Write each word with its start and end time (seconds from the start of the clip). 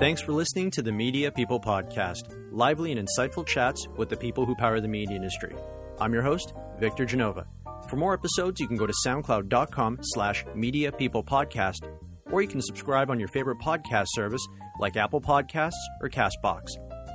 Thanks 0.00 0.22
for 0.22 0.32
listening 0.32 0.70
to 0.70 0.80
the 0.80 0.90
Media 0.90 1.30
People 1.30 1.60
Podcast, 1.60 2.34
lively 2.50 2.90
and 2.90 3.06
insightful 3.06 3.46
chats 3.46 3.86
with 3.98 4.08
the 4.08 4.16
people 4.16 4.46
who 4.46 4.54
power 4.54 4.80
the 4.80 4.88
media 4.88 5.14
industry. 5.14 5.54
I'm 6.00 6.14
your 6.14 6.22
host, 6.22 6.54
Victor 6.78 7.04
Genova. 7.04 7.46
For 7.86 7.96
more 7.96 8.14
episodes, 8.14 8.60
you 8.60 8.66
can 8.66 8.78
go 8.78 8.86
to 8.86 8.94
soundcloud.com 9.06 9.98
slash 10.00 10.46
media 10.54 10.90
people 10.90 11.22
podcast, 11.22 11.86
or 12.32 12.40
you 12.40 12.48
can 12.48 12.62
subscribe 12.62 13.10
on 13.10 13.18
your 13.18 13.28
favorite 13.28 13.58
podcast 13.58 14.06
service 14.14 14.40
like 14.78 14.96
Apple 14.96 15.20
Podcasts 15.20 15.72
or 16.00 16.08
Castbox. 16.08 16.68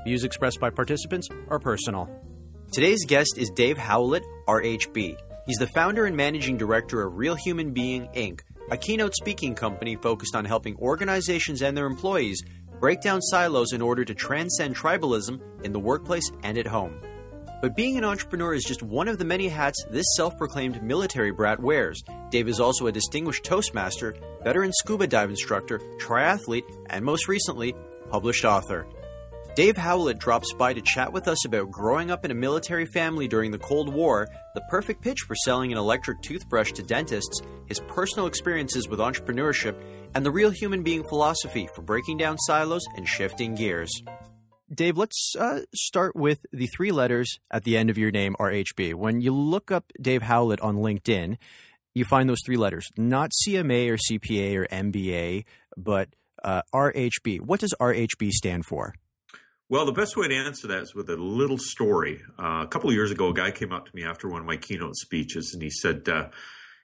Views 0.03 0.23
expressed 0.23 0.59
by 0.59 0.69
participants 0.69 1.27
are 1.47 1.57
personal. 1.57 2.07
Today's 2.71 3.03
guest 3.07 3.33
is 3.39 3.49
Dave 3.49 3.79
Howlett, 3.79 4.23
RHB. 4.47 5.17
He's 5.47 5.57
the 5.57 5.71
founder 5.73 6.05
and 6.05 6.15
managing 6.15 6.57
director 6.57 7.01
of 7.01 7.15
Real 7.15 7.33
Human 7.33 7.73
Being, 7.73 8.09
Inc., 8.15 8.41
a 8.69 8.77
keynote 8.77 9.15
speaking 9.15 9.53
company 9.53 9.95
focused 9.95 10.35
on 10.35 10.45
helping 10.45 10.75
organizations 10.77 11.61
and 11.61 11.77
their 11.77 11.85
employees 11.85 12.43
break 12.79 13.01
down 13.01 13.21
silos 13.21 13.73
in 13.73 13.81
order 13.81 14.05
to 14.05 14.13
transcend 14.13 14.75
tribalism 14.75 15.39
in 15.63 15.71
the 15.71 15.79
workplace 15.79 16.31
and 16.43 16.57
at 16.57 16.67
home. 16.67 16.99
But 17.61 17.75
being 17.75 17.97
an 17.97 18.03
entrepreneur 18.03 18.53
is 18.53 18.63
just 18.63 18.83
one 18.83 19.07
of 19.07 19.17
the 19.17 19.25
many 19.25 19.47
hats 19.47 19.83
this 19.89 20.05
self 20.15 20.37
proclaimed 20.37 20.83
military 20.83 21.31
brat 21.31 21.59
wears. 21.59 22.03
Dave 22.29 22.47
is 22.47 22.59
also 22.59 22.87
a 22.87 22.91
distinguished 22.91 23.43
Toastmaster, 23.43 24.15
veteran 24.43 24.71
scuba 24.73 25.07
dive 25.07 25.29
instructor, 25.29 25.79
triathlete, 25.99 26.69
and 26.89 27.03
most 27.03 27.27
recently, 27.27 27.73
published 28.09 28.45
author. 28.45 28.85
Dave 29.55 29.77
Howlett 29.77 30.19
drops 30.19 30.53
by 30.53 30.73
to 30.73 30.81
chat 30.81 31.13
with 31.13 31.29
us 31.29 31.45
about 31.45 31.71
growing 31.71 32.11
up 32.11 32.25
in 32.25 32.31
a 32.31 32.35
military 32.35 32.85
family 32.85 33.27
during 33.27 33.51
the 33.51 33.57
Cold 33.57 33.87
War, 33.87 34.27
the 34.55 34.61
perfect 34.69 35.01
pitch 35.01 35.19
for 35.27 35.35
selling 35.35 35.71
an 35.71 35.77
electric 35.77 36.21
toothbrush 36.21 36.71
to 36.71 36.81
dentists, 36.81 37.41
his 37.67 37.79
personal 37.81 38.25
experiences 38.25 38.87
with 38.87 38.99
entrepreneurship, 38.99 39.79
and 40.15 40.25
the 40.25 40.31
real 40.31 40.49
human 40.49 40.81
being 40.81 41.03
philosophy 41.03 41.69
for 41.75 41.81
breaking 41.81 42.17
down 42.17 42.37
silos 42.39 42.83
and 42.95 43.07
shifting 43.07 43.53
gears. 43.53 43.91
Dave, 44.73 44.97
let's 44.97 45.35
uh, 45.37 45.59
start 45.75 46.15
with 46.15 46.43
the 46.51 46.67
three 46.75 46.91
letters 46.91 47.37
at 47.51 47.63
the 47.65 47.77
end 47.77 47.91
of 47.91 47.97
your 47.99 48.09
name, 48.09 48.35
RHB. 48.39 48.95
When 48.95 49.21
you 49.21 49.31
look 49.31 49.71
up 49.71 49.91
Dave 50.01 50.23
Howlett 50.23 50.59
on 50.61 50.77
LinkedIn, 50.77 51.37
you 51.93 52.03
find 52.03 52.27
those 52.27 52.41
three 52.45 52.57
letters, 52.57 52.89
not 52.97 53.31
CMA 53.45 53.89
or 53.89 53.97
CPA 53.97 54.55
or 54.55 54.67
MBA, 54.67 55.45
but 55.77 56.09
uh, 56.43 56.61
RHB. 56.73 57.41
What 57.41 57.59
does 57.59 57.73
RHB 57.79 58.31
stand 58.31 58.65
for? 58.65 58.95
Well, 59.67 59.87
the 59.87 59.91
best 59.91 60.15
way 60.15 60.27
to 60.27 60.35
answer 60.35 60.67
that 60.67 60.83
is 60.83 60.93
with 60.93 61.09
a 61.09 61.15
little 61.15 61.57
story. 61.57 62.21
Uh, 62.37 62.61
a 62.63 62.67
couple 62.67 62.89
of 62.91 62.95
years 62.95 63.09
ago, 63.09 63.29
a 63.29 63.33
guy 63.33 63.49
came 63.49 63.71
up 63.71 63.87
to 63.87 63.95
me 63.95 64.03
after 64.03 64.29
one 64.29 64.41
of 64.41 64.45
my 64.45 64.57
keynote 64.57 64.95
speeches, 64.95 65.55
and 65.55 65.63
he 65.63 65.71
said, 65.71 66.07
uh, 66.07 66.29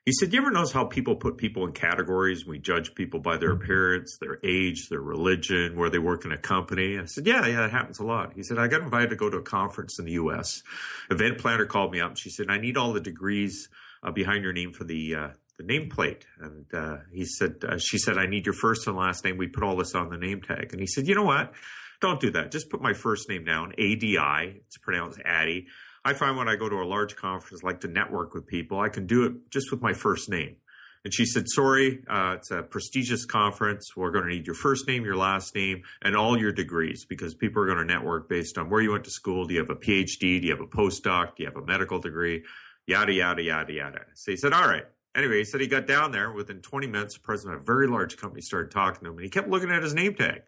"He 0.03 0.11
said, 0.11 0.33
you 0.33 0.41
ever 0.41 0.49
notice 0.49 0.71
how 0.71 0.85
people 0.85 1.15
put 1.15 1.37
people 1.37 1.63
in 1.63 1.73
categories? 1.73 2.43
We 2.43 2.57
judge 2.57 2.95
people 2.95 3.19
by 3.19 3.37
their 3.37 3.51
appearance, 3.51 4.17
their 4.19 4.39
age, 4.43 4.89
their 4.89 4.99
religion, 4.99 5.75
where 5.75 5.91
they 5.91 5.99
work 5.99 6.25
in 6.25 6.31
a 6.31 6.39
company." 6.39 6.97
I 6.97 7.05
said, 7.05 7.27
"Yeah, 7.27 7.45
yeah, 7.45 7.57
that 7.57 7.71
happens 7.71 7.99
a 7.99 8.03
lot." 8.03 8.33
He 8.33 8.41
said, 8.41 8.57
"I 8.57 8.67
got 8.67 8.81
invited 8.81 9.11
to 9.11 9.15
go 9.15 9.29
to 9.29 9.37
a 9.37 9.43
conference 9.43 9.99
in 9.99 10.05
the 10.05 10.13
U.S. 10.13 10.63
Event 11.11 11.37
planner 11.37 11.67
called 11.67 11.91
me 11.91 12.01
up, 12.01 12.09
and 12.09 12.19
she 12.19 12.31
said, 12.31 12.47
"I 12.49 12.57
need 12.57 12.77
all 12.77 12.93
the 12.93 12.99
degrees 12.99 13.69
uh, 14.01 14.11
behind 14.11 14.43
your 14.43 14.53
name 14.53 14.73
for 14.73 14.85
the." 14.85 15.15
Uh, 15.15 15.29
the 15.57 15.65
nameplate, 15.65 16.23
and 16.39 16.65
uh, 16.73 16.97
he 17.11 17.23
said, 17.23 17.57
uh, 17.67 17.77
"She 17.77 17.99
said 17.99 18.17
I 18.17 18.25
need 18.25 18.47
your 18.47 18.55
first 18.55 18.87
and 18.87 18.95
last 18.95 19.23
name. 19.23 19.37
We 19.37 19.47
put 19.47 19.63
all 19.63 19.75
this 19.75 19.93
on 19.93 20.09
the 20.09 20.17
name 20.17 20.41
tag." 20.41 20.69
And 20.71 20.79
he 20.79 20.87
said, 20.87 21.07
"You 21.07 21.13
know 21.13 21.25
what? 21.25 21.53
Don't 22.01 22.19
do 22.19 22.31
that. 22.31 22.51
Just 22.51 22.69
put 22.69 22.81
my 22.81 22.93
first 22.93 23.29
name 23.29 23.45
down, 23.45 23.73
ADI. 23.73 24.61
It's 24.65 24.77
pronounced 24.77 25.19
Addy. 25.23 25.67
I 26.03 26.13
find 26.13 26.35
when 26.35 26.49
I 26.49 26.55
go 26.55 26.67
to 26.67 26.77
a 26.77 26.83
large 26.83 27.15
conference, 27.15 27.61
like 27.61 27.81
to 27.81 27.87
network 27.87 28.33
with 28.33 28.47
people, 28.47 28.79
I 28.79 28.89
can 28.89 29.05
do 29.05 29.23
it 29.25 29.51
just 29.51 29.71
with 29.71 29.81
my 29.81 29.93
first 29.93 30.27
name. 30.27 30.55
And 31.03 31.13
she 31.13 31.25
said, 31.25 31.45
sorry, 31.47 32.03
uh, 32.07 32.35
it's 32.37 32.51
a 32.51 32.61
prestigious 32.61 33.25
conference. 33.25 33.95
We're 33.95 34.11
going 34.11 34.25
to 34.25 34.29
need 34.29 34.45
your 34.45 34.55
first 34.55 34.87
name, 34.87 35.03
your 35.03 35.15
last 35.15 35.55
name, 35.55 35.83
and 36.01 36.15
all 36.15 36.39
your 36.39 36.51
degrees 36.51 37.05
because 37.05 37.33
people 37.33 37.61
are 37.61 37.65
going 37.65 37.79
to 37.79 37.85
network 37.85 38.29
based 38.29 38.57
on 38.57 38.69
where 38.69 38.81
you 38.81 38.91
went 38.91 39.03
to 39.05 39.11
school. 39.11 39.45
Do 39.45 39.53
you 39.53 39.59
have 39.59 39.69
a 39.69 39.75
PhD? 39.75 40.41
Do 40.41 40.47
you 40.47 40.51
have 40.51 40.61
a 40.61 40.67
postdoc? 40.67 41.35
Do 41.35 41.43
you 41.43 41.45
have 41.47 41.57
a 41.57 41.65
medical 41.65 41.99
degree? 41.99 42.43
Yada, 42.85 43.13
yada, 43.13 43.41
yada, 43.41 43.73
yada. 43.73 44.01
So 44.13 44.31
he 44.31 44.37
said, 44.37 44.53
all 44.53 44.67
right. 44.67 44.85
Anyway, 45.15 45.39
he 45.39 45.43
said 45.43 45.59
he 45.59 45.67
got 45.67 45.87
down 45.87 46.11
there 46.11 46.31
within 46.31 46.61
20 46.61 46.87
minutes. 46.87 47.15
The 47.15 47.19
president 47.21 47.55
of 47.57 47.61
a 47.61 47.65
very 47.65 47.87
large 47.87 48.17
company 48.17 48.41
started 48.41 48.71
talking 48.71 49.03
to 49.03 49.09
him 49.09 49.17
and 49.17 49.23
he 49.23 49.29
kept 49.29 49.49
looking 49.49 49.71
at 49.71 49.83
his 49.83 49.93
name 49.93 50.15
tag. 50.15 50.43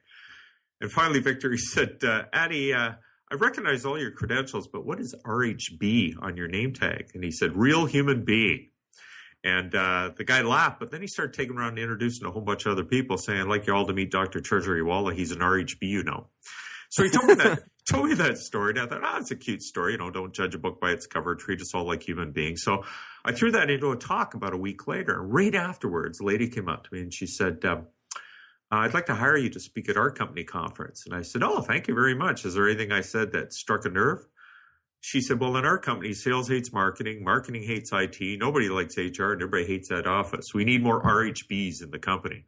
And 0.81 0.91
finally, 0.91 1.19
Victor, 1.19 1.51
he 1.51 1.57
said, 1.57 2.03
uh, 2.03 2.23
Addy, 2.33 2.73
uh, 2.73 2.93
I 3.31 3.35
recognize 3.35 3.85
all 3.85 3.99
your 3.99 4.11
credentials, 4.11 4.67
but 4.67 4.85
what 4.85 4.99
is 4.99 5.15
RHB 5.25 6.15
on 6.21 6.37
your 6.37 6.47
name 6.47 6.73
tag? 6.73 7.11
And 7.13 7.23
he 7.23 7.31
said, 7.31 7.55
real 7.55 7.85
human 7.85 8.23
being. 8.25 8.69
And 9.43 9.73
uh, 9.75 10.11
the 10.15 10.23
guy 10.23 10.41
laughed, 10.41 10.79
but 10.79 10.91
then 10.91 11.01
he 11.01 11.07
started 11.07 11.33
taking 11.33 11.57
around 11.57 11.69
and 11.69 11.79
introducing 11.79 12.25
a 12.25 12.31
whole 12.31 12.41
bunch 12.41 12.65
of 12.65 12.71
other 12.71 12.83
people, 12.83 13.17
saying, 13.17 13.41
I'd 13.41 13.47
like 13.47 13.67
you 13.67 13.73
all 13.73 13.85
to 13.87 13.93
meet 13.93 14.11
Dr. 14.11 14.39
Treasurywala. 14.39 15.13
He's 15.13 15.31
an 15.31 15.39
RHB, 15.39 15.81
you 15.81 16.03
know. 16.03 16.27
So 16.89 17.03
he 17.03 17.09
told 17.09 17.27
me 17.27 17.33
that 17.35 17.63
told 17.89 18.07
me 18.07 18.13
that 18.13 18.37
story. 18.37 18.71
And 18.71 18.79
I 18.79 18.85
thought, 18.85 19.01
oh, 19.03 19.17
it's 19.17 19.31
a 19.31 19.35
cute 19.35 19.61
story. 19.61 19.93
You 19.93 19.97
know, 19.97 20.11
don't 20.11 20.33
judge 20.33 20.55
a 20.55 20.59
book 20.59 20.79
by 20.79 20.91
its 20.91 21.07
cover. 21.07 21.35
Treat 21.35 21.59
us 21.59 21.73
all 21.73 21.85
like 21.85 22.07
human 22.07 22.31
beings. 22.31 22.61
So 22.63 22.83
I 23.25 23.31
threw 23.31 23.51
that 23.51 23.69
into 23.69 23.91
a 23.91 23.97
talk 23.97 24.33
about 24.35 24.53
a 24.53 24.57
week 24.57 24.87
later. 24.87 25.19
And 25.19 25.33
right 25.33 25.55
afterwards, 25.55 26.19
a 26.19 26.23
lady 26.23 26.47
came 26.47 26.69
up 26.69 26.83
to 26.83 26.93
me 26.93 27.01
and 27.01 27.13
she 27.13 27.25
said, 27.25 27.65
um, 27.65 27.87
uh, 28.71 28.77
I'd 28.77 28.93
like 28.93 29.05
to 29.07 29.15
hire 29.15 29.37
you 29.37 29.49
to 29.49 29.59
speak 29.59 29.89
at 29.89 29.97
our 29.97 30.11
company 30.11 30.43
conference. 30.43 31.05
And 31.05 31.15
I 31.15 31.21
said, 31.21 31.43
Oh, 31.43 31.61
thank 31.61 31.87
you 31.87 31.95
very 31.95 32.15
much. 32.15 32.45
Is 32.45 32.55
there 32.55 32.67
anything 32.67 32.91
I 32.91 33.01
said 33.01 33.31
that 33.33 33.53
struck 33.53 33.85
a 33.85 33.89
nerve? 33.89 34.25
She 35.01 35.21
said, 35.21 35.39
Well, 35.39 35.57
in 35.57 35.65
our 35.65 35.77
company, 35.77 36.13
sales 36.13 36.47
hates 36.47 36.71
marketing, 36.71 37.23
marketing 37.23 37.63
hates 37.63 37.91
IT, 37.91 38.39
nobody 38.39 38.69
likes 38.69 38.97
HR, 38.97 39.33
and 39.33 39.41
everybody 39.41 39.65
hates 39.65 39.89
that 39.89 40.07
office. 40.07 40.53
We 40.53 40.65
need 40.65 40.81
more 40.81 41.03
RHBs 41.03 41.83
in 41.83 41.91
the 41.91 41.99
company. 41.99 42.45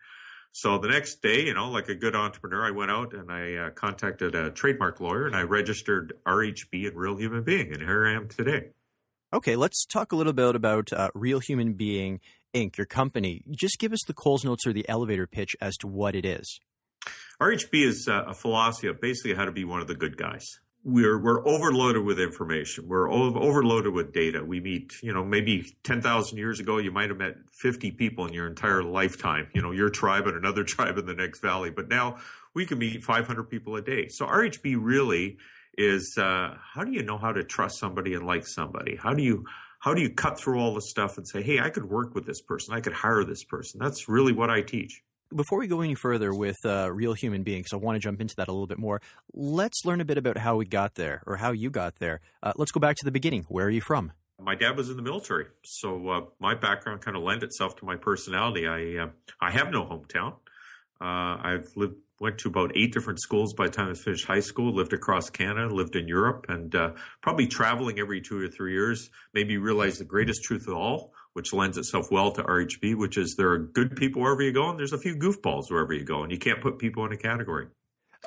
So 0.53 0.77
the 0.77 0.87
next 0.87 1.21
day, 1.21 1.47
you 1.47 1.53
know, 1.53 1.69
like 1.69 1.89
a 1.89 1.95
good 1.95 2.15
entrepreneur, 2.15 2.65
I 2.65 2.71
went 2.71 2.89
out 2.89 3.13
and 3.13 3.29
I 3.29 3.55
uh, 3.55 3.69
contacted 3.71 4.35
a 4.35 4.51
trademark 4.51 5.01
lawyer 5.01 5.27
and 5.27 5.35
I 5.35 5.41
registered 5.41 6.13
RHB 6.25 6.87
and 6.87 6.95
Real 6.95 7.17
Human 7.17 7.43
Being, 7.43 7.73
and 7.73 7.81
here 7.81 8.07
I 8.07 8.13
am 8.13 8.29
today. 8.29 8.69
Okay, 9.33 9.57
let's 9.57 9.85
talk 9.85 10.13
a 10.13 10.15
little 10.15 10.31
bit 10.31 10.55
about 10.55 10.93
uh, 10.93 11.09
Real 11.13 11.39
Human 11.39 11.73
Being 11.73 12.21
Inc., 12.55 12.77
your 12.77 12.85
company. 12.85 13.43
Just 13.51 13.77
give 13.79 13.91
us 13.91 14.03
the 14.07 14.13
Coles 14.13 14.45
Notes 14.45 14.66
or 14.66 14.73
the 14.73 14.88
elevator 14.88 15.27
pitch 15.27 15.55
as 15.59 15.75
to 15.77 15.88
what 15.88 16.16
it 16.16 16.25
is. 16.25 16.59
RHB 17.41 17.85
is 17.85 18.07
uh, 18.07 18.23
a 18.27 18.33
philosophy 18.33 18.88
of 18.88 19.01
basically 19.01 19.35
how 19.35 19.43
to 19.43 19.51
be 19.51 19.66
one 19.66 19.81
of 19.81 19.88
the 19.88 19.95
good 19.95 20.17
guys. 20.17 20.59
We're 20.83 21.19
we're 21.19 21.45
overloaded 21.47 22.05
with 22.05 22.19
information. 22.19 22.88
We're 22.88 23.11
overloaded 23.11 23.91
with 23.91 24.13
data. 24.13 24.45
We 24.45 24.61
meet, 24.61 24.94
you 25.01 25.11
know, 25.13 25.25
maybe 25.25 25.75
ten 25.83 25.99
thousand 25.99 26.38
years 26.38 26.59
ago, 26.59 26.77
you 26.77 26.91
might 26.91 27.09
have 27.09 27.17
met 27.17 27.38
fifty 27.51 27.91
people 27.91 28.27
in 28.27 28.33
your 28.33 28.47
entire 28.47 28.83
lifetime. 28.83 29.47
You 29.53 29.63
know, 29.63 29.71
your 29.71 29.89
tribe 29.89 30.27
and 30.27 30.38
another 30.38 30.63
tribe 30.75 30.97
in 30.97 31.07
the 31.07 31.15
next 31.15 31.41
valley. 31.41 31.71
But 31.71 31.89
now 31.89 32.17
we 32.53 32.65
can 32.65 32.77
meet 32.77 33.03
five 33.03 33.25
hundred 33.25 33.49
people 33.49 33.75
a 33.75 33.81
day. 33.81 34.07
So 34.09 34.27
RHB 34.27 34.77
really 34.79 35.38
is 35.75 36.17
uh, 36.17 36.55
how 36.73 36.83
do 36.83 36.91
you 36.91 37.03
know 37.03 37.17
how 37.17 37.31
to 37.31 37.44
trust 37.44 37.79
somebody 37.79 38.13
and 38.13 38.25
like 38.25 38.45
somebody? 38.47 38.95
How 38.95 39.13
do 39.13 39.23
you 39.23 39.45
how 39.80 39.94
do 39.94 40.02
you 40.02 40.09
cut 40.09 40.40
through 40.40 40.59
all 40.59 40.74
the 40.74 40.81
stuff 40.81 41.18
and 41.18 41.28
say, 41.28 41.41
hey, 41.41 41.59
I 41.59 41.69
could 41.69 41.86
work 41.86 42.16
with 42.16 42.25
this 42.25 42.41
person, 42.41 42.74
I 42.74 42.81
could 42.81 42.94
hire 42.94 43.24
this 43.24 43.44
person? 43.44 43.80
That's 43.80 44.08
really 44.09 44.34
what 44.34 44.50
I 44.50 44.62
teach. 44.62 45.03
Before 45.36 45.59
we 45.59 45.68
go 45.68 45.81
any 45.81 45.96
further 45.96 46.34
with 46.34 46.58
uh, 46.66 46.91
real 46.91 47.13
human 47.13 47.44
beings, 47.44 47.69
I 47.74 47.78
want 47.78 47.96
to 47.96 48.00
jump 48.00 48.22
into 48.22 48.36
that 48.38 48.47
a 48.47 48.52
little 48.52 48.68
bit 48.68 48.78
more. 48.78 49.02
Let's 49.34 49.84
learn 49.84 50.00
a 50.00 50.06
bit 50.06 50.18
about 50.18 50.38
how 50.38 50.56
we 50.56 50.66
got 50.66 50.96
there 50.96 51.24
or 51.25 51.38
how 51.38 51.52
you 51.52 51.69
got 51.69 51.96
there. 51.96 52.22
Uh, 52.44 52.53
let's 52.56 52.72
go 52.72 52.80
back 52.80 52.96
to 52.97 53.06
the 53.06 53.12
beginning. 53.12 53.46
Where 53.50 53.66
are 53.66 53.72
you 53.72 53.81
from? 53.81 54.12
My 54.40 54.53
dad 54.53 54.78
was 54.78 54.90
in 54.90 54.97
the 54.97 55.02
military, 55.02 55.47
so 55.63 56.09
uh, 56.09 56.22
my 56.40 56.56
background 56.56 57.02
kind 57.02 57.16
of 57.16 57.24
lent 57.24 57.42
itself 57.42 57.78
to 57.78 57.86
my 57.86 57.96
personality. 57.96 58.68
I 58.68 59.03
uh, 59.03 59.07
I 59.40 59.50
have 59.50 59.72
no 59.72 59.86
hometown. 59.86 60.34
Uh, 61.00 61.40
I've 61.42 61.72
lived 61.75 61.96
went 62.19 62.37
to 62.39 62.47
about 62.47 62.71
eight 62.75 62.93
different 62.93 63.19
schools 63.19 63.53
by 63.53 63.65
the 63.67 63.73
time 63.73 63.91
I 63.91 63.93
finished 63.93 64.25
high 64.25 64.39
school, 64.39 64.73
lived 64.73 64.93
across 64.93 65.29
Canada, 65.29 65.73
lived 65.73 65.95
in 65.95 66.07
Europe, 66.07 66.45
and 66.49 66.73
uh, 66.73 66.91
probably 67.21 67.47
traveling 67.47 67.99
every 67.99 68.21
two 68.21 68.41
or 68.41 68.47
three 68.47 68.73
years, 68.73 69.09
maybe 69.33 69.57
realized 69.57 69.99
the 69.99 70.05
greatest 70.05 70.43
truth 70.43 70.67
of 70.67 70.75
all, 70.75 71.13
which 71.33 71.53
lends 71.53 71.77
itself 71.77 72.07
well 72.11 72.31
to 72.31 72.43
RHB, 72.43 72.95
which 72.95 73.17
is 73.17 73.35
there 73.37 73.51
are 73.51 73.59
good 73.59 73.95
people 73.95 74.21
wherever 74.21 74.41
you 74.41 74.53
go, 74.53 74.69
and 74.69 74.79
there's 74.79 74.93
a 74.93 74.97
few 74.97 75.15
goofballs 75.15 75.69
wherever 75.69 75.93
you 75.93 76.05
go, 76.05 76.23
and 76.23 76.31
you 76.31 76.37
can't 76.37 76.61
put 76.61 76.79
people 76.79 77.06
in 77.06 77.12
a 77.12 77.17
category. 77.17 77.67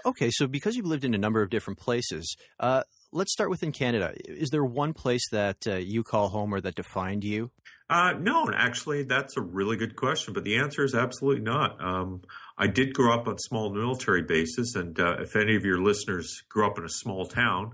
Okay, 0.04 0.30
so 0.30 0.46
because 0.46 0.76
you've 0.76 0.86
lived 0.86 1.04
in 1.04 1.14
a 1.14 1.18
number 1.18 1.42
of 1.42 1.50
different 1.50 1.78
places, 1.78 2.36
uh, 2.60 2.82
let's 3.12 3.32
start 3.32 3.50
within 3.50 3.72
Canada. 3.72 4.14
Is 4.26 4.50
there 4.50 4.64
one 4.64 4.92
place 4.92 5.28
that 5.30 5.66
uh, 5.66 5.76
you 5.76 6.02
call 6.02 6.28
home 6.28 6.54
or 6.54 6.60
that 6.60 6.74
defined 6.74 7.24
you? 7.24 7.50
Uh, 7.90 8.12
no, 8.20 8.50
actually, 8.54 9.02
that's 9.04 9.36
a 9.36 9.40
really 9.40 9.76
good 9.76 9.96
question, 9.96 10.34
but 10.34 10.44
the 10.44 10.56
answer 10.56 10.84
is 10.84 10.94
absolutely 10.94 11.42
not. 11.42 11.82
Um, 11.82 12.20
I 12.60 12.66
did 12.66 12.92
grow 12.92 13.14
up 13.14 13.28
on 13.28 13.38
small 13.38 13.72
military 13.72 14.22
bases, 14.22 14.74
and 14.74 14.98
uh, 14.98 15.18
if 15.20 15.36
any 15.36 15.54
of 15.54 15.64
your 15.64 15.80
listeners 15.80 16.42
grew 16.48 16.66
up 16.66 16.76
in 16.76 16.84
a 16.84 16.88
small 16.88 17.24
town, 17.24 17.72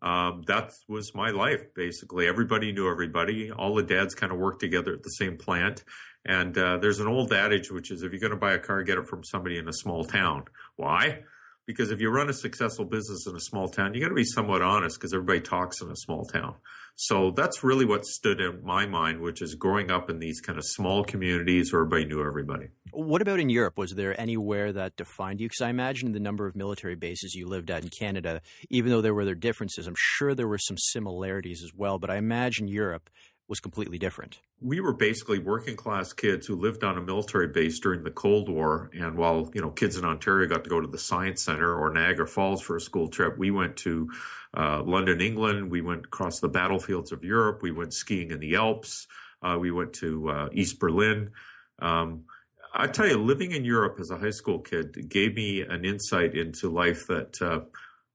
um, 0.00 0.42
that 0.46 0.72
was 0.88 1.14
my 1.14 1.30
life 1.30 1.62
basically. 1.74 2.26
Everybody 2.26 2.72
knew 2.72 2.90
everybody. 2.90 3.52
All 3.52 3.74
the 3.74 3.82
dads 3.82 4.14
kind 4.14 4.32
of 4.32 4.38
worked 4.38 4.60
together 4.60 4.94
at 4.94 5.02
the 5.02 5.10
same 5.10 5.36
plant. 5.36 5.84
And 6.24 6.56
uh, 6.58 6.78
there's 6.78 6.98
an 6.98 7.06
old 7.06 7.32
adage 7.32 7.70
which 7.70 7.90
is 7.90 8.02
if 8.02 8.12
you're 8.12 8.20
going 8.20 8.32
to 8.32 8.36
buy 8.36 8.54
a 8.54 8.58
car, 8.58 8.82
get 8.82 8.98
it 8.98 9.06
from 9.06 9.22
somebody 9.22 9.58
in 9.58 9.68
a 9.68 9.72
small 9.72 10.04
town. 10.04 10.44
Why? 10.76 11.20
Because 11.66 11.90
if 11.90 12.00
you 12.00 12.10
run 12.10 12.28
a 12.28 12.32
successful 12.32 12.84
business 12.84 13.26
in 13.26 13.36
a 13.36 13.40
small 13.40 13.68
town, 13.68 13.94
you 13.94 14.00
got 14.00 14.08
to 14.08 14.14
be 14.14 14.24
somewhat 14.24 14.62
honest 14.62 14.98
because 14.98 15.14
everybody 15.14 15.40
talks 15.40 15.80
in 15.80 15.90
a 15.90 15.96
small 15.96 16.24
town. 16.24 16.54
So 16.94 17.30
that's 17.30 17.64
really 17.64 17.86
what 17.86 18.04
stood 18.04 18.40
in 18.40 18.62
my 18.62 18.86
mind, 18.86 19.20
which 19.20 19.40
is 19.40 19.54
growing 19.54 19.90
up 19.90 20.10
in 20.10 20.18
these 20.18 20.40
kind 20.40 20.58
of 20.58 20.64
small 20.64 21.04
communities 21.04 21.72
where 21.72 21.82
everybody 21.82 22.04
knew 22.04 22.24
everybody. 22.24 22.68
What 22.92 23.22
about 23.22 23.40
in 23.40 23.48
Europe? 23.48 23.78
Was 23.78 23.92
there 23.92 24.18
anywhere 24.20 24.72
that 24.72 24.96
defined 24.96 25.40
you? 25.40 25.48
Because 25.48 25.62
I 25.62 25.70
imagine 25.70 26.12
the 26.12 26.20
number 26.20 26.46
of 26.46 26.54
military 26.54 26.94
bases 26.94 27.34
you 27.34 27.48
lived 27.48 27.70
at 27.70 27.82
in 27.82 27.88
Canada, 27.88 28.42
even 28.68 28.90
though 28.90 29.00
there 29.00 29.14
were 29.14 29.24
their 29.24 29.34
differences, 29.34 29.86
I'm 29.86 29.94
sure 29.96 30.34
there 30.34 30.48
were 30.48 30.58
some 30.58 30.76
similarities 30.76 31.62
as 31.64 31.70
well. 31.74 31.98
But 31.98 32.10
I 32.10 32.16
imagine 32.16 32.68
Europe 32.68 33.08
was 33.52 33.60
completely 33.60 33.98
different. 33.98 34.40
We 34.62 34.80
were 34.80 34.94
basically 34.94 35.38
working 35.38 35.76
class 35.76 36.14
kids 36.14 36.46
who 36.46 36.56
lived 36.56 36.82
on 36.82 36.96
a 36.96 37.02
military 37.02 37.48
base 37.48 37.78
during 37.80 38.02
the 38.02 38.10
Cold 38.10 38.48
War. 38.48 38.90
And 38.94 39.14
while, 39.14 39.50
you 39.52 39.60
know, 39.60 39.68
kids 39.68 39.98
in 39.98 40.06
Ontario 40.06 40.48
got 40.48 40.64
to 40.64 40.70
go 40.70 40.80
to 40.80 40.86
the 40.86 40.96
Science 40.96 41.42
Center 41.42 41.76
or 41.76 41.92
Niagara 41.92 42.26
Falls 42.26 42.62
for 42.62 42.76
a 42.76 42.80
school 42.80 43.08
trip, 43.08 43.36
we 43.36 43.50
went 43.50 43.76
to 43.76 44.08
uh, 44.56 44.82
London, 44.82 45.20
England. 45.20 45.70
We 45.70 45.82
went 45.82 46.06
across 46.06 46.40
the 46.40 46.48
battlefields 46.48 47.12
of 47.12 47.24
Europe. 47.24 47.60
We 47.60 47.72
went 47.72 47.92
skiing 47.92 48.30
in 48.30 48.40
the 48.40 48.56
Alps. 48.56 49.06
Uh, 49.42 49.58
we 49.60 49.70
went 49.70 49.92
to 50.04 50.30
uh, 50.30 50.48
East 50.52 50.80
Berlin. 50.80 51.32
Um, 51.78 52.24
I 52.72 52.86
tell 52.86 53.06
you, 53.06 53.18
living 53.18 53.52
in 53.52 53.66
Europe 53.66 53.98
as 54.00 54.10
a 54.10 54.16
high 54.16 54.30
school 54.30 54.60
kid 54.60 55.10
gave 55.10 55.34
me 55.34 55.60
an 55.60 55.84
insight 55.84 56.34
into 56.34 56.70
life 56.70 57.06
that 57.08 57.42
uh, 57.42 57.60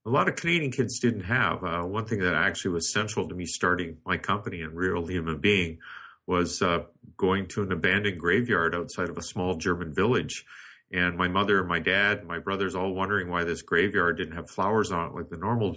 a 0.08 0.10
lot 0.10 0.28
of 0.28 0.36
Canadian 0.36 0.72
kids 0.72 0.98
didn't 0.98 1.24
have. 1.24 1.62
Uh, 1.62 1.82
one 1.82 2.06
thing 2.06 2.20
that 2.20 2.34
actually 2.34 2.70
was 2.70 2.92
central 2.92 3.28
to 3.28 3.34
me 3.34 3.44
starting 3.44 3.98
my 4.06 4.16
company 4.16 4.62
and 4.62 4.74
Real 4.74 5.06
Human 5.06 5.38
Being 5.38 5.78
was 6.26 6.62
uh, 6.62 6.84
going 7.18 7.46
to 7.48 7.62
an 7.62 7.72
abandoned 7.72 8.18
graveyard 8.18 8.74
outside 8.74 9.10
of 9.10 9.18
a 9.18 9.22
small 9.22 9.56
German 9.56 9.94
village. 9.94 10.46
And 10.90 11.18
my 11.18 11.28
mother 11.28 11.58
and 11.58 11.68
my 11.68 11.78
dad, 11.78 12.18
and 12.18 12.28
my 12.28 12.38
brothers, 12.38 12.74
all 12.74 12.94
wondering 12.94 13.28
why 13.28 13.44
this 13.44 13.60
graveyard 13.60 14.16
didn't 14.16 14.34
have 14.34 14.48
flowers 14.48 14.90
on 14.90 15.08
it 15.08 15.14
like 15.14 15.28
the 15.28 15.36
normal 15.36 15.76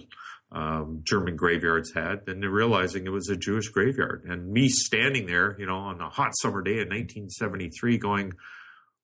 um, 0.50 1.02
German 1.04 1.36
graveyards 1.36 1.92
had. 1.92 2.22
And 2.26 2.42
realizing 2.42 3.04
it 3.04 3.10
was 3.10 3.28
a 3.28 3.36
Jewish 3.36 3.68
graveyard. 3.68 4.24
And 4.26 4.50
me 4.50 4.68
standing 4.68 5.26
there, 5.26 5.56
you 5.58 5.66
know, 5.66 5.76
on 5.76 6.00
a 6.00 6.08
hot 6.08 6.32
summer 6.40 6.62
day 6.62 6.78
in 6.80 6.88
1973, 6.88 7.98
going, 7.98 8.32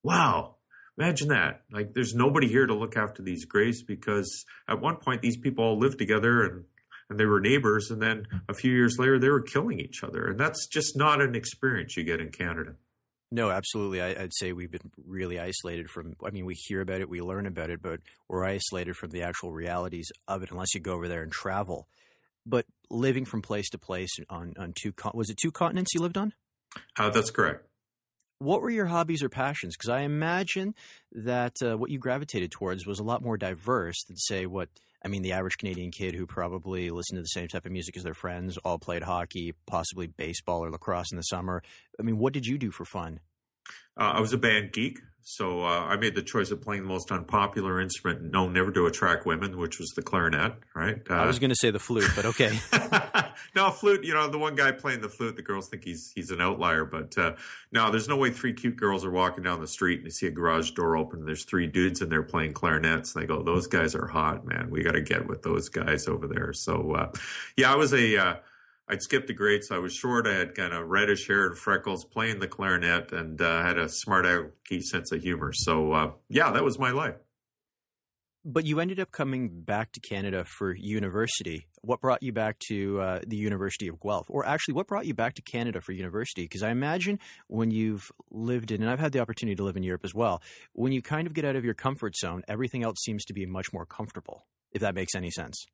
"Wow, 0.01 0.55
Imagine 0.99 1.29
that. 1.29 1.61
Like, 1.71 1.93
there's 1.93 2.13
nobody 2.13 2.49
here 2.49 2.67
to 2.67 2.73
look 2.73 2.97
after 2.97 3.23
these 3.23 3.45
graves 3.45 3.81
because 3.81 4.45
at 4.67 4.81
one 4.81 4.97
point 4.97 5.21
these 5.21 5.37
people 5.37 5.63
all 5.63 5.79
lived 5.79 5.97
together 5.97 6.43
and 6.43 6.65
and 7.09 7.19
they 7.19 7.25
were 7.25 7.39
neighbors, 7.39 7.89
and 7.89 7.99
then 7.99 8.27
a 8.47 8.53
few 8.53 8.71
years 8.71 8.97
later 8.99 9.17
they 9.17 9.29
were 9.29 9.41
killing 9.41 9.79
each 9.79 10.03
other, 10.03 10.27
and 10.27 10.39
that's 10.39 10.67
just 10.67 10.95
not 10.95 11.21
an 11.21 11.33
experience 11.33 11.97
you 11.97 12.03
get 12.03 12.21
in 12.21 12.29
Canada. 12.29 12.75
No, 13.31 13.49
absolutely. 13.49 13.99
I, 13.99 14.13
would 14.21 14.35
say 14.35 14.53
we've 14.53 14.69
been 14.69 14.91
really 15.07 15.39
isolated 15.39 15.89
from. 15.89 16.13
I 16.23 16.29
mean, 16.29 16.45
we 16.45 16.53
hear 16.53 16.81
about 16.81 17.01
it, 17.01 17.09
we 17.09 17.21
learn 17.21 17.47
about 17.47 17.71
it, 17.71 17.81
but 17.81 18.01
we're 18.27 18.45
isolated 18.45 18.95
from 18.95 19.09
the 19.09 19.23
actual 19.23 19.51
realities 19.51 20.11
of 20.27 20.43
it 20.43 20.51
unless 20.51 20.75
you 20.75 20.81
go 20.81 20.93
over 20.93 21.07
there 21.07 21.23
and 21.23 21.31
travel. 21.31 21.87
But 22.45 22.65
living 22.91 23.25
from 23.25 23.41
place 23.41 23.69
to 23.71 23.79
place 23.79 24.11
on 24.29 24.53
on 24.59 24.73
two 24.79 24.93
was 25.13 25.31
it 25.31 25.37
two 25.37 25.51
continents 25.51 25.95
you 25.95 26.01
lived 26.01 26.17
on? 26.17 26.33
Uh, 26.97 27.09
that's 27.09 27.31
correct 27.31 27.68
what 28.39 28.61
were 28.61 28.69
your 28.69 28.87
hobbies 28.87 29.21
or 29.21 29.29
passions? 29.29 29.75
Because 29.75 29.89
I 29.89 30.01
imagine 30.01 30.73
that 31.11 31.61
uh, 31.61 31.77
what 31.77 31.91
you 31.91 31.99
gravitated 31.99 32.51
towards 32.51 32.85
was 32.85 32.99
a 32.99 33.03
lot 33.03 33.21
more 33.21 33.37
diverse 33.37 34.03
than, 34.03 34.17
say, 34.17 34.45
what 34.45 34.69
I 35.03 35.07
mean, 35.07 35.21
the 35.21 35.31
average 35.31 35.57
Canadian 35.57 35.91
kid 35.91 36.13
who 36.13 36.25
probably 36.25 36.89
listened 36.89 37.17
to 37.17 37.21
the 37.21 37.27
same 37.27 37.47
type 37.47 37.65
of 37.65 37.71
music 37.71 37.95
as 37.95 38.03
their 38.03 38.13
friends, 38.13 38.57
all 38.65 38.79
played 38.79 39.03
hockey, 39.03 39.53
possibly 39.65 40.07
baseball 40.07 40.63
or 40.63 40.71
lacrosse 40.71 41.11
in 41.11 41.17
the 41.17 41.23
summer. 41.23 41.63
I 41.99 42.03
mean, 42.03 42.17
what 42.17 42.33
did 42.33 42.45
you 42.45 42.57
do 42.57 42.71
for 42.71 42.83
fun? 42.83 43.21
Uh, 43.99 44.13
I 44.15 44.19
was 44.19 44.33
a 44.33 44.37
band 44.37 44.71
geek. 44.71 44.99
So 45.31 45.63
uh, 45.63 45.85
I 45.85 45.95
made 45.95 46.15
the 46.15 46.23
choice 46.23 46.49
of 46.49 46.59
playing 46.59 46.81
the 46.81 46.87
most 46.87 47.11
unpopular 47.11 47.79
instrument 47.79 48.31
known 48.31 48.51
never 48.51 48.71
to 48.71 48.87
attract 48.87 49.27
women, 49.27 49.59
which 49.59 49.77
was 49.77 49.89
the 49.89 50.01
clarinet. 50.01 50.53
Right? 50.73 50.99
Uh, 51.07 51.13
I 51.13 51.27
was 51.27 51.37
going 51.37 51.51
to 51.51 51.55
say 51.55 51.69
the 51.69 51.77
flute, 51.77 52.09
but 52.15 52.25
okay. 52.25 52.57
no, 53.55 53.69
flute. 53.69 54.03
You 54.03 54.15
know, 54.15 54.27
the 54.27 54.39
one 54.39 54.55
guy 54.55 54.71
playing 54.71 55.01
the 55.01 55.07
flute, 55.07 55.35
the 55.35 55.43
girls 55.43 55.69
think 55.69 55.83
he's 55.83 56.11
he's 56.15 56.31
an 56.31 56.41
outlier. 56.41 56.83
But 56.83 57.15
uh, 57.15 57.35
no, 57.71 57.91
there's 57.91 58.07
no 58.07 58.17
way 58.17 58.31
three 58.31 58.53
cute 58.53 58.75
girls 58.75 59.05
are 59.05 59.11
walking 59.11 59.43
down 59.43 59.61
the 59.61 59.67
street 59.67 59.99
and 59.99 60.07
they 60.07 60.09
see 60.09 60.25
a 60.25 60.31
garage 60.31 60.71
door 60.71 60.97
open. 60.97 61.19
and 61.19 61.27
There's 61.27 61.45
three 61.45 61.67
dudes 61.67 62.01
in 62.01 62.09
there 62.09 62.23
playing 62.23 62.53
clarinets. 62.53 63.13
And 63.13 63.21
they 63.21 63.27
go, 63.27 63.43
"Those 63.43 63.67
guys 63.67 63.93
are 63.93 64.07
hot, 64.07 64.47
man. 64.47 64.71
We 64.71 64.81
got 64.81 64.93
to 64.93 65.01
get 65.01 65.27
with 65.27 65.43
those 65.43 65.69
guys 65.69 66.07
over 66.07 66.25
there." 66.27 66.53
So 66.53 66.93
uh, 66.93 67.11
yeah, 67.55 67.71
I 67.71 67.75
was 67.75 67.93
a 67.93 68.17
uh, 68.17 68.35
I'd 68.89 69.01
skipped 69.01 69.27
the 69.27 69.33
grades. 69.33 69.67
So 69.67 69.75
I 69.75 69.79
was 69.79 69.93
short. 69.93 70.27
I 70.27 70.33
had 70.33 70.55
kind 70.55 70.73
of 70.73 70.87
reddish 70.87 71.27
hair 71.27 71.45
and 71.45 71.57
freckles, 71.57 72.05
playing 72.05 72.39
the 72.39 72.47
clarinet, 72.47 73.11
and 73.11 73.39
uh, 73.39 73.61
had 73.61 73.77
a 73.77 73.87
smart 73.87 74.25
alecky 74.25 74.81
sense 74.81 75.11
of 75.11 75.21
humor. 75.21 75.53
So, 75.53 75.93
uh, 75.93 76.11
yeah, 76.27 76.51
that 76.51 76.63
was 76.63 76.79
my 76.79 76.91
life. 76.91 77.15
But 78.45 78.65
you 78.65 78.79
ended 78.79 78.99
up 79.01 79.11
coming 79.11 79.49
back 79.49 79.91
to 79.91 79.99
Canada 79.99 80.45
for 80.45 80.73
university. 80.73 81.67
What 81.81 81.99
brought 81.99 82.23
you 82.23 82.31
back 82.31 82.57
to 82.69 82.99
uh, 82.99 83.19
the 83.27 83.35
University 83.35 83.89
of 83.89 83.99
Guelph? 83.99 84.27
Or 84.29 84.45
actually, 84.45 84.75
what 84.75 84.87
brought 84.87 85.05
you 85.05 85.13
back 85.13 85.35
to 85.35 85.41
Canada 85.41 85.81
for 85.81 85.91
university? 85.91 86.43
Because 86.43 86.63
I 86.63 86.71
imagine 86.71 87.19
when 87.47 87.69
you've 87.69 88.11
lived 88.31 88.71
in, 88.71 88.81
and 88.81 88.89
I've 88.89 88.99
had 88.99 89.11
the 89.11 89.19
opportunity 89.19 89.55
to 89.57 89.63
live 89.63 89.75
in 89.75 89.83
Europe 89.83 90.05
as 90.05 90.15
well, 90.15 90.41
when 90.73 90.93
you 90.93 91.01
kind 91.01 91.27
of 91.27 91.33
get 91.33 91.43
out 91.43 91.57
of 91.57 91.65
your 91.65 91.73
comfort 91.73 92.15
zone, 92.15 92.43
everything 92.47 92.81
else 92.81 92.99
seems 93.03 93.25
to 93.25 93.33
be 93.33 93.45
much 93.45 93.73
more 93.73 93.85
comfortable, 93.85 94.47
if 94.71 94.81
that 94.81 94.95
makes 94.95 95.15
any 95.15 95.31
sense. 95.31 95.65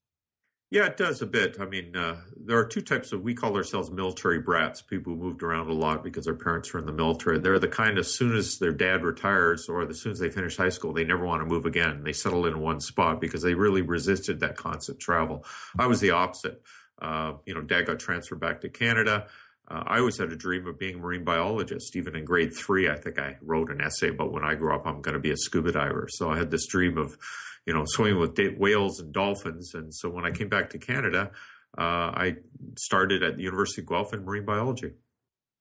Yeah, 0.72 0.88
it 0.88 0.98
does 0.98 1.22
a 1.22 1.28
bit. 1.28 1.58
I 1.60 1.66
mean, 1.66 1.96
uh, 1.96 2.22
there 2.36 2.58
are 2.58 2.66
two 2.66 2.82
types 2.82 3.12
of, 3.12 3.22
we 3.22 3.36
call 3.36 3.56
ourselves 3.56 3.92
military 3.92 4.40
brats, 4.40 4.82
people 4.82 5.14
who 5.14 5.20
moved 5.20 5.44
around 5.44 5.70
a 5.70 5.74
lot 5.74 6.04
because 6.04 6.26
their 6.26 6.36
parents 6.36 6.74
were 6.74 6.80
in 6.80 6.88
the 6.88 6.92
military. 6.92 7.38
They're 7.40 7.60
the 7.60 7.68
kind, 7.68 8.00
as 8.00 8.14
soon 8.14 8.36
as 8.36 8.58
their 8.58 8.72
dad 8.74 9.04
retires 9.04 9.70
or 9.70 9.88
as 9.88 10.02
soon 10.02 10.12
as 10.12 10.20
they 10.20 10.30
finish 10.30 10.58
high 10.58 10.70
school, 10.70 10.92
they 10.92 11.04
never 11.04 11.24
want 11.24 11.42
to 11.42 11.46
move 11.46 11.66
again. 11.66 12.04
They 12.04 12.14
settle 12.14 12.48
in 12.48 12.60
one 12.60 12.80
spot 12.80 13.22
because 13.22 13.44
they 13.44 13.54
really 13.54 13.84
resisted 13.84 14.40
that 14.40 14.58
constant 14.58 15.00
travel. 15.00 15.46
I 15.78 15.86
was 15.86 16.02
the 16.02 16.12
opposite. 16.12 16.62
Uh, 17.00 17.34
you 17.46 17.54
know, 17.54 17.62
dad 17.62 17.86
got 17.86 18.00
transferred 18.00 18.40
back 18.40 18.62
to 18.62 18.70
Canada. 18.70 19.28
Uh, 19.68 19.84
I 19.86 20.00
always 20.00 20.18
had 20.18 20.32
a 20.32 20.36
dream 20.36 20.66
of 20.68 20.80
being 20.80 20.96
a 20.96 20.98
marine 20.98 21.24
biologist. 21.24 21.96
Even 21.96 22.16
in 22.16 22.26
grade 22.26 22.54
three, 22.54 22.90
I 22.90 22.96
think 22.96 23.20
I 23.20 23.38
wrote 23.42 23.70
an 23.70 23.82
essay 23.82 24.10
about 24.10 24.32
when 24.32 24.44
I 24.44 24.56
grow 24.56 24.76
up, 24.76 24.88
I'm 24.88 25.02
going 25.02 25.14
to 25.14 25.20
be 25.20 25.32
a 25.32 25.38
scuba 25.38 25.72
diver. 25.72 26.08
So 26.10 26.32
I 26.32 26.38
had 26.38 26.52
this 26.52 26.68
dream 26.68 26.98
of, 26.98 27.18
you 27.66 27.74
know, 27.74 27.84
swimming 27.86 28.20
with 28.20 28.38
whales 28.58 29.00
and 29.00 29.12
dolphins. 29.14 29.74
And 29.74 29.94
so 29.94 30.10
when 30.10 30.26
I 30.26 30.32
came 30.32 30.50
back 30.50 30.70
to 30.72 30.78
Canada, 30.78 31.32
uh, 31.78 31.82
I 31.82 32.36
started 32.78 33.24
at 33.24 33.38
the 33.38 33.44
University 33.44 33.82
of 33.82 33.88
Guelph 33.88 34.14
in 34.14 34.24
marine 34.24 34.46
biology. 34.46 34.92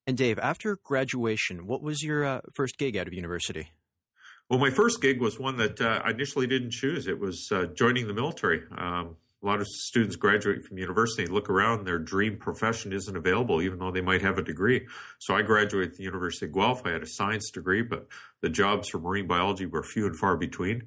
And 0.07 0.17
Dave, 0.17 0.39
after 0.39 0.77
graduation, 0.77 1.67
what 1.67 1.83
was 1.83 2.03
your 2.03 2.25
uh, 2.25 2.41
first 2.53 2.77
gig 2.77 2.97
out 2.97 3.07
of 3.07 3.15
university? 3.15 3.71
Well, 4.51 4.59
my 4.59 4.71
first 4.71 5.01
gig 5.01 5.21
was 5.21 5.39
one 5.39 5.57
that 5.57 5.81
uh, 5.81 6.03
I 6.05 6.11
initially 6.11 6.47
didn't 6.47 6.73
choose. 6.73 7.07
It 7.07 7.19
was 7.19 7.49
uh, 7.51 7.67
joining 7.75 8.07
the 8.07 8.13
military. 8.13 8.63
Um, 8.77 9.17
a 9.45 9.47
lot 9.47 9.61
of 9.61 9.67
students 9.67 10.17
graduate 10.17 10.65
from 10.65 10.79
university 10.79 11.27
look 11.27 11.51
around 11.51 11.85
their 11.85 11.99
dream 11.99 12.39
profession 12.39 12.93
isn't 12.93 13.17
available 13.17 13.61
even 13.61 13.79
though 13.79 13.91
they 13.91 14.01
might 14.01 14.23
have 14.23 14.39
a 14.39 14.43
degree 14.43 14.87
so 15.19 15.35
i 15.35 15.43
graduated 15.43 15.93
at 15.93 15.97
the 15.99 16.03
university 16.03 16.47
of 16.47 16.53
guelph 16.55 16.81
i 16.87 16.91
had 16.91 17.03
a 17.03 17.07
science 17.07 17.51
degree 17.51 17.83
but 17.83 18.07
the 18.41 18.49
jobs 18.49 18.89
for 18.89 18.99
marine 18.99 19.27
biology 19.27 19.67
were 19.67 19.83
few 19.83 20.07
and 20.07 20.17
far 20.17 20.37
between 20.37 20.83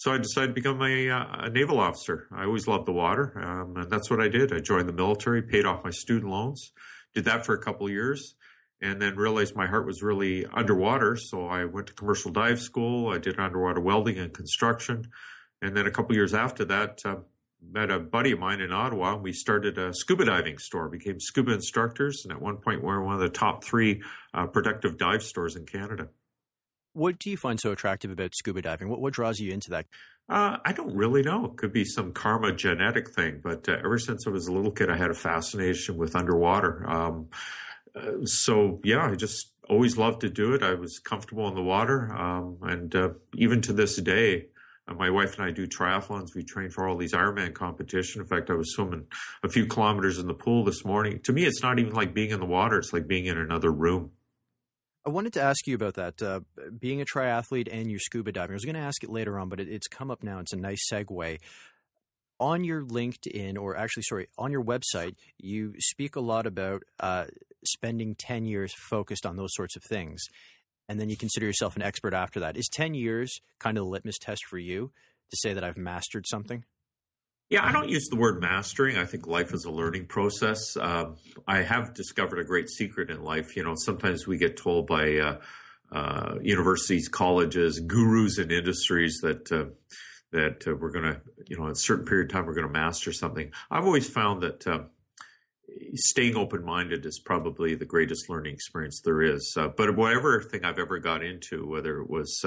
so 0.00 0.12
i 0.12 0.18
decided 0.18 0.48
to 0.48 0.54
become 0.54 0.80
a, 0.82 1.10
uh, 1.10 1.24
a 1.44 1.50
naval 1.50 1.78
officer 1.78 2.26
i 2.32 2.44
always 2.44 2.66
loved 2.66 2.86
the 2.86 2.92
water 2.92 3.32
um, 3.44 3.76
and 3.76 3.90
that's 3.90 4.10
what 4.10 4.20
i 4.20 4.28
did 4.28 4.52
i 4.52 4.58
joined 4.58 4.88
the 4.88 4.92
military 4.92 5.42
paid 5.42 5.66
off 5.66 5.84
my 5.84 5.90
student 5.90 6.30
loans 6.30 6.72
did 7.14 7.24
that 7.24 7.44
for 7.44 7.54
a 7.54 7.62
couple 7.62 7.88
years 7.88 8.34
and 8.82 9.02
then 9.02 9.14
realized 9.14 9.54
my 9.54 9.66
heart 9.66 9.86
was 9.86 10.02
really 10.02 10.46
underwater 10.46 11.16
so 11.16 11.46
i 11.46 11.64
went 11.64 11.86
to 11.86 11.92
commercial 11.92 12.30
dive 12.30 12.58
school 12.58 13.10
i 13.10 13.18
did 13.18 13.38
underwater 13.38 13.80
welding 13.80 14.18
and 14.18 14.32
construction 14.32 15.04
and 15.60 15.76
then 15.76 15.86
a 15.86 15.90
couple 15.90 16.14
years 16.14 16.32
after 16.32 16.64
that 16.64 16.98
uh, 17.04 17.16
met 17.62 17.90
a 17.90 17.98
buddy 17.98 18.32
of 18.32 18.38
mine 18.38 18.60
in 18.60 18.72
Ottawa. 18.72 19.14
and 19.14 19.22
We 19.22 19.32
started 19.32 19.78
a 19.78 19.92
scuba 19.92 20.24
diving 20.24 20.58
store, 20.58 20.88
became 20.88 21.20
scuba 21.20 21.52
instructors, 21.52 22.22
and 22.24 22.32
at 22.32 22.40
one 22.40 22.56
point 22.56 22.80
we 22.80 22.86
were 22.86 23.04
one 23.04 23.14
of 23.14 23.20
the 23.20 23.28
top 23.28 23.64
three 23.64 24.02
uh, 24.32 24.46
productive 24.46 24.96
dive 24.96 25.22
stores 25.22 25.56
in 25.56 25.66
Canada. 25.66 26.08
What 26.92 27.18
do 27.18 27.30
you 27.30 27.36
find 27.36 27.60
so 27.60 27.72
attractive 27.72 28.10
about 28.10 28.34
scuba 28.34 28.62
diving? 28.62 28.88
What, 28.88 29.00
what 29.00 29.12
draws 29.12 29.38
you 29.38 29.52
into 29.52 29.70
that? 29.70 29.86
Uh, 30.28 30.58
I 30.64 30.72
don't 30.72 30.94
really 30.94 31.22
know. 31.22 31.46
It 31.46 31.56
could 31.56 31.72
be 31.72 31.84
some 31.84 32.12
karma 32.12 32.52
genetic 32.52 33.10
thing, 33.10 33.40
but 33.42 33.68
uh, 33.68 33.78
ever 33.84 33.98
since 33.98 34.26
I 34.26 34.30
was 34.30 34.46
a 34.46 34.52
little 34.52 34.70
kid, 34.70 34.88
I 34.88 34.96
had 34.96 35.10
a 35.10 35.14
fascination 35.14 35.96
with 35.96 36.14
underwater. 36.14 36.88
Um, 36.88 37.28
uh, 37.96 38.24
so 38.24 38.80
yeah, 38.84 39.10
I 39.10 39.16
just 39.16 39.52
always 39.68 39.96
loved 39.96 40.20
to 40.20 40.30
do 40.30 40.52
it. 40.54 40.62
I 40.62 40.74
was 40.74 41.00
comfortable 41.00 41.48
in 41.48 41.54
the 41.54 41.62
water, 41.62 42.12
um, 42.14 42.58
and 42.62 42.94
uh, 42.94 43.10
even 43.34 43.60
to 43.62 43.72
this 43.72 43.96
day, 43.96 44.46
uh, 44.86 44.94
my 44.94 45.10
wife 45.10 45.36
and 45.36 45.44
I 45.44 45.50
do 45.50 45.66
triathlons. 45.66 46.34
We 46.34 46.44
train 46.44 46.70
for 46.70 46.88
all 46.88 46.96
these 46.96 47.12
Ironman 47.12 47.54
competition. 47.54 48.20
In 48.20 48.26
fact, 48.28 48.50
I 48.50 48.54
was 48.54 48.72
swimming 48.72 49.06
a 49.42 49.48
few 49.48 49.66
kilometers 49.66 50.18
in 50.18 50.28
the 50.28 50.34
pool 50.34 50.64
this 50.64 50.84
morning. 50.84 51.20
To 51.24 51.32
me, 51.32 51.44
it's 51.44 51.62
not 51.62 51.78
even 51.78 51.92
like 51.92 52.14
being 52.14 52.30
in 52.30 52.40
the 52.40 52.46
water. 52.46 52.78
It's 52.78 52.92
like 52.92 53.08
being 53.08 53.26
in 53.26 53.38
another 53.38 53.72
room. 53.72 54.12
I 55.06 55.10
wanted 55.10 55.32
to 55.34 55.42
ask 55.42 55.66
you 55.66 55.74
about 55.74 55.94
that, 55.94 56.22
uh, 56.22 56.40
being 56.78 57.00
a 57.00 57.04
triathlete 57.04 57.68
and 57.72 57.90
your 57.90 58.00
scuba 58.00 58.32
diving. 58.32 58.52
I 58.52 58.54
was 58.54 58.64
going 58.64 58.74
to 58.74 58.80
ask 58.80 59.02
it 59.02 59.10
later 59.10 59.38
on, 59.38 59.48
but 59.48 59.60
it, 59.60 59.68
it's 59.68 59.88
come 59.88 60.10
up 60.10 60.22
now. 60.22 60.40
It's 60.40 60.52
a 60.52 60.56
nice 60.56 60.80
segue. 60.92 61.38
On 62.38 62.64
your 62.64 62.82
LinkedIn, 62.82 63.58
or 63.58 63.76
actually, 63.76 64.02
sorry, 64.02 64.28
on 64.38 64.50
your 64.50 64.64
website, 64.64 65.14
you 65.38 65.74
speak 65.78 66.16
a 66.16 66.20
lot 66.20 66.46
about 66.46 66.82
uh, 66.98 67.26
spending 67.64 68.14
10 68.14 68.44
years 68.44 68.72
focused 68.74 69.26
on 69.26 69.36
those 69.36 69.54
sorts 69.54 69.76
of 69.76 69.82
things 69.82 70.22
and 70.90 70.98
then 70.98 71.08
you 71.08 71.16
consider 71.16 71.46
yourself 71.46 71.76
an 71.76 71.82
expert 71.82 72.12
after 72.12 72.40
that. 72.40 72.56
Is 72.56 72.68
10 72.68 72.94
years 72.94 73.40
kind 73.60 73.78
of 73.78 73.84
the 73.84 73.90
litmus 73.90 74.18
test 74.18 74.44
for 74.46 74.58
you 74.58 74.90
to 75.30 75.36
say 75.36 75.54
that 75.54 75.62
I've 75.62 75.76
mastered 75.76 76.26
something? 76.26 76.64
Yeah, 77.50 77.66
I 77.66 77.72
don't 77.72 77.88
use 77.88 78.06
the 78.08 78.16
word 78.16 78.40
mastering. 78.40 78.96
I 78.96 79.04
think 79.04 79.26
life 79.26 79.52
is 79.52 79.64
a 79.64 79.72
learning 79.72 80.06
process. 80.06 80.76
Um, 80.76 81.16
I 81.48 81.62
have 81.62 81.94
discovered 81.94 82.38
a 82.38 82.44
great 82.44 82.70
secret 82.70 83.10
in 83.10 83.24
life. 83.24 83.56
You 83.56 83.64
know, 83.64 83.74
sometimes 83.76 84.24
we 84.24 84.38
get 84.38 84.56
told 84.56 84.86
by 84.86 85.16
uh, 85.16 85.40
uh, 85.90 86.34
universities, 86.40 87.08
colleges, 87.08 87.80
gurus 87.80 88.38
in 88.38 88.52
industries 88.52 89.18
that 89.22 89.50
uh, 89.50 89.64
that 90.30 90.64
uh, 90.68 90.76
we're 90.76 90.92
going 90.92 91.12
to, 91.12 91.20
you 91.48 91.58
know, 91.58 91.64
in 91.64 91.72
a 91.72 91.74
certain 91.74 92.04
period 92.04 92.30
of 92.30 92.32
time, 92.32 92.46
we're 92.46 92.54
going 92.54 92.68
to 92.68 92.72
master 92.72 93.12
something. 93.12 93.50
I've 93.68 93.84
always 93.84 94.08
found 94.08 94.44
that 94.44 94.64
uh, 94.64 94.82
staying 95.94 96.36
open 96.36 96.64
minded 96.64 97.04
is 97.04 97.18
probably 97.18 97.74
the 97.74 97.84
greatest 97.84 98.30
learning 98.30 98.54
experience 98.54 99.00
there 99.04 99.22
is. 99.22 99.56
Uh, 99.58 99.66
but 99.76 99.96
whatever 99.96 100.40
thing 100.40 100.64
I've 100.64 100.78
ever 100.78 101.00
got 101.00 101.24
into, 101.24 101.66
whether 101.66 102.00
it 102.00 102.08
was 102.08 102.44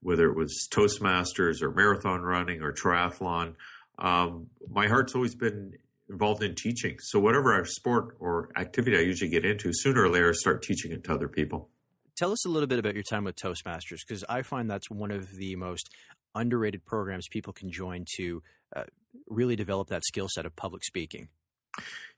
whether 0.00 0.30
it 0.30 0.36
was 0.36 0.68
Toastmasters 0.70 1.60
or 1.60 1.72
marathon 1.72 2.20
running 2.20 2.62
or 2.62 2.72
triathlon 2.72 3.56
um, 3.98 4.46
my 4.70 4.86
heart's 4.86 5.14
always 5.14 5.34
been 5.34 5.74
involved 6.08 6.42
in 6.42 6.54
teaching. 6.54 6.96
So 7.00 7.18
whatever 7.18 7.64
sport 7.64 8.16
or 8.20 8.50
activity 8.56 8.96
I 8.96 9.00
usually 9.00 9.30
get 9.30 9.44
into, 9.44 9.70
sooner 9.72 10.02
or 10.02 10.08
later, 10.08 10.30
I 10.30 10.32
start 10.32 10.62
teaching 10.62 10.92
it 10.92 11.04
to 11.04 11.12
other 11.12 11.28
people. 11.28 11.68
Tell 12.16 12.32
us 12.32 12.44
a 12.44 12.48
little 12.48 12.66
bit 12.66 12.78
about 12.78 12.94
your 12.94 13.04
time 13.04 13.24
with 13.24 13.36
Toastmasters, 13.36 14.00
because 14.06 14.24
I 14.28 14.42
find 14.42 14.68
that's 14.68 14.90
one 14.90 15.10
of 15.10 15.36
the 15.36 15.54
most 15.56 15.88
underrated 16.34 16.84
programs 16.84 17.28
people 17.28 17.52
can 17.52 17.70
join 17.70 18.04
to 18.16 18.42
uh, 18.74 18.84
really 19.28 19.56
develop 19.56 19.88
that 19.88 20.04
skill 20.04 20.28
set 20.28 20.44
of 20.46 20.56
public 20.56 20.84
speaking. 20.84 21.28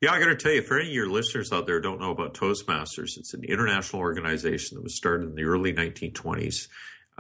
Yeah, 0.01 0.13
I 0.13 0.19
got 0.19 0.27
to 0.27 0.37
tell 0.37 0.53
you, 0.53 0.63
for 0.63 0.79
any 0.79 0.89
of 0.89 0.95
your 0.95 1.11
listeners 1.11 1.53
out 1.53 1.67
there 1.67 1.81
don't 1.81 2.01
know 2.01 2.11
about 2.11 2.33
Toastmasters, 2.33 3.19
it's 3.19 3.35
an 3.35 3.45
international 3.45 4.01
organization 4.01 4.77
that 4.77 4.83
was 4.83 4.97
started 4.97 5.29
in 5.29 5.35
the 5.35 5.45
early 5.45 5.75
1920s, 5.75 6.69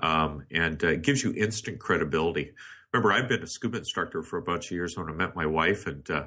um, 0.02 0.47
and 0.50 0.83
uh, 0.83 0.88
it 0.88 1.02
gives 1.02 1.23
you 1.23 1.35
instant 1.35 1.81
credibility 1.81 2.52
remember 2.93 3.13
I'd 3.13 3.29
been 3.29 3.43
a 3.43 3.47
scuba 3.47 3.79
instructor 3.79 4.23
for 4.23 4.39
a 4.39 4.43
bunch 4.43 4.67
of 4.67 4.73
years 4.73 4.97
when 4.97 5.09
I 5.09 5.13
met 5.13 5.37
my 5.37 5.47
wife, 5.47 5.87
and 5.87 6.09
uh, 6.11 6.25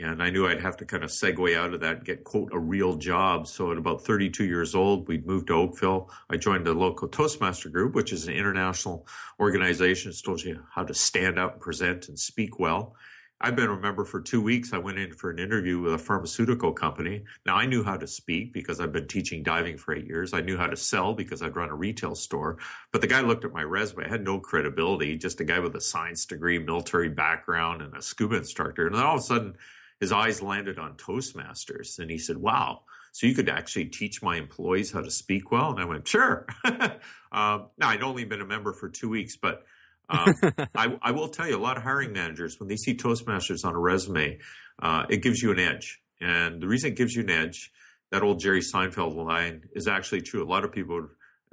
and 0.00 0.22
I 0.22 0.30
knew 0.30 0.46
I'd 0.46 0.60
have 0.60 0.76
to 0.78 0.84
kind 0.84 1.02
of 1.02 1.10
segue 1.10 1.56
out 1.56 1.74
of 1.74 1.80
that 1.80 1.96
and 1.96 2.04
get 2.04 2.24
quote 2.24 2.50
a 2.52 2.58
real 2.58 2.96
job. 2.96 3.48
So 3.48 3.72
at 3.72 3.78
about 3.78 4.04
32 4.04 4.44
years 4.44 4.74
old, 4.74 5.08
we'd 5.08 5.26
moved 5.26 5.48
to 5.48 5.54
Oakville. 5.54 6.10
I 6.30 6.36
joined 6.36 6.66
the 6.66 6.74
local 6.74 7.08
Toastmaster 7.08 7.68
group, 7.68 7.94
which 7.94 8.12
is 8.12 8.28
an 8.28 8.34
international 8.34 9.06
organization 9.40 10.10
that 10.10 10.22
tells 10.24 10.44
you 10.44 10.62
how 10.72 10.84
to 10.84 10.94
stand 10.94 11.38
up, 11.38 11.54
and 11.54 11.60
present, 11.60 12.08
and 12.08 12.18
speak 12.18 12.58
well. 12.58 12.94
I've 13.40 13.54
been 13.54 13.70
a 13.70 13.76
member 13.76 14.04
for 14.04 14.20
two 14.20 14.40
weeks. 14.40 14.72
I 14.72 14.78
went 14.78 14.98
in 14.98 15.12
for 15.12 15.30
an 15.30 15.38
interview 15.38 15.78
with 15.78 15.94
a 15.94 15.98
pharmaceutical 15.98 16.72
company. 16.72 17.22
Now 17.46 17.54
I 17.54 17.66
knew 17.66 17.84
how 17.84 17.96
to 17.96 18.06
speak 18.06 18.52
because 18.52 18.80
I've 18.80 18.90
been 18.90 19.06
teaching 19.06 19.44
diving 19.44 19.78
for 19.78 19.94
eight 19.94 20.06
years. 20.06 20.34
I 20.34 20.40
knew 20.40 20.56
how 20.56 20.66
to 20.66 20.76
sell 20.76 21.14
because 21.14 21.40
I'd 21.40 21.54
run 21.54 21.68
a 21.68 21.74
retail 21.74 22.16
store. 22.16 22.58
But 22.90 23.00
the 23.00 23.06
guy 23.06 23.20
looked 23.20 23.44
at 23.44 23.52
my 23.52 23.62
resume. 23.62 24.06
I 24.06 24.08
had 24.08 24.24
no 24.24 24.40
credibility, 24.40 25.16
just 25.16 25.40
a 25.40 25.44
guy 25.44 25.60
with 25.60 25.76
a 25.76 25.80
science 25.80 26.26
degree, 26.26 26.58
military 26.58 27.10
background, 27.10 27.80
and 27.80 27.96
a 27.96 28.02
scuba 28.02 28.36
instructor. 28.36 28.86
And 28.86 28.96
then 28.96 29.04
all 29.04 29.14
of 29.14 29.20
a 29.20 29.24
sudden, 29.24 29.54
his 30.00 30.10
eyes 30.10 30.42
landed 30.42 30.80
on 30.80 30.94
Toastmasters. 30.94 32.00
And 32.00 32.10
he 32.10 32.18
said, 32.18 32.38
Wow, 32.38 32.82
so 33.12 33.28
you 33.28 33.36
could 33.36 33.48
actually 33.48 33.86
teach 33.86 34.20
my 34.20 34.36
employees 34.36 34.90
how 34.90 35.00
to 35.00 35.10
speak 35.12 35.52
well? 35.52 35.70
And 35.70 35.80
I 35.80 35.84
went, 35.84 36.08
Sure. 36.08 36.44
um, 36.64 37.68
now, 37.78 37.88
I'd 37.88 38.02
only 38.02 38.24
been 38.24 38.40
a 38.40 38.46
member 38.46 38.72
for 38.72 38.88
two 38.88 39.08
weeks, 39.08 39.36
but 39.36 39.64
um, 40.08 40.34
I, 40.74 40.98
I, 41.02 41.10
will 41.12 41.28
tell 41.28 41.48
you, 41.48 41.56
a 41.56 41.58
lot 41.58 41.76
of 41.76 41.82
hiring 41.82 42.12
managers, 42.12 42.58
when 42.58 42.68
they 42.68 42.76
see 42.76 42.96
Toastmasters 42.96 43.64
on 43.64 43.74
a 43.74 43.78
resume, 43.78 44.38
uh, 44.80 45.04
it 45.08 45.18
gives 45.18 45.42
you 45.42 45.50
an 45.50 45.58
edge. 45.58 46.00
And 46.20 46.60
the 46.60 46.66
reason 46.66 46.92
it 46.92 46.96
gives 46.96 47.14
you 47.14 47.22
an 47.22 47.30
edge, 47.30 47.70
that 48.10 48.22
old 48.22 48.40
Jerry 48.40 48.60
Seinfeld 48.60 49.14
line 49.14 49.68
is 49.72 49.86
actually 49.86 50.22
true. 50.22 50.42
A 50.42 50.48
lot 50.48 50.64
of 50.64 50.72
people 50.72 51.08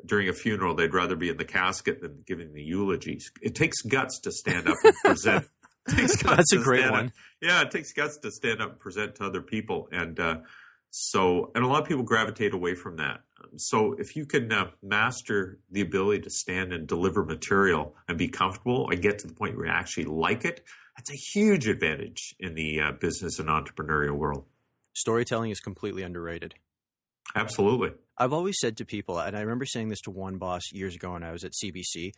during 0.06 0.30
a 0.30 0.34
funeral, 0.34 0.76
they'd 0.76 0.94
rather 0.94 1.16
be 1.16 1.30
in 1.30 1.38
the 1.38 1.46
casket 1.46 2.02
than 2.02 2.24
giving 2.26 2.54
the 2.54 2.62
eulogies. 2.62 3.32
It 3.42 3.56
takes 3.56 3.82
guts 3.82 4.20
to 4.22 4.32
stand 4.32 4.68
up 4.68 4.78
and 4.84 4.94
present. 5.04 5.46
That's 5.88 6.52
a 6.52 6.58
great 6.58 6.90
one. 6.90 7.08
Up. 7.08 7.12
Yeah, 7.42 7.62
it 7.62 7.70
takes 7.70 7.94
guts 7.94 8.18
to 8.24 8.32
stand 8.32 8.60
up 8.60 8.72
and 8.72 8.80
present 8.80 9.16
to 9.16 9.26
other 9.26 9.42
people. 9.42 9.88
And 9.92 10.20
uh, 10.20 10.38
so, 10.90 11.52
and 11.54 11.64
a 11.64 11.68
lot 11.68 11.84
of 11.84 11.88
people 11.88 12.04
gravitate 12.04 12.54
away 12.54 12.74
from 12.74 12.98
that. 12.98 13.22
So, 13.58 13.94
if 13.94 14.16
you 14.16 14.26
can 14.26 14.52
uh, 14.52 14.72
master 14.82 15.60
the 15.72 15.82
ability 15.82 16.22
to 16.22 16.30
stand 16.30 16.74
and 16.74 16.88
deliver 16.88 17.24
material 17.24 17.96
and 18.08 18.18
be 18.18 18.28
comfortable 18.28 18.90
and 18.90 19.02
get 19.02 19.20
to 19.20 19.28
the 19.28 19.34
point 19.34 19.58
where 19.58 19.68
you 19.68 19.72
actually 19.72 20.06
like 20.06 20.46
it, 20.46 20.64
that's 20.98 21.12
a 21.12 21.16
huge 21.16 21.68
advantage 21.68 22.36
in 22.40 22.56
the 22.56 22.82
uh, 22.82 22.92
business 22.94 23.40
and 23.40 23.50
entrepreneurial 23.50 24.16
world. 24.16 24.46
Storytelling 24.94 25.52
is 25.52 25.60
completely 25.60 26.04
underrated. 26.04 26.56
Absolutely. 27.36 27.92
I've 28.18 28.32
always 28.34 28.56
said 28.60 28.78
to 28.78 28.86
people, 28.86 29.20
and 29.20 29.36
I 29.36 29.42
remember 29.42 29.66
saying 29.66 29.90
this 29.90 30.02
to 30.02 30.12
one 30.12 30.38
boss 30.38 30.72
years 30.72 30.96
ago 30.96 31.14
when 31.14 31.24
I 31.24 31.32
was 31.32 31.44
at 31.44 31.52
CBC 31.52 32.12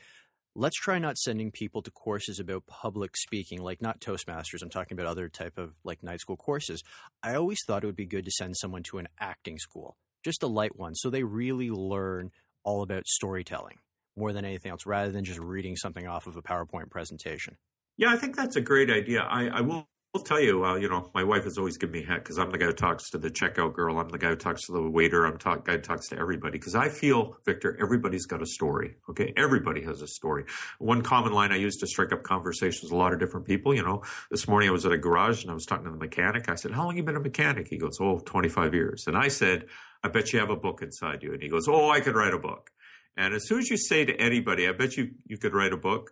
let's 0.58 0.76
try 0.76 0.98
not 0.98 1.20
sending 1.20 1.52
people 1.52 1.84
to 1.84 1.92
courses 1.92 2.40
about 2.40 2.66
public 2.66 3.16
speaking 3.16 3.62
like 3.62 3.80
not 3.80 4.02
toastmasters 4.02 4.64
i'm 4.64 4.70
talking 4.70 4.98
about 4.98 5.10
other 5.10 5.30
type 5.30 5.58
of 5.58 5.76
like 5.84 6.02
night 6.02 6.20
school 6.20 6.36
courses 6.36 6.84
i 7.22 7.36
always 7.36 7.60
thought 7.66 7.84
it 7.84 7.86
would 7.86 7.96
be 7.96 8.08
good 8.08 8.26
to 8.26 8.32
send 8.32 8.56
someone 8.58 8.82
to 8.82 8.98
an 8.98 9.08
acting 9.20 9.60
school 9.60 9.96
just 10.24 10.44
a 10.44 10.48
light 10.48 10.78
one 10.78 10.96
so 10.96 11.10
they 11.10 11.24
really 11.24 11.70
learn 11.70 12.32
all 12.64 12.82
about 12.82 13.06
storytelling 13.08 13.78
more 14.16 14.34
than 14.34 14.46
anything 14.46 14.72
else 14.72 14.86
rather 14.86 15.12
than 15.12 15.24
just 15.24 15.40
reading 15.40 15.76
something 15.76 16.08
off 16.08 16.28
of 16.28 16.36
a 16.36 16.42
powerpoint 16.42 16.90
presentation 16.90 17.58
yeah 17.98 18.12
i 18.12 18.16
think 18.16 18.36
that's 18.36 18.56
a 18.56 18.62
great 18.62 18.90
idea 18.90 19.22
i, 19.22 19.48
I 19.48 19.62
will 19.62 19.88
I'll 20.18 20.24
tell 20.24 20.40
you, 20.40 20.66
uh, 20.66 20.78
you 20.78 20.90
know, 20.90 21.12
my 21.14 21.24
wife 21.24 21.44
has 21.44 21.60
always 21.60 21.78
given 21.78 21.94
me 21.94 22.04
heck 22.04 22.24
because 22.24 22.40
I'm 22.40 22.50
the 22.50 22.58
guy 22.58 22.66
who 22.66 22.74
talks 22.74 23.12
to 23.12 23.20
the 23.20 23.30
checkout 23.30 23.74
girl. 23.74 24.00
I'm 24.00 24.10
the 24.10 24.18
guy 24.18 24.30
who 24.30 24.36
talks 24.36 24.66
to 24.66 24.72
the 24.72 24.82
waiter. 24.82 25.26
I'm 25.26 25.38
the 25.38 25.62
guy 25.64 25.74
who 25.74 25.78
talks 25.78 26.08
to 26.10 26.18
everybody 26.18 26.58
because 26.58 26.74
I 26.74 26.90
feel, 26.90 27.38
Victor, 27.46 27.78
everybody's 27.80 28.26
got 28.26 28.42
a 28.42 28.46
story. 28.48 28.96
Okay, 29.10 29.32
everybody 29.38 29.84
has 29.84 30.02
a 30.02 30.08
story. 30.08 30.46
One 30.80 31.04
common 31.04 31.34
line 31.34 31.52
I 31.52 31.58
use 31.58 31.78
to 31.78 31.88
strike 31.88 32.14
up 32.14 32.24
conversations 32.24 32.84
with 32.84 32.94
a 32.94 32.96
lot 32.96 33.14
of 33.14 33.20
different 33.20 33.46
people. 33.46 33.76
You 33.76 33.84
know, 33.84 34.02
this 34.32 34.48
morning 34.48 34.70
I 34.70 34.72
was 34.72 34.88
at 34.88 34.92
a 34.92 34.98
garage 34.98 35.44
and 35.44 35.52
I 35.52 35.54
was 35.54 35.66
talking 35.66 35.86
to 35.86 35.92
the 35.92 35.98
mechanic. 35.98 36.50
I 36.50 36.56
said, 36.56 36.72
"How 36.72 36.86
long 36.86 36.98
you 36.98 37.04
been 37.04 37.16
a 37.16 37.20
mechanic?" 37.20 37.68
He 37.68 37.78
goes, 37.78 38.00
"Oh, 38.00 38.20
25 38.26 38.74
years." 38.74 39.06
And 39.06 39.16
I 39.16 39.28
said, 39.28 39.68
"I 40.04 40.10
bet 40.10 40.34
you 40.34 40.40
have 40.40 40.50
a 40.50 40.56
book 40.56 40.82
inside 40.82 41.24
you." 41.24 41.34
And 41.34 41.42
he 41.42 41.50
goes, 41.50 41.68
"Oh, 41.68 41.90
I 41.90 42.00
could 42.00 42.16
write 42.16 42.34
a 42.34 42.40
book." 42.40 42.72
And 43.16 43.34
as 43.34 43.48
soon 43.48 43.60
as 43.60 43.70
you 43.70 43.78
say 43.78 44.06
to 44.06 44.16
anybody, 44.16 44.68
"I 44.68 44.72
bet 44.74 44.98
you 44.98 45.12
you 45.26 45.38
could 45.38 45.54
write 45.54 45.74
a 45.74 45.78
book," 45.78 46.12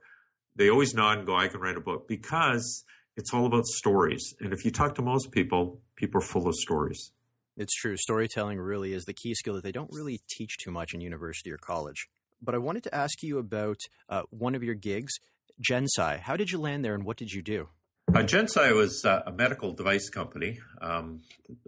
they 0.56 0.70
always 0.70 0.94
nod 0.94 1.20
and 1.20 1.28
go, 1.28 1.36
"I 1.36 1.48
can 1.48 1.60
write 1.60 1.78
a 1.78 1.82
book," 1.82 2.08
because 2.08 2.84
it's 3.16 3.34
all 3.34 3.46
about 3.46 3.66
stories. 3.66 4.34
And 4.40 4.54
if 4.54 4.66
you 4.66 4.72
talk 4.72 4.96
to 4.96 5.02
most 5.02 5.32
people, 5.32 5.82
people 5.96 6.20
are 6.20 6.26
full 6.26 6.48
of 6.48 6.56
stories. 6.56 7.12
It's 7.58 7.74
true. 7.74 7.96
Storytelling 7.96 8.60
really 8.60 8.94
is 8.94 9.06
the 9.06 9.14
key 9.14 9.34
skill 9.34 9.54
that 9.54 9.64
they 9.64 9.72
don't 9.72 9.90
really 9.92 10.20
teach 10.30 10.58
too 10.58 10.72
much 10.72 10.94
in 10.94 11.00
university 11.00 11.52
or 11.52 11.58
college. 11.58 12.10
But 12.42 12.54
I 12.54 12.58
wanted 12.58 12.84
to 12.84 12.94
ask 12.94 13.24
you 13.24 13.38
about 13.38 13.78
uh, 14.10 14.24
one 14.30 14.56
of 14.56 14.64
your 14.64 14.76
gigs, 14.76 15.14
Gensci. 15.62 16.20
How 16.20 16.36
did 16.36 16.52
you 16.52 16.60
land 16.60 16.84
there 16.84 16.94
and 16.94 17.06
what 17.06 17.18
did 17.18 17.32
you 17.32 17.42
do? 17.42 17.70
Uh, 18.16 18.20
Gensci 18.20 18.74
was 18.74 19.04
uh, 19.04 19.24
a 19.28 19.32
medical 19.34 19.74
device 19.74 20.08
company. 20.08 20.62
Um, 20.80 21.20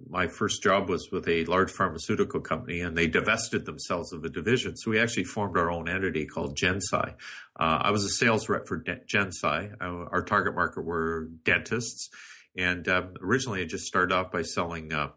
my 0.09 0.27
first 0.27 0.63
job 0.63 0.87
was 0.87 1.09
with 1.11 1.27
a 1.27 1.43
large 1.43 1.69
pharmaceutical 1.69 2.39
company, 2.39 2.79
and 2.79 2.97
they 2.97 3.05
divested 3.07 3.65
themselves 3.65 4.13
of 4.13 4.23
a 4.23 4.29
division. 4.29 4.77
So 4.77 4.91
we 4.91 4.97
actually 4.97 5.25
formed 5.25 5.57
our 5.57 5.69
own 5.69 5.89
entity 5.89 6.25
called 6.25 6.57
Gensci. 6.57 7.15
Uh, 7.59 7.79
I 7.81 7.91
was 7.91 8.05
a 8.05 8.09
sales 8.09 8.47
rep 8.47 8.65
for 8.65 8.77
De- 8.77 9.01
Gensci. 9.13 9.73
Uh, 9.73 10.05
our 10.09 10.23
target 10.23 10.55
market 10.55 10.85
were 10.85 11.27
dentists, 11.43 12.09
and 12.55 12.87
um, 12.87 13.15
originally 13.21 13.61
I 13.61 13.65
just 13.65 13.83
started 13.83 14.15
off 14.15 14.31
by 14.31 14.43
selling 14.43 14.93
uh, 14.93 15.09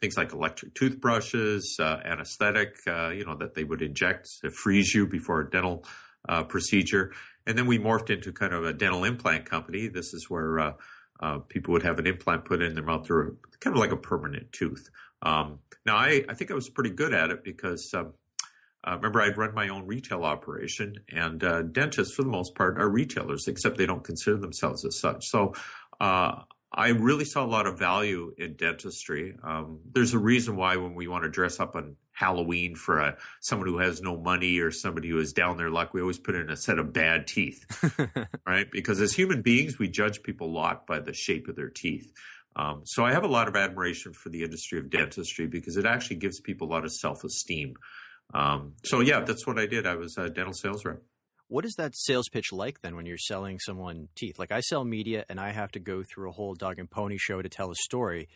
things 0.00 0.16
like 0.16 0.32
electric 0.32 0.74
toothbrushes, 0.74 1.76
uh, 1.78 2.00
anesthetic, 2.04 2.74
you 2.86 3.24
know, 3.24 3.36
that 3.36 3.54
they 3.54 3.62
would 3.62 3.82
inject 3.82 4.28
to 4.42 4.50
freeze 4.50 4.92
you 4.96 5.06
before 5.06 5.42
a 5.42 5.48
dental 5.48 5.84
procedure. 6.48 7.12
And 7.46 7.56
then 7.56 7.66
we 7.66 7.78
morphed 7.78 8.10
into 8.10 8.32
kind 8.32 8.52
of 8.52 8.64
a 8.64 8.72
dental 8.72 9.04
implant 9.04 9.48
company. 9.48 9.88
This 9.88 10.14
is 10.14 10.30
where 10.30 10.58
uh, 10.58 10.72
uh, 11.20 11.38
people 11.38 11.72
would 11.72 11.82
have 11.82 11.98
an 11.98 12.06
implant 12.06 12.44
put 12.44 12.62
in 12.62 12.74
their 12.74 12.84
mouth 12.84 13.06
through 13.06 13.38
kind 13.60 13.76
of 13.76 13.80
like 13.80 13.92
a 13.92 13.96
permanent 13.96 14.52
tooth. 14.52 14.88
Um, 15.22 15.60
now, 15.86 15.96
I, 15.96 16.24
I 16.28 16.34
think 16.34 16.50
I 16.50 16.54
was 16.54 16.68
pretty 16.68 16.90
good 16.90 17.14
at 17.14 17.30
it 17.30 17.44
because 17.44 17.92
um, 17.94 18.14
uh, 18.84 18.96
remember, 18.96 19.20
I'd 19.20 19.38
run 19.38 19.54
my 19.54 19.68
own 19.68 19.86
retail 19.86 20.24
operation, 20.24 20.96
and 21.08 21.42
uh, 21.44 21.62
dentists, 21.62 22.14
for 22.14 22.22
the 22.22 22.28
most 22.28 22.54
part, 22.56 22.78
are 22.78 22.88
retailers, 22.88 23.46
except 23.46 23.78
they 23.78 23.86
don't 23.86 24.02
consider 24.02 24.38
themselves 24.38 24.84
as 24.84 24.98
such. 24.98 25.28
So 25.28 25.54
uh, 26.00 26.42
I 26.72 26.88
really 26.88 27.24
saw 27.24 27.44
a 27.44 27.46
lot 27.46 27.66
of 27.66 27.78
value 27.78 28.34
in 28.38 28.56
dentistry. 28.56 29.36
Um, 29.44 29.78
there's 29.92 30.14
a 30.14 30.18
reason 30.18 30.56
why 30.56 30.76
when 30.76 30.94
we 30.94 31.06
want 31.06 31.22
to 31.22 31.30
dress 31.30 31.60
up 31.60 31.76
on 31.76 31.96
Halloween 32.22 32.76
for 32.76 33.00
a, 33.00 33.16
someone 33.40 33.68
who 33.68 33.78
has 33.78 34.00
no 34.00 34.16
money 34.16 34.60
or 34.60 34.70
somebody 34.70 35.08
who 35.08 35.18
is 35.18 35.32
down 35.32 35.56
their 35.56 35.70
luck, 35.70 35.92
we 35.92 36.00
always 36.00 36.20
put 36.20 36.36
in 36.36 36.50
a 36.50 36.56
set 36.56 36.78
of 36.78 36.92
bad 36.92 37.26
teeth, 37.26 37.64
right? 38.46 38.70
Because 38.70 39.00
as 39.00 39.12
human 39.12 39.42
beings, 39.42 39.76
we 39.76 39.88
judge 39.88 40.22
people 40.22 40.46
a 40.46 40.54
lot 40.54 40.86
by 40.86 41.00
the 41.00 41.12
shape 41.12 41.48
of 41.48 41.56
their 41.56 41.68
teeth. 41.68 42.12
Um, 42.54 42.82
so 42.84 43.04
I 43.04 43.12
have 43.12 43.24
a 43.24 43.28
lot 43.28 43.48
of 43.48 43.56
admiration 43.56 44.12
for 44.12 44.28
the 44.28 44.44
industry 44.44 44.78
of 44.78 44.88
dentistry 44.88 45.48
because 45.48 45.76
it 45.76 45.84
actually 45.84 46.16
gives 46.16 46.40
people 46.40 46.68
a 46.68 46.70
lot 46.70 46.84
of 46.84 46.92
self-esteem. 46.92 47.74
Um, 48.34 48.74
so 48.84 49.00
yeah, 49.00 49.20
that's 49.20 49.44
what 49.44 49.58
I 49.58 49.66
did. 49.66 49.84
I 49.84 49.96
was 49.96 50.16
a 50.16 50.30
dental 50.30 50.52
sales 50.52 50.84
rep. 50.84 51.02
What 51.48 51.64
is 51.64 51.74
that 51.74 51.96
sales 51.96 52.28
pitch 52.30 52.52
like 52.52 52.82
then 52.82 52.94
when 52.94 53.04
you're 53.04 53.18
selling 53.18 53.58
someone 53.58 54.08
teeth? 54.14 54.38
Like 54.38 54.52
I 54.52 54.60
sell 54.60 54.84
media 54.84 55.24
and 55.28 55.40
I 55.40 55.50
have 55.50 55.72
to 55.72 55.80
go 55.80 56.02
through 56.02 56.28
a 56.28 56.32
whole 56.32 56.54
dog 56.54 56.78
and 56.78 56.88
pony 56.88 57.18
show 57.18 57.42
to 57.42 57.48
tell 57.48 57.70
a 57.72 57.74
story, 57.74 58.28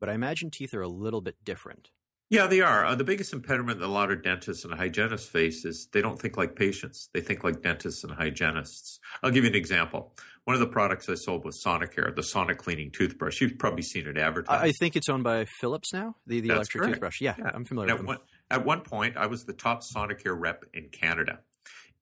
but 0.00 0.10
I 0.10 0.14
imagine 0.14 0.50
teeth 0.50 0.74
are 0.74 0.82
a 0.82 0.88
little 0.88 1.22
bit 1.22 1.36
different. 1.42 1.88
Yeah, 2.32 2.46
they 2.46 2.62
are. 2.62 2.86
Uh, 2.86 2.94
the 2.94 3.04
biggest 3.04 3.34
impediment 3.34 3.78
that 3.80 3.84
a 3.84 3.92
lot 3.92 4.10
of 4.10 4.22
dentists 4.22 4.64
and 4.64 4.72
hygienists 4.72 5.28
face 5.28 5.66
is 5.66 5.88
they 5.92 6.00
don't 6.00 6.18
think 6.18 6.38
like 6.38 6.56
patients. 6.56 7.10
They 7.12 7.20
think 7.20 7.44
like 7.44 7.60
dentists 7.60 8.04
and 8.04 8.12
hygienists. 8.14 9.00
I'll 9.22 9.30
give 9.30 9.44
you 9.44 9.50
an 9.50 9.54
example. 9.54 10.14
One 10.44 10.54
of 10.54 10.60
the 10.60 10.66
products 10.66 11.10
I 11.10 11.14
sold 11.14 11.44
was 11.44 11.62
Sonicare, 11.62 12.16
the 12.16 12.22
sonic 12.22 12.56
cleaning 12.56 12.90
toothbrush. 12.90 13.42
You've 13.42 13.58
probably 13.58 13.82
seen 13.82 14.06
it 14.06 14.16
advertised. 14.16 14.64
I 14.64 14.72
think 14.72 14.96
it's 14.96 15.10
owned 15.10 15.24
by 15.24 15.44
Philips 15.44 15.92
now, 15.92 16.16
the, 16.26 16.40
the 16.40 16.48
electric 16.48 16.80
correct. 16.80 16.94
toothbrush. 16.94 17.20
Yeah, 17.20 17.34
yeah, 17.38 17.50
I'm 17.52 17.66
familiar 17.66 17.92
at 17.92 18.02
with 18.02 18.16
it. 18.16 18.22
at 18.50 18.64
one 18.64 18.80
point, 18.80 19.18
I 19.18 19.26
was 19.26 19.44
the 19.44 19.52
top 19.52 19.82
Sonicare 19.82 20.34
rep 20.34 20.64
in 20.72 20.88
Canada. 20.88 21.40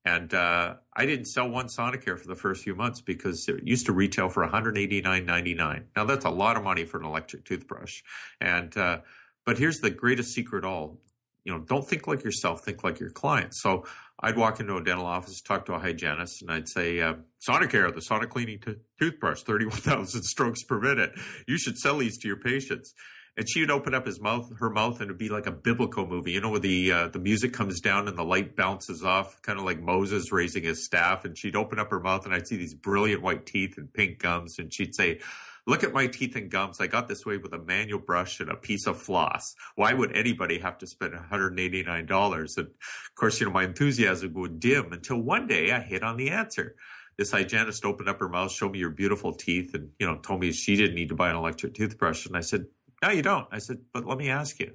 And 0.05 0.33
uh, 0.33 0.75
I 0.95 1.05
didn't 1.05 1.25
sell 1.25 1.49
one 1.49 1.67
Sonicare 1.67 2.17
for 2.17 2.27
the 2.27 2.35
first 2.35 2.63
few 2.63 2.73
months 2.73 3.01
because 3.01 3.47
it 3.49 3.67
used 3.67 3.85
to 3.87 3.91
retail 3.91 4.29
for 4.29 4.47
$189.99. 4.47 5.83
Now 5.95 6.05
that's 6.05 6.25
a 6.25 6.29
lot 6.29 6.55
of 6.55 6.63
money 6.63 6.85
for 6.85 6.99
an 6.99 7.05
electric 7.05 7.45
toothbrush. 7.45 8.01
And 8.39 8.75
uh, 8.77 8.99
but 9.45 9.57
here's 9.57 9.79
the 9.79 9.89
greatest 9.89 10.33
secret 10.33 10.65
all. 10.65 10.99
You 11.43 11.53
know, 11.53 11.59
don't 11.59 11.87
think 11.87 12.07
like 12.07 12.23
yourself, 12.23 12.63
think 12.63 12.83
like 12.83 12.99
your 12.99 13.09
client. 13.09 13.55
So 13.55 13.85
I'd 14.19 14.37
walk 14.37 14.59
into 14.59 14.75
a 14.75 14.83
dental 14.83 15.07
office, 15.07 15.41
talk 15.41 15.65
to 15.65 15.73
a 15.73 15.79
hygienist, 15.79 16.43
and 16.43 16.51
I'd 16.51 16.69
say, 16.69 17.01
uh, 17.01 17.15
Sonicare, 17.47 17.93
the 17.93 18.01
sonic 18.01 18.29
cleaning 18.29 18.61
toothbrush, 18.99 19.41
31,000 19.41 20.21
strokes 20.23 20.63
per 20.63 20.79
minute. 20.79 21.11
You 21.47 21.57
should 21.57 21.77
sell 21.77 21.97
these 21.97 22.19
to 22.19 22.27
your 22.27 22.37
patients. 22.37 22.93
And 23.37 23.49
she 23.49 23.61
would 23.61 23.71
open 23.71 23.95
up 23.95 24.05
his 24.05 24.19
mouth, 24.19 24.51
her 24.59 24.69
mouth, 24.69 24.95
and 24.95 25.05
it'd 25.05 25.17
be 25.17 25.29
like 25.29 25.47
a 25.47 25.51
biblical 25.51 26.05
movie. 26.05 26.33
You 26.33 26.41
know, 26.41 26.49
where 26.49 26.59
the 26.59 26.91
uh, 26.91 27.07
the 27.07 27.17
music 27.17 27.53
comes 27.53 27.79
down 27.79 28.09
and 28.09 28.17
the 28.17 28.25
light 28.25 28.57
bounces 28.57 29.05
off, 29.05 29.41
kind 29.41 29.57
of 29.57 29.63
like 29.63 29.79
Moses 29.79 30.33
raising 30.33 30.63
his 30.63 30.83
staff. 30.83 31.23
And 31.23 31.37
she'd 31.37 31.55
open 31.55 31.79
up 31.79 31.89
her 31.91 32.01
mouth, 32.01 32.25
and 32.25 32.35
I'd 32.35 32.45
see 32.45 32.57
these 32.57 32.73
brilliant 32.73 33.21
white 33.21 33.45
teeth 33.45 33.77
and 33.77 33.91
pink 33.91 34.19
gums, 34.19 34.59
and 34.59 34.71
she'd 34.71 34.93
say, 34.93 35.21
Look 35.67 35.83
at 35.83 35.93
my 35.93 36.07
teeth 36.07 36.35
and 36.35 36.49
gums. 36.49 36.81
I 36.81 36.87
got 36.87 37.07
this 37.07 37.25
way 37.25 37.37
with 37.37 37.53
a 37.53 37.59
manual 37.59 37.99
brush 37.99 38.39
and 38.39 38.49
a 38.49 38.55
piece 38.55 38.87
of 38.87 38.99
floss. 38.99 39.53
Why 39.75 39.93
would 39.93 40.15
anybody 40.15 40.57
have 40.59 40.77
to 40.79 40.87
spend 40.87 41.13
$189? 41.13 42.57
And 42.57 42.67
of 42.67 43.15
course, 43.15 43.39
you 43.39 43.45
know, 43.45 43.53
my 43.53 43.65
enthusiasm 43.65 44.33
would 44.33 44.59
dim 44.59 44.91
until 44.91 45.21
one 45.21 45.47
day 45.47 45.71
I 45.71 45.79
hit 45.79 46.03
on 46.03 46.17
the 46.17 46.31
answer. 46.31 46.75
This 47.17 47.31
hygienist 47.31 47.85
opened 47.85 48.09
up 48.09 48.19
her 48.19 48.29
mouth, 48.29 48.51
showed 48.51 48.71
me 48.71 48.79
your 48.79 48.89
beautiful 48.89 49.33
teeth, 49.33 49.75
and, 49.75 49.89
you 49.99 50.07
know, 50.07 50.17
told 50.17 50.39
me 50.39 50.51
she 50.51 50.75
didn't 50.75 50.95
need 50.95 51.09
to 51.09 51.15
buy 51.15 51.29
an 51.29 51.35
electric 51.35 51.75
toothbrush. 51.75 52.25
And 52.25 52.35
I 52.35 52.41
said, 52.41 52.65
No, 53.03 53.11
you 53.11 53.21
don't. 53.21 53.47
I 53.51 53.59
said, 53.59 53.77
But 53.93 54.07
let 54.07 54.17
me 54.17 54.29
ask 54.29 54.59
you, 54.59 54.73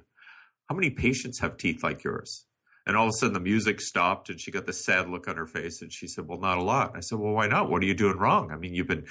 how 0.69 0.75
many 0.75 0.89
patients 0.91 1.39
have 1.39 1.57
teeth 1.57 1.83
like 1.83 2.03
yours? 2.03 2.45
And 2.85 2.95
all 2.95 3.03
of 3.03 3.09
a 3.09 3.13
sudden 3.17 3.33
the 3.33 3.41
music 3.41 3.81
stopped 3.81 4.29
and 4.29 4.39
she 4.39 4.49
got 4.49 4.65
this 4.65 4.85
sad 4.85 5.09
look 5.09 5.27
on 5.27 5.35
her 5.35 5.45
face 5.45 5.81
and 5.81 5.91
she 5.91 6.07
said, 6.07 6.25
Well, 6.25 6.39
not 6.39 6.57
a 6.57 6.63
lot. 6.63 6.93
I 6.95 7.01
said, 7.01 7.19
Well, 7.19 7.33
why 7.33 7.47
not? 7.47 7.69
What 7.69 7.81
are 7.83 7.85
you 7.85 7.93
doing 7.93 8.17
wrong? 8.17 8.51
I 8.51 8.55
mean, 8.55 8.73
you've 8.73 8.87
been 8.87 9.05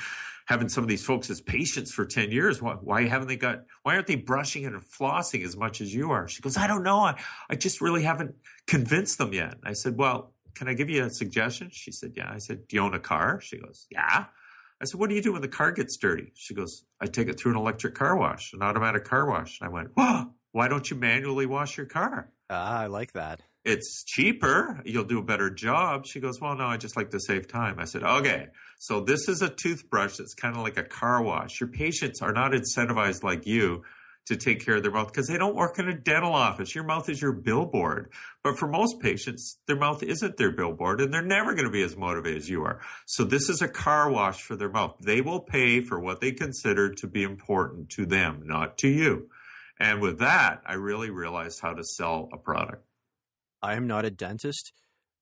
having 0.47 0.69
some 0.69 0.83
of 0.83 0.89
these 0.89 1.05
folks 1.05 1.29
as 1.29 1.41
patients 1.41 1.93
for 1.93 2.05
10 2.05 2.31
years. 2.31 2.63
Why, 2.63 2.75
why 2.75 3.07
haven't 3.07 3.29
they 3.29 3.37
got, 3.37 3.65
why 3.83 3.95
aren't 3.95 4.07
they 4.07 4.15
brushing 4.17 4.65
and 4.65 4.81
flossing 4.81 5.45
as 5.45 5.57
much 5.57 5.81
as 5.81 5.95
you 5.95 6.13
are? 6.13 6.27
She 6.29 6.41
goes, 6.41 6.57
I 6.57 6.67
don't 6.67 6.83
know. 6.83 7.01
I, 7.01 7.21
I 7.51 7.57
just 7.57 7.81
really 7.81 8.03
haven't 8.03 8.35
convinced 8.67 9.19
them 9.19 9.33
yet. 9.33 9.57
I 9.65 9.73
said, 9.75 9.97
Well, 9.99 10.33
can 10.55 10.69
I 10.69 10.75
give 10.75 10.89
you 10.89 11.05
a 11.05 11.11
suggestion? 11.11 11.69
She 11.71 11.93
said, 11.93 12.13
Yeah. 12.17 12.31
I 12.33 12.39
said, 12.39 12.69
Do 12.69 12.77
you 12.77 12.83
own 12.83 12.95
a 12.95 13.01
car? 13.01 13.41
She 13.41 13.59
goes, 13.59 13.87
Yeah. 13.91 14.27
I 14.81 14.85
said, 14.85 15.01
What 15.01 15.11
do 15.11 15.17
you 15.17 15.23
do 15.23 15.33
when 15.33 15.43
the 15.43 15.49
car 15.49 15.73
gets 15.73 15.97
dirty? 15.97 16.33
She 16.35 16.55
goes, 16.55 16.85
I 17.01 17.07
take 17.07 17.29
it 17.29 17.39
through 17.39 17.53
an 17.53 17.59
electric 17.59 17.95
car 17.95 18.17
wash, 18.17 18.53
an 18.53 18.63
automatic 18.63 19.05
car 19.05 19.29
wash. 19.29 19.61
And 19.61 19.69
I 19.69 19.73
went, 19.73 19.91
Whoa, 19.95 20.33
why 20.53 20.69
don't 20.69 20.89
you 20.89 20.97
manually 20.97 21.47
wash 21.47 21.77
your 21.77 21.87
car? 21.87 22.31
Ah, 22.49 22.81
I 22.81 22.87
like 22.87 23.13
that 23.13 23.41
it's 23.67 24.05
cheaper. 24.05 24.81
You'll 24.85 25.05
do 25.05 25.19
a 25.19 25.25
better 25.25 25.51
job. 25.51 26.07
She 26.07 26.21
goes, 26.21 26.41
well, 26.41 26.55
no, 26.55 26.67
I 26.67 26.77
just 26.77 26.97
like 26.97 27.11
to 27.11 27.19
save 27.19 27.49
time. 27.49 27.81
I 27.81 27.85
said, 27.85 28.05
okay. 28.05 28.47
So 28.79 29.01
this 29.01 29.29
is 29.29 29.43
a 29.43 29.49
toothbrush 29.49 30.19
that's 30.19 30.35
kind 30.35 30.57
of 30.57 30.63
like 30.63 30.77
a 30.77 30.85
car 30.85 31.21
wash. 31.21 31.61
Your 31.61 31.69
patients 31.69 32.23
are 32.23 32.33
not 32.33 32.53
incentivized 32.53 33.25
like 33.25 33.45
you 33.45 33.83
to 34.27 34.37
take 34.37 34.65
care 34.65 34.77
of 34.77 34.85
their 34.85 34.93
mouth 34.93 35.09
because 35.09 35.27
they 35.27 35.37
don't 35.37 35.57
work 35.57 35.81
in 35.81 35.89
a 35.89 35.99
dental 35.99 36.33
office. 36.33 36.77
Your 36.77 36.85
mouth 36.85 37.09
is 37.09 37.21
your 37.21 37.33
billboard. 37.33 38.13
But 38.45 38.57
for 38.57 38.69
most 38.69 39.01
patients, 39.01 39.59
their 39.67 39.77
mouth 39.77 40.01
isn't 40.03 40.37
their 40.37 40.53
billboard 40.53 41.01
and 41.01 41.13
they're 41.13 41.23
never 41.23 41.55
going 41.55 41.67
to 41.67 41.71
be 41.71 41.83
as 41.83 41.97
motivated 41.97 42.43
as 42.43 42.49
you 42.49 42.63
are. 42.63 42.81
So 43.07 43.25
this 43.25 43.49
is 43.49 43.63
a 43.63 43.69
car 43.69 44.09
wash 44.11 44.43
for 44.43 44.55
their 44.55 44.71
mouth. 44.71 44.97
They 45.01 45.23
will 45.23 45.41
pay 45.41 45.81
for 45.81 45.99
what 45.99 46.21
they 46.21 46.31
consider 46.31 46.95
to 46.95 47.07
be 47.09 47.25
important 47.25 47.91
to 47.91 48.07
them, 48.07 48.43
not 48.45 48.79
to 48.79 48.89
you. 48.89 49.29
And 49.81 50.01
with 50.01 50.21
that, 50.21 50.63
I 50.65 50.75
really 50.75 51.11
realized 51.11 51.61
how 51.61 51.75
to 51.75 51.83
sell 51.83 52.29
a 52.33 52.39
product. 52.39 52.85
I 53.67 53.75
am 53.75 53.89
not 53.89 54.05
a 54.05 54.11
dentist, 54.11 54.73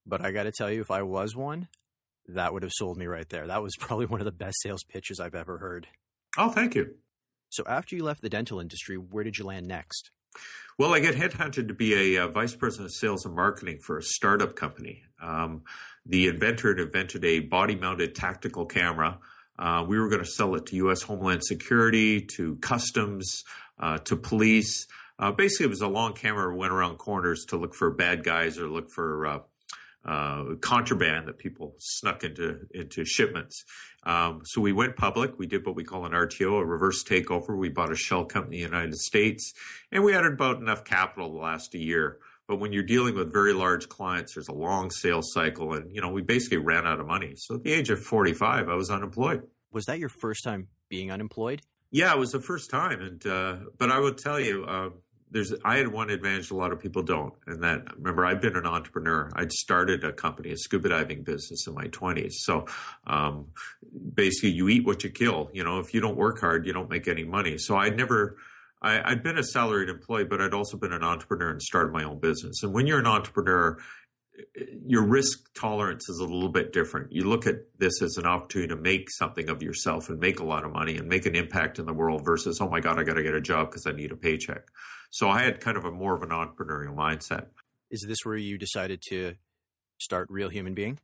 but 0.06 0.22
I 0.22 0.30
got 0.30 0.42
to 0.42 0.52
tell 0.52 0.70
you, 0.70 0.82
if 0.82 0.90
I 0.90 1.02
was 1.02 1.34
one, 1.34 1.68
that 2.28 2.52
would 2.52 2.62
have 2.62 2.72
sold 2.74 2.98
me 2.98 3.06
right 3.06 3.28
there. 3.30 3.46
That 3.46 3.62
was 3.62 3.74
probably 3.80 4.04
one 4.04 4.20
of 4.20 4.26
the 4.26 4.32
best 4.32 4.60
sales 4.60 4.84
pitches 4.84 5.18
I've 5.18 5.34
ever 5.34 5.56
heard. 5.56 5.88
Oh, 6.36 6.50
thank 6.50 6.74
you. 6.74 6.94
So 7.48 7.64
after 7.66 7.96
you 7.96 8.04
left 8.04 8.20
the 8.20 8.28
dental 8.28 8.60
industry, 8.60 8.96
where 8.96 9.24
did 9.24 9.38
you 9.38 9.46
land 9.46 9.66
next? 9.66 10.10
Well, 10.78 10.92
I 10.92 11.00
got 11.00 11.14
headhunted 11.14 11.68
to 11.68 11.74
be 11.74 12.16
a, 12.16 12.24
uh, 12.24 12.28
vice 12.28 12.54
president 12.54 12.86
of 12.86 12.94
sales 12.94 13.24
and 13.24 13.34
marketing 13.34 13.78
for 13.78 13.96
a 13.96 14.02
startup 14.02 14.56
company. 14.56 15.02
Um, 15.22 15.62
the 16.04 16.26
inventor 16.26 16.68
had 16.68 16.80
invented 16.80 17.24
a 17.24 17.40
body 17.40 17.76
mounted 17.76 18.14
tactical 18.14 18.66
camera. 18.66 19.20
Uh, 19.58 19.86
we 19.88 19.98
were 19.98 20.08
going 20.08 20.22
to 20.22 20.30
sell 20.30 20.54
it 20.56 20.66
to 20.66 20.76
U.S. 20.76 21.00
Homeland 21.00 21.44
Security, 21.44 22.20
to 22.36 22.56
customs, 22.56 23.44
uh, 23.78 23.98
to 23.98 24.16
police. 24.16 24.86
Uh, 25.18 25.32
basically, 25.32 25.66
it 25.66 25.70
was 25.70 25.80
a 25.80 25.88
long 25.88 26.12
camera 26.12 26.54
went 26.54 26.72
around 26.72 26.98
corners 26.98 27.44
to 27.46 27.56
look 27.56 27.74
for 27.74 27.90
bad 27.90 28.24
guys 28.24 28.58
or 28.58 28.68
look 28.68 28.90
for 28.90 29.26
uh, 29.26 29.38
uh, 30.04 30.44
contraband 30.60 31.28
that 31.28 31.38
people 31.38 31.74
snuck 31.78 32.24
into 32.24 32.66
into 32.74 33.04
shipments. 33.04 33.64
Um, 34.02 34.42
so 34.44 34.60
we 34.60 34.72
went 34.72 34.96
public. 34.96 35.38
We 35.38 35.46
did 35.46 35.64
what 35.64 35.76
we 35.76 35.84
call 35.84 36.04
an 36.04 36.12
RTO, 36.12 36.60
a 36.60 36.64
reverse 36.64 37.02
takeover. 37.04 37.56
We 37.56 37.70
bought 37.70 37.92
a 37.92 37.96
shell 37.96 38.24
company 38.24 38.62
in 38.62 38.70
the 38.70 38.76
United 38.76 38.96
States, 38.96 39.54
and 39.90 40.04
we 40.04 40.12
had 40.12 40.26
about 40.26 40.58
enough 40.58 40.84
capital 40.84 41.30
to 41.30 41.36
last 41.36 41.74
a 41.74 41.78
year. 41.78 42.18
But 42.46 42.56
when 42.56 42.74
you're 42.74 42.82
dealing 42.82 43.14
with 43.14 43.32
very 43.32 43.54
large 43.54 43.88
clients, 43.88 44.34
there's 44.34 44.48
a 44.48 44.54
long 44.54 44.90
sales 44.90 45.32
cycle, 45.32 45.72
and 45.72 45.94
you 45.94 46.02
know 46.02 46.10
we 46.10 46.22
basically 46.22 46.58
ran 46.58 46.86
out 46.86 47.00
of 47.00 47.06
money. 47.06 47.34
So 47.36 47.54
at 47.54 47.62
the 47.62 47.72
age 47.72 47.88
of 47.88 48.00
45, 48.00 48.68
I 48.68 48.74
was 48.74 48.90
unemployed. 48.90 49.44
Was 49.72 49.86
that 49.86 49.98
your 49.98 50.10
first 50.10 50.44
time 50.44 50.68
being 50.90 51.10
unemployed? 51.10 51.62
Yeah, 51.90 52.12
it 52.12 52.18
was 52.18 52.32
the 52.32 52.40
first 52.40 52.70
time, 52.70 53.00
and 53.00 53.26
uh, 53.26 53.56
but 53.78 53.90
I 53.90 54.00
will 54.00 54.14
tell 54.14 54.38
you, 54.38 54.64
uh, 54.64 54.90
there's 55.34 55.52
I 55.64 55.78
had 55.78 55.88
one 55.88 56.10
advantage 56.10 56.52
a 56.52 56.54
lot 56.54 56.72
of 56.72 56.78
people 56.78 57.02
don't, 57.02 57.34
and 57.48 57.60
that 57.64 57.96
remember 57.96 58.24
I've 58.24 58.40
been 58.40 58.56
an 58.56 58.66
entrepreneur. 58.66 59.28
I'd 59.34 59.50
started 59.50 60.04
a 60.04 60.12
company, 60.12 60.52
a 60.52 60.56
scuba 60.56 60.90
diving 60.90 61.24
business 61.24 61.66
in 61.66 61.74
my 61.74 61.88
20s. 61.88 62.34
So 62.34 62.66
um, 63.08 63.48
basically, 64.14 64.50
you 64.50 64.68
eat 64.68 64.86
what 64.86 65.02
you 65.02 65.10
kill. 65.10 65.50
You 65.52 65.64
know, 65.64 65.80
if 65.80 65.92
you 65.92 66.00
don't 66.00 66.16
work 66.16 66.40
hard, 66.40 66.64
you 66.66 66.72
don't 66.72 66.88
make 66.88 67.08
any 67.08 67.24
money. 67.24 67.58
So 67.58 67.76
I'd 67.76 67.96
never. 67.96 68.38
I, 68.80 69.10
I'd 69.10 69.22
been 69.22 69.38
a 69.38 69.42
salaried 69.42 69.88
employee, 69.88 70.24
but 70.24 70.40
I'd 70.40 70.54
also 70.54 70.76
been 70.76 70.92
an 70.92 71.02
entrepreneur 71.02 71.50
and 71.50 71.60
started 71.60 71.92
my 71.92 72.04
own 72.04 72.20
business. 72.20 72.62
And 72.62 72.72
when 72.72 72.86
you're 72.86 73.00
an 73.00 73.06
entrepreneur, 73.06 73.78
your 74.86 75.02
risk 75.02 75.52
tolerance 75.54 76.08
is 76.08 76.18
a 76.18 76.24
little 76.24 76.48
bit 76.48 76.72
different. 76.72 77.12
You 77.12 77.24
look 77.24 77.46
at 77.46 77.56
this 77.78 78.02
as 78.02 78.16
an 78.16 78.26
opportunity 78.26 78.68
to 78.74 78.80
make 78.80 79.10
something 79.10 79.48
of 79.48 79.62
yourself 79.62 80.08
and 80.08 80.18
make 80.18 80.40
a 80.40 80.44
lot 80.44 80.64
of 80.64 80.72
money 80.72 80.96
and 80.96 81.08
make 81.08 81.26
an 81.26 81.34
impact 81.34 81.78
in 81.78 81.86
the 81.86 81.92
world 81.92 82.24
versus, 82.24 82.60
oh 82.60 82.68
my 82.68 82.80
God, 82.80 82.98
I 82.98 83.04
got 83.04 83.14
to 83.14 83.22
get 83.22 83.34
a 83.34 83.40
job 83.40 83.70
because 83.70 83.86
I 83.86 83.92
need 83.92 84.12
a 84.12 84.16
paycheck. 84.16 84.68
So 85.10 85.28
I 85.28 85.42
had 85.42 85.60
kind 85.60 85.76
of 85.76 85.84
a 85.84 85.90
more 85.90 86.14
of 86.14 86.22
an 86.22 86.30
entrepreneurial 86.30 86.94
mindset. 86.94 87.46
Is 87.90 88.04
this 88.06 88.18
where 88.24 88.36
you 88.36 88.58
decided 88.58 89.00
to 89.10 89.34
start 89.98 90.28
Real 90.30 90.48
Human 90.48 90.74
Being? 90.74 90.98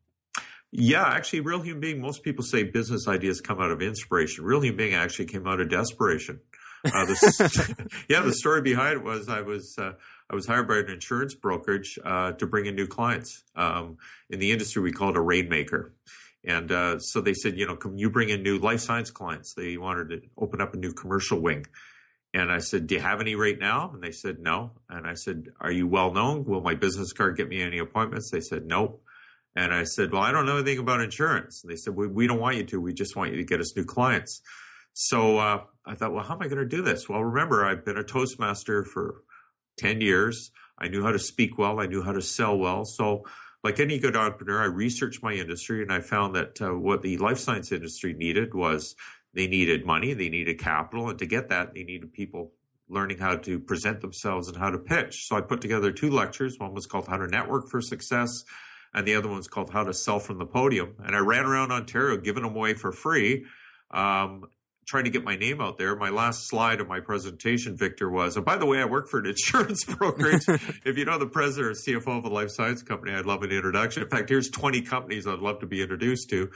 Yeah, 0.72 1.04
actually, 1.04 1.40
Real 1.40 1.62
Human 1.62 1.80
Being, 1.80 2.00
most 2.00 2.22
people 2.22 2.44
say 2.44 2.64
business 2.64 3.08
ideas 3.08 3.40
come 3.40 3.60
out 3.60 3.70
of 3.70 3.82
inspiration. 3.82 4.44
Real 4.44 4.60
Human 4.60 4.76
Being 4.76 4.94
actually 4.94 5.26
came 5.26 5.46
out 5.46 5.60
of 5.60 5.68
desperation. 5.68 6.40
Uh, 6.84 7.06
the, 7.06 7.88
yeah, 8.08 8.20
the 8.20 8.32
story 8.32 8.62
behind 8.62 8.98
it 8.98 9.04
was 9.04 9.28
I 9.28 9.42
was 9.42 9.74
uh, 9.78 9.92
I 10.30 10.34
was 10.34 10.46
hired 10.46 10.68
by 10.68 10.76
an 10.76 10.88
insurance 10.88 11.34
brokerage 11.34 11.98
uh, 12.04 12.32
to 12.32 12.46
bring 12.46 12.66
in 12.66 12.76
new 12.76 12.86
clients. 12.86 13.42
Um, 13.56 13.98
in 14.28 14.38
the 14.38 14.52
industry, 14.52 14.80
we 14.80 14.92
call 14.92 15.10
it 15.10 15.16
a 15.16 15.20
rainmaker. 15.20 15.92
And 16.44 16.70
uh, 16.70 17.00
so 17.00 17.20
they 17.20 17.34
said, 17.34 17.58
you 17.58 17.66
know, 17.66 17.74
can 17.74 17.98
you 17.98 18.10
bring 18.10 18.28
in 18.28 18.42
new 18.42 18.58
life 18.58 18.80
science 18.80 19.10
clients? 19.10 19.54
They 19.54 19.76
wanted 19.76 20.08
to 20.10 20.20
open 20.38 20.60
up 20.60 20.72
a 20.72 20.76
new 20.76 20.92
commercial 20.92 21.40
wing. 21.40 21.66
And 22.32 22.52
I 22.52 22.58
said, 22.58 22.86
Do 22.86 22.94
you 22.94 23.00
have 23.00 23.20
any 23.20 23.34
right 23.34 23.58
now? 23.58 23.90
And 23.92 24.00
they 24.00 24.12
said, 24.12 24.38
No. 24.38 24.70
And 24.88 25.04
I 25.04 25.14
said, 25.14 25.48
Are 25.60 25.72
you 25.72 25.88
well 25.88 26.12
known? 26.12 26.44
Will 26.44 26.60
my 26.60 26.76
business 26.76 27.12
card 27.12 27.36
get 27.36 27.48
me 27.48 27.60
any 27.60 27.78
appointments? 27.78 28.30
They 28.30 28.40
said, 28.40 28.66
Nope. 28.66 29.02
And 29.56 29.74
I 29.74 29.82
said, 29.82 30.12
Well, 30.12 30.22
I 30.22 30.30
don't 30.30 30.46
know 30.46 30.58
anything 30.58 30.78
about 30.78 31.00
insurance. 31.00 31.64
And 31.64 31.72
they 31.72 31.76
said, 31.76 31.96
We, 31.96 32.06
we 32.06 32.28
don't 32.28 32.38
want 32.38 32.56
you 32.56 32.64
to. 32.66 32.80
We 32.80 32.94
just 32.94 33.16
want 33.16 33.32
you 33.32 33.38
to 33.38 33.44
get 33.44 33.58
us 33.58 33.76
new 33.76 33.84
clients. 33.84 34.42
So 34.92 35.38
uh, 35.38 35.64
I 35.84 35.96
thought, 35.96 36.12
Well, 36.12 36.22
how 36.22 36.34
am 36.34 36.42
I 36.42 36.46
going 36.46 36.58
to 36.58 36.76
do 36.76 36.82
this? 36.82 37.08
Well, 37.08 37.24
remember, 37.24 37.66
I've 37.66 37.84
been 37.84 37.98
a 37.98 38.04
Toastmaster 38.04 38.84
for 38.84 39.24
10 39.78 40.00
years. 40.00 40.50
I 40.78 40.88
knew 40.88 41.02
how 41.02 41.12
to 41.12 41.18
speak 41.18 41.58
well, 41.58 41.80
I 41.80 41.86
knew 41.86 42.02
how 42.02 42.12
to 42.12 42.22
sell 42.22 42.56
well. 42.56 42.84
So, 42.84 43.24
like 43.62 43.78
any 43.78 43.98
good 43.98 44.16
entrepreneur, 44.16 44.62
I 44.62 44.66
researched 44.66 45.22
my 45.22 45.34
industry 45.34 45.82
and 45.82 45.92
I 45.92 46.00
found 46.00 46.34
that 46.34 46.62
uh, 46.62 46.70
what 46.70 47.02
the 47.02 47.18
life 47.18 47.38
science 47.38 47.70
industry 47.72 48.14
needed 48.14 48.54
was 48.54 48.94
they 49.34 49.46
needed 49.46 49.84
money, 49.84 50.14
they 50.14 50.30
needed 50.30 50.58
capital, 50.58 51.10
and 51.10 51.18
to 51.18 51.26
get 51.26 51.50
that, 51.50 51.74
they 51.74 51.84
needed 51.84 52.12
people 52.12 52.52
learning 52.88 53.18
how 53.18 53.36
to 53.36 53.60
present 53.60 54.00
themselves 54.00 54.48
and 54.48 54.56
how 54.56 54.70
to 54.70 54.78
pitch. 54.78 55.26
So 55.26 55.36
I 55.36 55.40
put 55.40 55.60
together 55.60 55.92
two 55.92 56.10
lectures. 56.10 56.58
One 56.58 56.74
was 56.74 56.86
called 56.86 57.06
How 57.06 57.16
to 57.16 57.28
Network 57.28 57.68
for 57.68 57.80
Success, 57.80 58.44
and 58.92 59.06
the 59.06 59.14
other 59.14 59.28
one's 59.28 59.46
called 59.46 59.70
How 59.70 59.84
to 59.84 59.94
Sell 59.94 60.18
from 60.18 60.38
the 60.38 60.46
Podium. 60.46 60.96
And 61.04 61.14
I 61.14 61.20
ran 61.20 61.44
around 61.44 61.70
Ontario 61.70 62.16
giving 62.16 62.42
them 62.42 62.56
away 62.56 62.74
for 62.74 62.90
free, 62.90 63.46
um, 63.92 64.44
trying 64.90 65.04
to 65.04 65.10
get 65.10 65.22
my 65.22 65.36
name 65.36 65.60
out 65.60 65.78
there. 65.78 65.94
My 65.94 66.10
last 66.10 66.48
slide 66.48 66.80
of 66.80 66.88
my 66.88 66.98
presentation, 66.98 67.76
Victor, 67.76 68.10
was, 68.10 68.34
and 68.34 68.44
by 68.44 68.56
the 68.56 68.66
way, 68.66 68.80
I 68.80 68.86
work 68.86 69.08
for 69.08 69.20
an 69.20 69.26
insurance 69.34 69.84
brokerage. 69.84 70.42
if 70.84 70.98
you 70.98 71.04
know 71.04 71.16
the 71.16 71.28
president 71.28 71.68
or 71.68 71.80
CFO 71.80 72.18
of 72.18 72.24
a 72.24 72.28
life 72.28 72.50
science 72.50 72.82
company, 72.82 73.14
I'd 73.14 73.24
love 73.24 73.44
an 73.44 73.52
introduction. 73.52 74.02
In 74.02 74.08
fact, 74.08 74.28
here's 74.28 74.50
20 74.50 74.82
companies 74.82 75.28
I'd 75.28 75.38
love 75.38 75.60
to 75.60 75.66
be 75.66 75.80
introduced 75.80 76.28
to. 76.30 76.50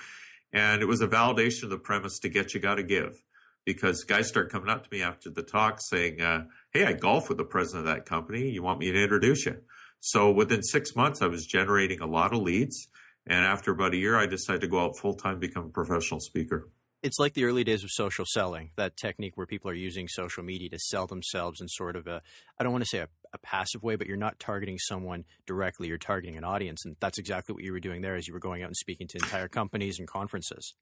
And 0.53 0.83
it 0.83 0.87
was 0.87 1.01
a 1.01 1.07
validation 1.07 1.65
of 1.65 1.71
the 1.71 1.79
premise 1.79 2.19
to 2.21 2.29
get 2.29 2.55
you 2.55 2.61
got 2.61 2.75
to 2.75 2.83
give 2.83 3.23
because 3.65 4.03
guys 4.03 4.27
start 4.27 4.51
coming 4.51 4.69
up 4.69 4.83
to 4.83 4.89
me 4.91 5.01
after 5.01 5.31
the 5.31 5.43
talk 5.43 5.81
saying, 5.81 6.21
uh, 6.21 6.47
Hey, 6.73 6.85
I 6.85 6.93
golf 6.93 7.29
with 7.29 7.39
the 7.39 7.45
president 7.45 7.87
of 7.87 7.95
that 7.95 8.05
company. 8.05 8.51
You 8.51 8.65
want 8.65 8.81
me 8.81 8.91
to 8.91 9.01
introduce 9.01 9.47
you? 9.47 9.59
So 10.01 10.33
within 10.33 10.63
six 10.65 10.97
months, 10.97 11.23
I 11.23 11.29
was 11.29 11.47
generating 11.47 12.01
a 12.01 12.07
lot 12.07 12.35
of 12.35 12.43
leads. 12.43 12.89
And 13.29 13.45
after 13.45 13.71
about 13.71 13.95
a 13.95 13.97
year, 13.97 14.19
I 14.19 14.27
decided 14.27 14.61
to 14.63 14.69
go 14.69 14.81
out 14.81 14.99
full 14.99 15.15
time, 15.15 15.39
become 15.39 15.67
a 15.67 15.69
professional 15.69 16.19
speaker. 16.19 16.69
It's 17.05 17.19
like 17.19 17.35
the 17.35 17.45
early 17.45 17.65
days 17.65 17.85
of 17.85 17.91
social 17.91 18.25
selling, 18.27 18.71
that 18.77 18.97
technique 18.97 19.37
where 19.37 19.47
people 19.47 19.71
are 19.71 19.75
using 19.75 20.09
social 20.09 20.43
media 20.43 20.71
to 20.71 20.79
sell 20.79 21.07
themselves 21.07 21.61
in 21.61 21.69
sort 21.69 21.97
of 21.97 22.07
a, 22.07 22.23
I 22.59 22.65
don't 22.65 22.73
want 22.73 22.83
to 22.83 22.89
say 22.89 23.01
a, 23.01 23.09
a 23.35 23.39
passive 23.39 23.83
way, 23.83 23.97
but 23.97 24.07
you're 24.07 24.17
not 24.17 24.41
targeting 24.41 24.79
someone 24.79 25.27
directly, 25.47 25.89
you're 25.89 25.99
targeting 25.99 26.39
an 26.39 26.45
audience. 26.45 26.83
And 26.83 26.97
that's 27.01 27.19
exactly 27.19 27.55
what 27.55 27.63
you 27.63 27.73
were 27.73 27.79
doing 27.79 28.01
there 28.01 28.17
as 28.17 28.27
you 28.27 28.33
were 28.33 28.41
going 28.41 28.63
out 28.63 28.69
and 28.69 28.77
speaking 28.77 29.07
to 29.09 29.19
entire 29.19 29.49
companies 29.49 29.99
and 29.99 30.09
conferences. 30.09 30.73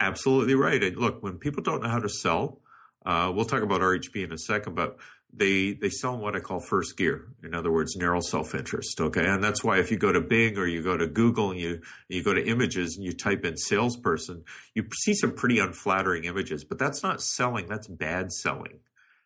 Absolutely 0.00 0.56
right. 0.56 0.82
And 0.82 0.96
look, 0.96 1.22
when 1.22 1.38
people 1.38 1.62
don't 1.62 1.80
know 1.80 1.90
how 1.90 2.00
to 2.00 2.08
sell, 2.08 2.60
uh, 3.06 3.30
we'll 3.32 3.44
talk 3.44 3.62
about 3.62 3.80
RHB 3.80 4.24
in 4.24 4.32
a 4.32 4.38
second, 4.38 4.74
but 4.74 4.96
they 5.32 5.72
they 5.72 5.90
sell 5.90 6.14
in 6.14 6.20
what 6.20 6.36
I 6.36 6.40
call 6.40 6.60
first 6.60 6.96
gear. 6.96 7.28
In 7.42 7.54
other 7.54 7.70
words, 7.70 7.96
narrow 7.96 8.20
self 8.20 8.54
interest. 8.54 9.00
Okay, 9.00 9.26
and 9.26 9.42
that's 9.42 9.62
why 9.62 9.78
if 9.78 9.90
you 9.90 9.96
go 9.96 10.12
to 10.12 10.20
Bing 10.20 10.56
or 10.56 10.66
you 10.66 10.82
go 10.82 10.96
to 10.96 11.06
Google 11.06 11.50
and 11.50 11.60
you 11.60 11.80
you 12.08 12.22
go 12.22 12.34
to 12.34 12.44
images 12.44 12.96
and 12.96 13.04
you 13.04 13.12
type 13.12 13.44
in 13.44 13.56
salesperson, 13.56 14.44
you 14.74 14.86
see 15.02 15.14
some 15.14 15.32
pretty 15.32 15.58
unflattering 15.58 16.24
images. 16.24 16.64
But 16.64 16.78
that's 16.78 17.02
not 17.02 17.20
selling. 17.20 17.66
That's 17.66 17.86
bad 17.86 18.32
selling. 18.32 18.80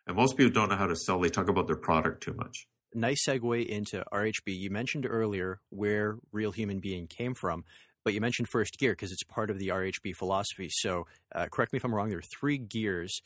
And 0.05 0.17
most 0.17 0.35
people 0.35 0.51
don't 0.51 0.69
know 0.69 0.75
how 0.75 0.87
to 0.87 0.95
sell. 0.95 1.19
They 1.19 1.29
talk 1.29 1.49
about 1.49 1.67
their 1.67 1.77
product 1.77 2.23
too 2.23 2.33
much. 2.33 2.67
Nice 2.93 3.25
segue 3.27 3.65
into 3.65 4.03
RHB. 4.13 4.47
You 4.47 4.69
mentioned 4.69 5.07
earlier 5.09 5.61
where 5.69 6.17
Real 6.31 6.51
Human 6.51 6.79
Being 6.79 7.07
came 7.07 7.33
from 7.33 7.63
but 8.03 8.13
you 8.13 8.21
mentioned 8.21 8.49
first 8.49 8.77
gear 8.77 8.91
because 8.91 9.11
it's 9.11 9.23
part 9.23 9.49
of 9.49 9.59
the 9.59 9.69
RHB 9.69 10.15
philosophy. 10.15 10.69
So, 10.69 11.07
uh, 11.33 11.47
correct 11.49 11.73
me 11.73 11.77
if 11.77 11.85
I'm 11.85 11.95
wrong. 11.95 12.09
There 12.09 12.19
are 12.19 12.21
three 12.21 12.57
gears 12.57 13.21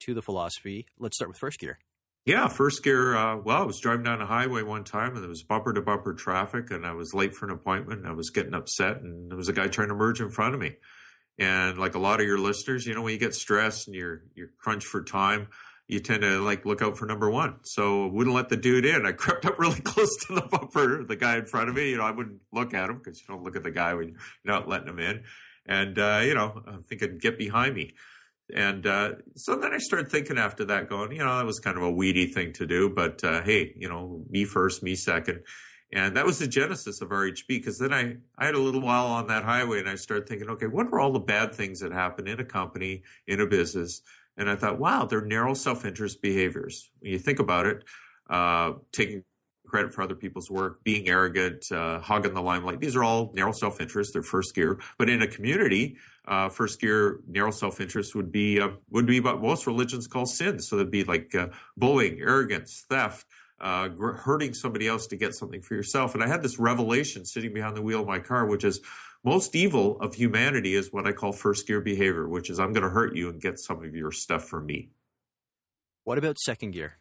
to 0.00 0.14
the 0.14 0.22
philosophy. 0.22 0.86
Let's 0.98 1.16
start 1.16 1.28
with 1.28 1.38
first 1.38 1.58
gear. 1.58 1.78
Yeah, 2.26 2.48
first 2.48 2.84
gear. 2.84 3.16
Uh, 3.16 3.36
well, 3.38 3.62
I 3.62 3.64
was 3.64 3.80
driving 3.80 4.04
down 4.04 4.20
a 4.20 4.26
highway 4.26 4.62
one 4.62 4.84
time 4.84 5.14
and 5.14 5.22
there 5.22 5.28
was 5.28 5.42
bumper 5.42 5.72
to 5.72 5.80
bumper 5.80 6.12
traffic, 6.12 6.70
and 6.70 6.86
I 6.86 6.92
was 6.92 7.14
late 7.14 7.34
for 7.34 7.46
an 7.46 7.52
appointment. 7.52 8.06
I 8.06 8.12
was 8.12 8.30
getting 8.30 8.54
upset, 8.54 9.00
and 9.00 9.30
there 9.30 9.38
was 9.38 9.48
a 9.48 9.54
guy 9.54 9.68
trying 9.68 9.88
to 9.88 9.94
merge 9.94 10.20
in 10.20 10.30
front 10.30 10.54
of 10.54 10.60
me. 10.60 10.76
And 11.38 11.78
like 11.78 11.94
a 11.94 11.98
lot 11.98 12.20
of 12.20 12.26
your 12.26 12.38
listeners, 12.38 12.86
you 12.86 12.94
know, 12.94 13.02
when 13.02 13.14
you 13.14 13.18
get 13.18 13.34
stressed 13.34 13.88
and 13.88 13.96
you're 13.96 14.24
you're 14.34 14.50
crunched 14.58 14.86
for 14.86 15.02
time, 15.02 15.48
you 15.88 15.98
tend 15.98 16.20
to 16.22 16.40
like 16.40 16.66
look 16.66 16.82
out 16.82 16.98
for 16.98 17.06
number 17.06 17.30
one. 17.30 17.56
So 17.62 18.04
I 18.04 18.08
wouldn't 18.08 18.36
let 18.36 18.50
the 18.50 18.56
dude 18.58 18.84
in. 18.84 19.06
I 19.06 19.12
crept 19.12 19.46
up 19.46 19.58
really 19.58 19.80
close 19.80 20.14
to 20.26 20.34
the 20.34 20.42
bumper, 20.42 21.02
the 21.02 21.16
guy 21.16 21.38
in 21.38 21.46
front 21.46 21.70
of 21.70 21.74
me. 21.74 21.90
You 21.90 21.96
know, 21.96 22.04
I 22.04 22.10
wouldn't 22.10 22.40
look 22.52 22.74
at 22.74 22.90
him 22.90 22.98
because 22.98 23.20
you 23.20 23.26
don't 23.28 23.42
look 23.42 23.56
at 23.56 23.62
the 23.62 23.70
guy 23.70 23.94
when 23.94 24.08
you're 24.08 24.18
not 24.44 24.68
letting 24.68 24.88
him 24.88 24.98
in. 24.98 25.22
And 25.64 25.98
uh, 25.98 26.20
you 26.22 26.34
know, 26.34 26.62
I'm 26.66 26.82
thinking, 26.82 27.16
get 27.18 27.38
behind 27.38 27.74
me. 27.74 27.94
And 28.54 28.86
uh, 28.86 29.12
so 29.36 29.56
then 29.56 29.72
I 29.72 29.78
started 29.78 30.10
thinking 30.10 30.38
after 30.38 30.64
that, 30.66 30.88
going, 30.88 31.12
you 31.12 31.18
know, 31.18 31.38
that 31.38 31.46
was 31.46 31.60
kind 31.60 31.76
of 31.76 31.82
a 31.82 31.90
weedy 31.90 32.26
thing 32.26 32.52
to 32.54 32.66
do, 32.66 32.90
but 32.90 33.22
uh, 33.24 33.42
hey, 33.42 33.74
you 33.76 33.88
know, 33.88 34.24
me 34.28 34.44
first, 34.44 34.82
me 34.82 34.94
second. 34.94 35.40
And 35.92 36.16
that 36.16 36.24
was 36.24 36.38
the 36.38 36.46
genesis 36.46 37.00
of 37.00 37.08
RHB 37.08 37.48
because 37.48 37.78
then 37.78 37.92
I, 37.92 38.16
I 38.38 38.46
had 38.46 38.54
a 38.54 38.60
little 38.60 38.80
while 38.80 39.06
on 39.06 39.26
that 39.26 39.42
highway 39.42 39.80
and 39.80 39.88
I 39.88 39.96
started 39.96 40.28
thinking, 40.28 40.48
okay, 40.50 40.66
what 40.66 40.86
are 40.86 41.00
all 41.00 41.12
the 41.12 41.18
bad 41.18 41.52
things 41.52 41.80
that 41.80 41.92
happen 41.92 42.28
in 42.28 42.38
a 42.38 42.44
company, 42.44 43.02
in 43.26 43.40
a 43.40 43.46
business 43.46 44.02
and 44.40 44.48
I 44.48 44.56
thought, 44.56 44.78
wow, 44.78 45.04
they're 45.04 45.20
narrow 45.20 45.52
self 45.52 45.84
interest 45.84 46.22
behaviors. 46.22 46.90
When 47.00 47.12
you 47.12 47.18
think 47.18 47.40
about 47.40 47.66
it, 47.66 47.84
uh, 48.30 48.72
taking 48.90 49.22
credit 49.70 49.94
for 49.94 50.02
other 50.02 50.14
people's 50.14 50.50
work, 50.50 50.82
being 50.84 51.08
arrogant, 51.08 51.70
uh, 51.72 52.00
hogging 52.00 52.34
the 52.34 52.42
limelight, 52.42 52.80
these 52.80 52.96
are 52.96 53.04
all 53.04 53.32
narrow 53.34 53.52
self 53.52 53.80
interest. 53.80 54.12
They're 54.12 54.22
first 54.22 54.54
gear. 54.54 54.80
But 54.98 55.08
in 55.08 55.22
a 55.22 55.26
community, 55.26 55.96
uh, 56.26 56.48
first 56.48 56.80
gear 56.80 57.20
narrow 57.26 57.50
self 57.50 57.80
interest 57.80 58.14
would 58.14 58.30
be 58.32 58.60
uh, 58.60 58.70
would 58.90 59.06
be 59.06 59.20
what 59.20 59.40
most 59.40 59.66
religions 59.66 60.06
call 60.06 60.26
sins. 60.26 60.68
So 60.68 60.76
that'd 60.76 60.90
be 60.90 61.04
like 61.04 61.34
uh, 61.34 61.48
bullying, 61.76 62.20
arrogance, 62.20 62.84
theft. 62.88 63.26
Uh, 63.60 63.90
hurting 63.90 64.54
somebody 64.54 64.88
else 64.88 65.06
to 65.06 65.16
get 65.16 65.34
something 65.34 65.60
for 65.60 65.74
yourself. 65.74 66.14
And 66.14 66.24
I 66.24 66.26
had 66.26 66.42
this 66.42 66.58
revelation 66.58 67.26
sitting 67.26 67.52
behind 67.52 67.76
the 67.76 67.82
wheel 67.82 68.00
of 68.00 68.06
my 68.06 68.18
car, 68.18 68.46
which 68.46 68.64
is 68.64 68.80
most 69.22 69.54
evil 69.54 70.00
of 70.00 70.14
humanity 70.14 70.74
is 70.74 70.92
what 70.94 71.06
I 71.06 71.12
call 71.12 71.32
first 71.32 71.66
gear 71.66 71.82
behavior, 71.82 72.26
which 72.26 72.48
is 72.48 72.58
I'm 72.58 72.72
going 72.72 72.84
to 72.84 72.88
hurt 72.88 73.14
you 73.14 73.28
and 73.28 73.38
get 73.38 73.58
some 73.58 73.84
of 73.84 73.94
your 73.94 74.12
stuff 74.12 74.44
for 74.44 74.62
me. 74.62 74.88
What 76.04 76.16
about 76.16 76.38
second 76.38 76.70
gear? 76.70 76.98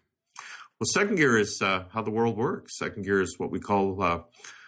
Well, 0.79 0.87
second 0.93 1.15
gear 1.15 1.37
is 1.37 1.59
uh, 1.61 1.83
how 1.91 2.01
the 2.01 2.11
world 2.11 2.37
works. 2.37 2.77
Second 2.77 3.03
gear 3.03 3.21
is 3.21 3.35
what 3.37 3.51
we 3.51 3.59
call 3.59 4.01
uh, 4.01 4.19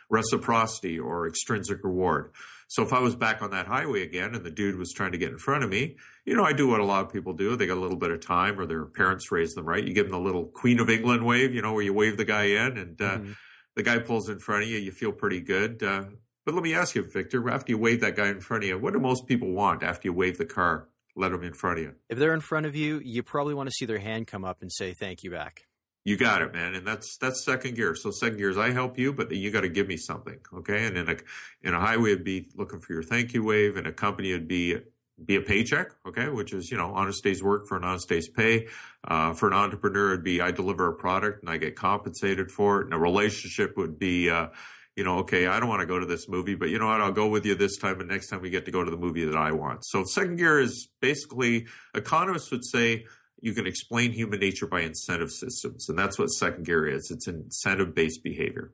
reciprocity 0.09 0.99
or 0.99 1.25
extrinsic 1.25 1.83
reward. 1.83 2.33
So 2.67 2.83
if 2.83 2.93
I 2.93 2.99
was 2.99 3.15
back 3.15 3.41
on 3.41 3.51
that 3.51 3.67
highway 3.67 4.03
again 4.03 4.35
and 4.35 4.45
the 4.45 4.51
dude 4.51 4.77
was 4.77 4.93
trying 4.93 5.13
to 5.13 5.17
get 5.17 5.31
in 5.31 5.37
front 5.37 5.63
of 5.63 5.69
me, 5.69 5.97
you 6.25 6.35
know, 6.35 6.43
I 6.43 6.53
do 6.53 6.67
what 6.67 6.79
a 6.79 6.85
lot 6.85 7.05
of 7.05 7.11
people 7.11 7.33
do. 7.33 7.55
They 7.55 7.65
got 7.65 7.77
a 7.77 7.81
little 7.81 7.97
bit 7.97 8.11
of 8.11 8.19
time 8.19 8.59
or 8.59 8.65
their 8.65 8.85
parents 8.85 9.31
raised 9.31 9.55
them 9.55 9.65
right. 9.65 9.85
You 9.85 9.93
give 9.93 10.05
them 10.09 10.13
the 10.13 10.25
little 10.25 10.45
Queen 10.45 10.79
of 10.79 10.89
England 10.89 11.25
wave, 11.25 11.53
you 11.53 11.61
know, 11.61 11.73
where 11.73 11.83
you 11.83 11.93
wave 11.93 12.17
the 12.17 12.25
guy 12.25 12.43
in 12.43 12.77
and 12.77 13.01
uh, 13.01 13.17
mm-hmm. 13.17 13.31
the 13.75 13.83
guy 13.83 13.99
pulls 13.99 14.29
in 14.29 14.39
front 14.39 14.63
of 14.63 14.69
you. 14.69 14.77
You 14.79 14.91
feel 14.91 15.11
pretty 15.11 15.39
good. 15.39 15.81
Uh, 15.81 16.05
but 16.45 16.55
let 16.55 16.63
me 16.63 16.73
ask 16.73 16.95
you, 16.95 17.03
Victor, 17.03 17.49
after 17.49 17.71
you 17.71 17.77
wave 17.77 18.01
that 18.01 18.15
guy 18.15 18.27
in 18.27 18.41
front 18.41 18.63
of 18.63 18.69
you, 18.69 18.77
what 18.77 18.93
do 18.93 18.99
most 18.99 19.27
people 19.27 19.51
want 19.51 19.83
after 19.83 20.07
you 20.07 20.13
wave 20.13 20.37
the 20.37 20.45
car, 20.45 20.87
let 21.15 21.31
them 21.31 21.43
in 21.43 21.53
front 21.53 21.79
of 21.79 21.85
you? 21.85 21.95
If 22.09 22.19
they're 22.19 22.33
in 22.33 22.41
front 22.41 22.65
of 22.65 22.75
you, 22.75 22.99
you 23.03 23.23
probably 23.23 23.53
want 23.53 23.67
to 23.67 23.73
see 23.73 23.85
their 23.85 23.99
hand 23.99 24.27
come 24.27 24.43
up 24.43 24.61
and 24.61 24.71
say 24.71 24.93
thank 24.93 25.23
you 25.23 25.31
back. 25.31 25.67
You 26.03 26.17
got 26.17 26.41
it, 26.41 26.51
man, 26.51 26.73
and 26.73 26.85
that's 26.85 27.17
that's 27.17 27.45
second 27.45 27.75
gear. 27.75 27.93
So 27.93 28.09
second 28.09 28.37
gear 28.37 28.49
is 28.49 28.57
I 28.57 28.71
help 28.71 28.97
you, 28.97 29.13
but 29.13 29.31
you 29.31 29.51
got 29.51 29.61
to 29.61 29.69
give 29.69 29.87
me 29.87 29.97
something, 29.97 30.39
okay? 30.51 30.87
And 30.87 30.97
in 30.97 31.09
a 31.09 31.17
in 31.61 31.75
a 31.75 31.79
highway, 31.79 32.13
it'd 32.13 32.23
be 32.23 32.49
looking 32.55 32.79
for 32.79 32.93
your 32.93 33.03
thank 33.03 33.33
you 33.33 33.43
wave. 33.43 33.77
and 33.77 33.85
a 33.85 33.91
company, 33.91 34.31
it'd 34.31 34.47
be 34.47 34.77
be 35.23 35.35
a 35.35 35.41
paycheck, 35.41 35.91
okay, 36.07 36.27
which 36.29 36.53
is 36.53 36.71
you 36.71 36.77
know 36.77 36.91
honest 36.95 37.23
day's 37.23 37.43
work 37.43 37.67
for 37.67 37.77
an 37.77 37.83
honest 37.83 38.09
day's 38.09 38.27
pay. 38.27 38.67
Uh, 39.07 39.33
for 39.33 39.47
an 39.47 39.53
entrepreneur, 39.53 40.13
it'd 40.13 40.23
be 40.23 40.41
I 40.41 40.49
deliver 40.49 40.87
a 40.87 40.93
product 40.93 41.43
and 41.43 41.51
I 41.51 41.57
get 41.57 41.75
compensated 41.75 42.51
for 42.51 42.81
it. 42.81 42.85
And 42.85 42.95
a 42.95 42.97
relationship 42.97 43.77
would 43.77 43.99
be 43.99 44.31
uh, 44.31 44.47
you 44.95 45.03
know, 45.03 45.19
okay, 45.19 45.47
I 45.47 45.59
don't 45.59 45.69
want 45.69 45.81
to 45.81 45.85
go 45.85 45.99
to 45.99 46.05
this 46.05 46.27
movie, 46.27 46.55
but 46.55 46.69
you 46.69 46.77
know 46.77 46.87
what? 46.87 46.99
I'll 46.99 47.11
go 47.11 47.27
with 47.27 47.45
you 47.45 47.55
this 47.55 47.77
time, 47.77 47.99
and 48.01 48.09
next 48.09 48.27
time 48.27 48.41
we 48.41 48.49
get 48.49 48.65
to 48.65 48.71
go 48.71 48.83
to 48.83 48.91
the 48.91 48.97
movie 48.97 49.23
that 49.23 49.37
I 49.37 49.51
want. 49.51 49.85
So, 49.85 50.03
second 50.03 50.35
gear 50.35 50.59
is 50.59 50.89
basically 50.99 51.67
economists 51.95 52.51
would 52.51 52.65
say 52.65 53.05
you 53.41 53.53
can 53.53 53.67
explain 53.67 54.11
human 54.11 54.39
nature 54.39 54.67
by 54.67 54.81
incentive 54.81 55.31
systems, 55.31 55.89
and 55.89 55.97
that's 55.97 56.17
what 56.17 56.27
second 56.27 56.65
gear 56.65 56.87
is. 56.87 57.11
It's 57.11 57.27
incentive 57.27 57.93
based 57.93 58.23
behavior. 58.23 58.71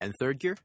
And 0.00 0.14
third 0.14 0.38
gear? 0.38 0.56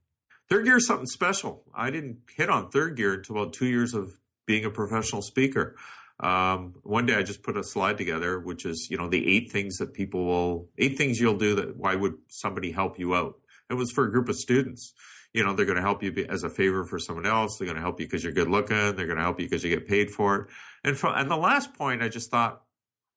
Third 0.49 0.65
gear 0.65 0.77
is 0.77 0.87
something 0.87 1.05
special. 1.05 1.63
I 1.73 1.89
didn't 1.89 2.17
hit 2.35 2.49
on 2.49 2.69
third 2.69 2.97
gear 2.97 3.13
until 3.13 3.37
about 3.37 3.53
two 3.53 3.67
years 3.67 3.93
of 3.93 4.11
being 4.45 4.65
a 4.65 4.69
professional 4.69 5.21
speaker. 5.21 5.75
Um, 6.19 6.75
one 6.83 7.05
day 7.05 7.15
I 7.15 7.23
just 7.23 7.43
put 7.43 7.55
a 7.55 7.63
slide 7.63 7.97
together, 7.97 8.39
which 8.39 8.65
is, 8.65 8.87
you 8.91 8.97
know, 8.97 9.07
the 9.07 9.25
eight 9.25 9.51
things 9.51 9.77
that 9.77 9.93
people 9.93 10.25
will, 10.25 10.67
eight 10.77 10.97
things 10.97 11.19
you'll 11.19 11.37
do 11.37 11.55
that, 11.55 11.77
why 11.77 11.95
would 11.95 12.15
somebody 12.27 12.71
help 12.71 12.99
you 12.99 13.15
out? 13.15 13.35
It 13.69 13.75
was 13.75 13.91
for 13.91 14.05
a 14.05 14.11
group 14.11 14.27
of 14.27 14.35
students. 14.35 14.93
You 15.33 15.45
know, 15.45 15.53
they're 15.53 15.67
going 15.67 15.77
to 15.77 15.83
help 15.83 16.01
you 16.01 16.25
as 16.27 16.43
a 16.43 16.49
favor 16.49 16.83
for 16.83 16.97
someone 16.97 17.27
else. 17.27 17.57
They're 17.57 17.67
going 17.67 17.77
to 17.77 17.81
help 17.81 17.99
you 17.99 18.07
because 18.07 18.23
you're 18.23 18.33
good 18.33 18.49
looking. 18.49 18.95
They're 18.95 19.05
going 19.05 19.17
to 19.17 19.23
help 19.23 19.39
you 19.39 19.45
because 19.45 19.63
you 19.63 19.69
get 19.69 19.87
paid 19.87 20.09
for 20.09 20.35
it. 20.35 20.47
And 20.83 20.97
from, 20.97 21.13
and 21.15 21.29
the 21.29 21.37
last 21.37 21.75
point 21.75 22.01
I 22.01 22.09
just 22.09 22.31
thought 22.31 22.63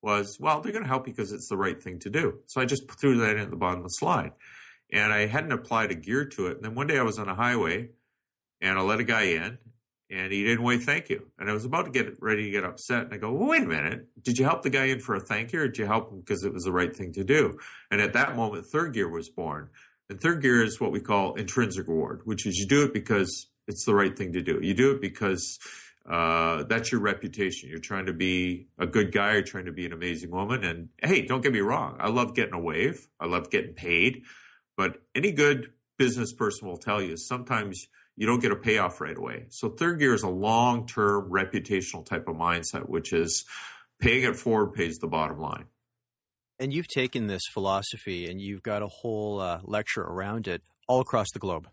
was, 0.02 0.38
well, 0.40 0.60
they're 0.60 0.72
going 0.72 0.84
to 0.84 0.88
help 0.88 1.04
because 1.04 1.32
it's 1.32 1.48
the 1.48 1.56
right 1.56 1.80
thing 1.80 2.00
to 2.00 2.10
do. 2.10 2.40
So 2.46 2.60
I 2.60 2.64
just 2.64 2.90
threw 3.00 3.18
that 3.18 3.36
in 3.36 3.42
at 3.42 3.50
the 3.50 3.56
bottom 3.56 3.78
of 3.78 3.84
the 3.84 3.90
slide. 3.90 4.32
And 4.92 5.12
I 5.12 5.26
hadn't 5.26 5.52
applied 5.52 5.90
a 5.90 5.94
gear 5.94 6.26
to 6.26 6.48
it. 6.48 6.56
And 6.56 6.64
then 6.64 6.74
one 6.74 6.86
day 6.86 6.98
I 6.98 7.02
was 7.02 7.18
on 7.18 7.28
a 7.28 7.34
highway 7.34 7.90
and 8.60 8.78
I 8.78 8.82
let 8.82 9.00
a 9.00 9.04
guy 9.04 9.22
in 9.22 9.58
and 10.10 10.30
he 10.30 10.44
didn't 10.44 10.64
wait 10.64 10.82
thank 10.82 11.08
you. 11.08 11.28
And 11.38 11.48
I 11.48 11.54
was 11.54 11.64
about 11.64 11.86
to 11.86 11.90
get 11.90 12.20
ready 12.20 12.44
to 12.44 12.50
get 12.50 12.64
upset. 12.64 13.04
And 13.04 13.14
I 13.14 13.16
go, 13.16 13.32
well, 13.32 13.48
wait 13.48 13.62
a 13.62 13.66
minute. 13.66 14.08
Did 14.22 14.38
you 14.38 14.44
help 14.44 14.62
the 14.62 14.70
guy 14.70 14.86
in 14.86 15.00
for 15.00 15.14
a 15.14 15.20
thank 15.20 15.52
you 15.52 15.60
or 15.60 15.68
did 15.68 15.78
you 15.78 15.86
help 15.86 16.10
him 16.10 16.20
because 16.20 16.44
it 16.44 16.52
was 16.52 16.64
the 16.64 16.72
right 16.72 16.94
thing 16.94 17.12
to 17.14 17.24
do? 17.24 17.58
And 17.90 18.00
at 18.00 18.12
that 18.12 18.36
moment, 18.36 18.66
third 18.66 18.92
gear 18.92 19.08
was 19.08 19.30
born. 19.30 19.70
And 20.10 20.20
third 20.20 20.42
gear 20.42 20.62
is 20.62 20.78
what 20.78 20.92
we 20.92 21.00
call 21.00 21.34
intrinsic 21.34 21.88
reward, 21.88 22.20
which 22.24 22.44
is 22.44 22.58
you 22.58 22.66
do 22.66 22.82
it 22.82 22.92
because 22.92 23.46
it's 23.66 23.86
the 23.86 23.94
right 23.94 24.14
thing 24.16 24.34
to 24.34 24.42
do. 24.42 24.58
You 24.60 24.74
do 24.74 24.90
it 24.90 25.00
because 25.00 25.58
uh, 26.08 26.64
that's 26.64 26.90
your 26.90 27.00
reputation. 27.00 27.68
You're 27.68 27.78
trying 27.78 28.06
to 28.06 28.12
be 28.12 28.66
a 28.78 28.86
good 28.86 29.12
guy. 29.12 29.34
You're 29.34 29.42
trying 29.42 29.66
to 29.66 29.72
be 29.72 29.86
an 29.86 29.92
amazing 29.92 30.30
woman. 30.30 30.64
And 30.64 30.88
hey, 31.02 31.22
don't 31.22 31.42
get 31.42 31.52
me 31.52 31.60
wrong. 31.60 31.96
I 32.00 32.08
love 32.08 32.34
getting 32.34 32.54
a 32.54 32.60
wave. 32.60 33.06
I 33.20 33.26
love 33.26 33.50
getting 33.50 33.74
paid. 33.74 34.22
But 34.76 35.02
any 35.14 35.32
good 35.32 35.72
business 35.98 36.32
person 36.32 36.66
will 36.66 36.78
tell 36.78 37.00
you 37.00 37.16
sometimes 37.16 37.86
you 38.16 38.26
don't 38.26 38.40
get 38.40 38.52
a 38.52 38.56
payoff 38.56 39.00
right 39.00 39.16
away. 39.16 39.46
So 39.50 39.70
third 39.70 39.98
gear 40.00 40.14
is 40.14 40.22
a 40.22 40.28
long 40.28 40.86
term 40.86 41.30
reputational 41.30 42.04
type 42.04 42.28
of 42.28 42.36
mindset, 42.36 42.88
which 42.88 43.12
is 43.12 43.44
paying 44.00 44.24
it 44.24 44.36
forward 44.36 44.74
pays 44.74 44.98
the 44.98 45.06
bottom 45.06 45.38
line. 45.38 45.66
And 46.58 46.72
you've 46.72 46.88
taken 46.88 47.26
this 47.26 47.42
philosophy 47.52 48.28
and 48.30 48.40
you've 48.40 48.62
got 48.62 48.82
a 48.82 48.88
whole 48.88 49.40
uh, 49.40 49.60
lecture 49.64 50.02
around 50.02 50.46
it 50.46 50.62
all 50.88 51.00
across 51.00 51.30
the 51.32 51.38
globe. 51.38 51.68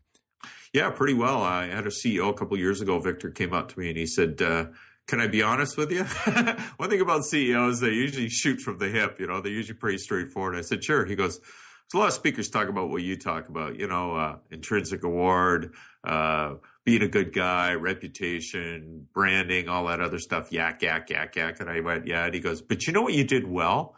Yeah, 0.73 0.89
pretty 0.91 1.13
well. 1.13 1.41
I 1.41 1.67
had 1.67 1.87
a 1.87 1.89
CEO 1.89 2.29
a 2.29 2.33
couple 2.33 2.57
years 2.57 2.81
ago, 2.81 2.99
Victor, 2.99 3.31
came 3.31 3.53
up 3.53 3.71
to 3.71 3.79
me 3.79 3.89
and 3.89 3.97
he 3.97 4.05
said, 4.05 4.41
uh, 4.41 4.65
can 5.07 5.19
I 5.19 5.27
be 5.27 5.41
honest 5.41 5.75
with 5.75 5.91
you? 5.91 6.03
One 6.77 6.89
thing 6.89 7.01
about 7.01 7.25
CEOs, 7.25 7.79
they 7.79 7.89
usually 7.89 8.29
shoot 8.29 8.61
from 8.61 8.77
the 8.77 8.89
hip. 8.89 9.19
You 9.19 9.25
know, 9.25 9.41
they're 9.41 9.51
usually 9.51 9.77
pretty 9.77 9.97
straightforward. 9.97 10.55
I 10.55 10.61
said, 10.61 10.83
sure. 10.83 11.05
He 11.05 11.15
goes, 11.15 11.39
there's 11.39 11.95
a 11.95 11.97
lot 11.97 12.07
of 12.09 12.13
speakers 12.13 12.49
talk 12.49 12.69
about 12.69 12.89
what 12.89 13.01
you 13.01 13.17
talk 13.17 13.49
about, 13.49 13.79
you 13.79 13.87
know, 13.87 14.15
uh, 14.15 14.37
intrinsic 14.51 15.03
award, 15.03 15.73
uh, 16.03 16.55
being 16.85 17.01
a 17.01 17.07
good 17.07 17.33
guy, 17.33 17.73
reputation, 17.73 19.07
branding, 19.11 19.67
all 19.67 19.87
that 19.87 19.99
other 19.99 20.19
stuff. 20.19 20.51
Yak, 20.51 20.83
yak, 20.83 21.09
yak, 21.09 21.35
yak. 21.35 21.59
And 21.59 21.69
I 21.71 21.79
went, 21.79 22.05
yeah. 22.05 22.25
And 22.25 22.33
he 22.35 22.39
goes, 22.39 22.61
but 22.61 22.85
you 22.85 22.93
know 22.93 23.01
what 23.01 23.13
you 23.13 23.23
did 23.23 23.47
well? 23.47 23.95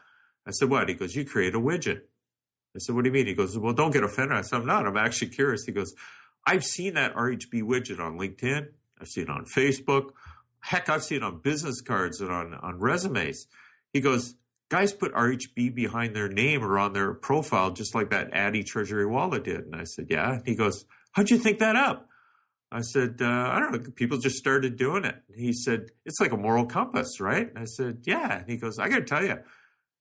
I 0.48 0.52
said, 0.52 0.70
what? 0.70 0.88
He 0.88 0.96
goes, 0.96 1.14
you 1.14 1.26
created 1.26 1.56
a 1.56 1.62
widget. 1.62 2.04
I 2.74 2.80
said, 2.80 2.96
what 2.96 3.04
do 3.04 3.10
you 3.10 3.14
mean? 3.14 3.28
He 3.28 3.34
goes, 3.34 3.58
well, 3.58 3.74
don't 3.74 3.92
get 3.92 4.06
offended. 4.06 4.38
I 4.38 4.42
said, 4.42 4.62
I'm 4.62 4.66
not. 4.66 4.88
I'm 4.88 4.96
actually 4.96 5.28
curious. 5.28 5.66
He 5.66 5.74
goes, 5.74 5.94
I've 6.46 6.64
seen 6.64 6.96
that 6.96 7.14
RHB 7.16 7.64
widget 7.64 8.00
on 8.00 8.18
LinkedIn. 8.18 8.68
I've 9.00 9.08
seen 9.08 9.26
it 9.26 9.30
on 9.30 9.46
Facebook. 9.46 10.12
Heck, 10.60 10.90
I've 10.90 11.04
seen 11.04 11.18
it 11.18 11.24
on 11.24 11.40
business 11.42 11.82
cards 11.82 12.22
and 12.22 12.32
on, 12.32 12.54
on 12.54 12.80
resumes. 12.80 13.48
He 13.94 14.02
goes, 14.02 14.36
guys 14.70 14.94
put 14.94 15.14
RHB 15.14 15.76
behind 15.76 16.16
their 16.16 16.30
name 16.30 16.64
or 16.64 16.80
on 16.80 16.94
their 16.94 17.14
profile, 17.14 17.72
just 17.72 17.94
like 17.94 18.10
that 18.12 18.30
Addy 18.34 18.64
Treasurywala 18.64 19.44
did. 19.44 19.62
And 19.62 19.76
I 19.76 19.84
said, 19.84 20.08
yeah. 20.10 20.40
He 20.46 20.56
goes, 20.56 20.86
how'd 21.12 21.30
you 21.30 21.38
think 21.38 21.60
that 21.60 21.76
up? 21.76 22.08
I 22.72 22.82
said, 22.82 23.18
uh, 23.20 23.26
I 23.26 23.60
don't 23.60 23.74
know. 23.74 23.92
People 23.96 24.18
just 24.18 24.38
started 24.38 24.78
doing 24.78 25.04
it. 25.04 25.16
He 25.36 25.52
said, 25.52 25.88
it's 26.06 26.22
like 26.22 26.32
a 26.32 26.38
moral 26.38 26.66
compass, 26.66 27.20
right? 27.20 27.50
And 27.50 27.60
I 27.60 27.66
said, 27.66 28.04
yeah. 28.06 28.40
And 28.40 28.50
he 28.50 28.56
goes, 28.56 28.80
I 28.80 28.88
got 28.88 29.00
to 29.00 29.04
tell 29.04 29.26
you, 29.26 29.40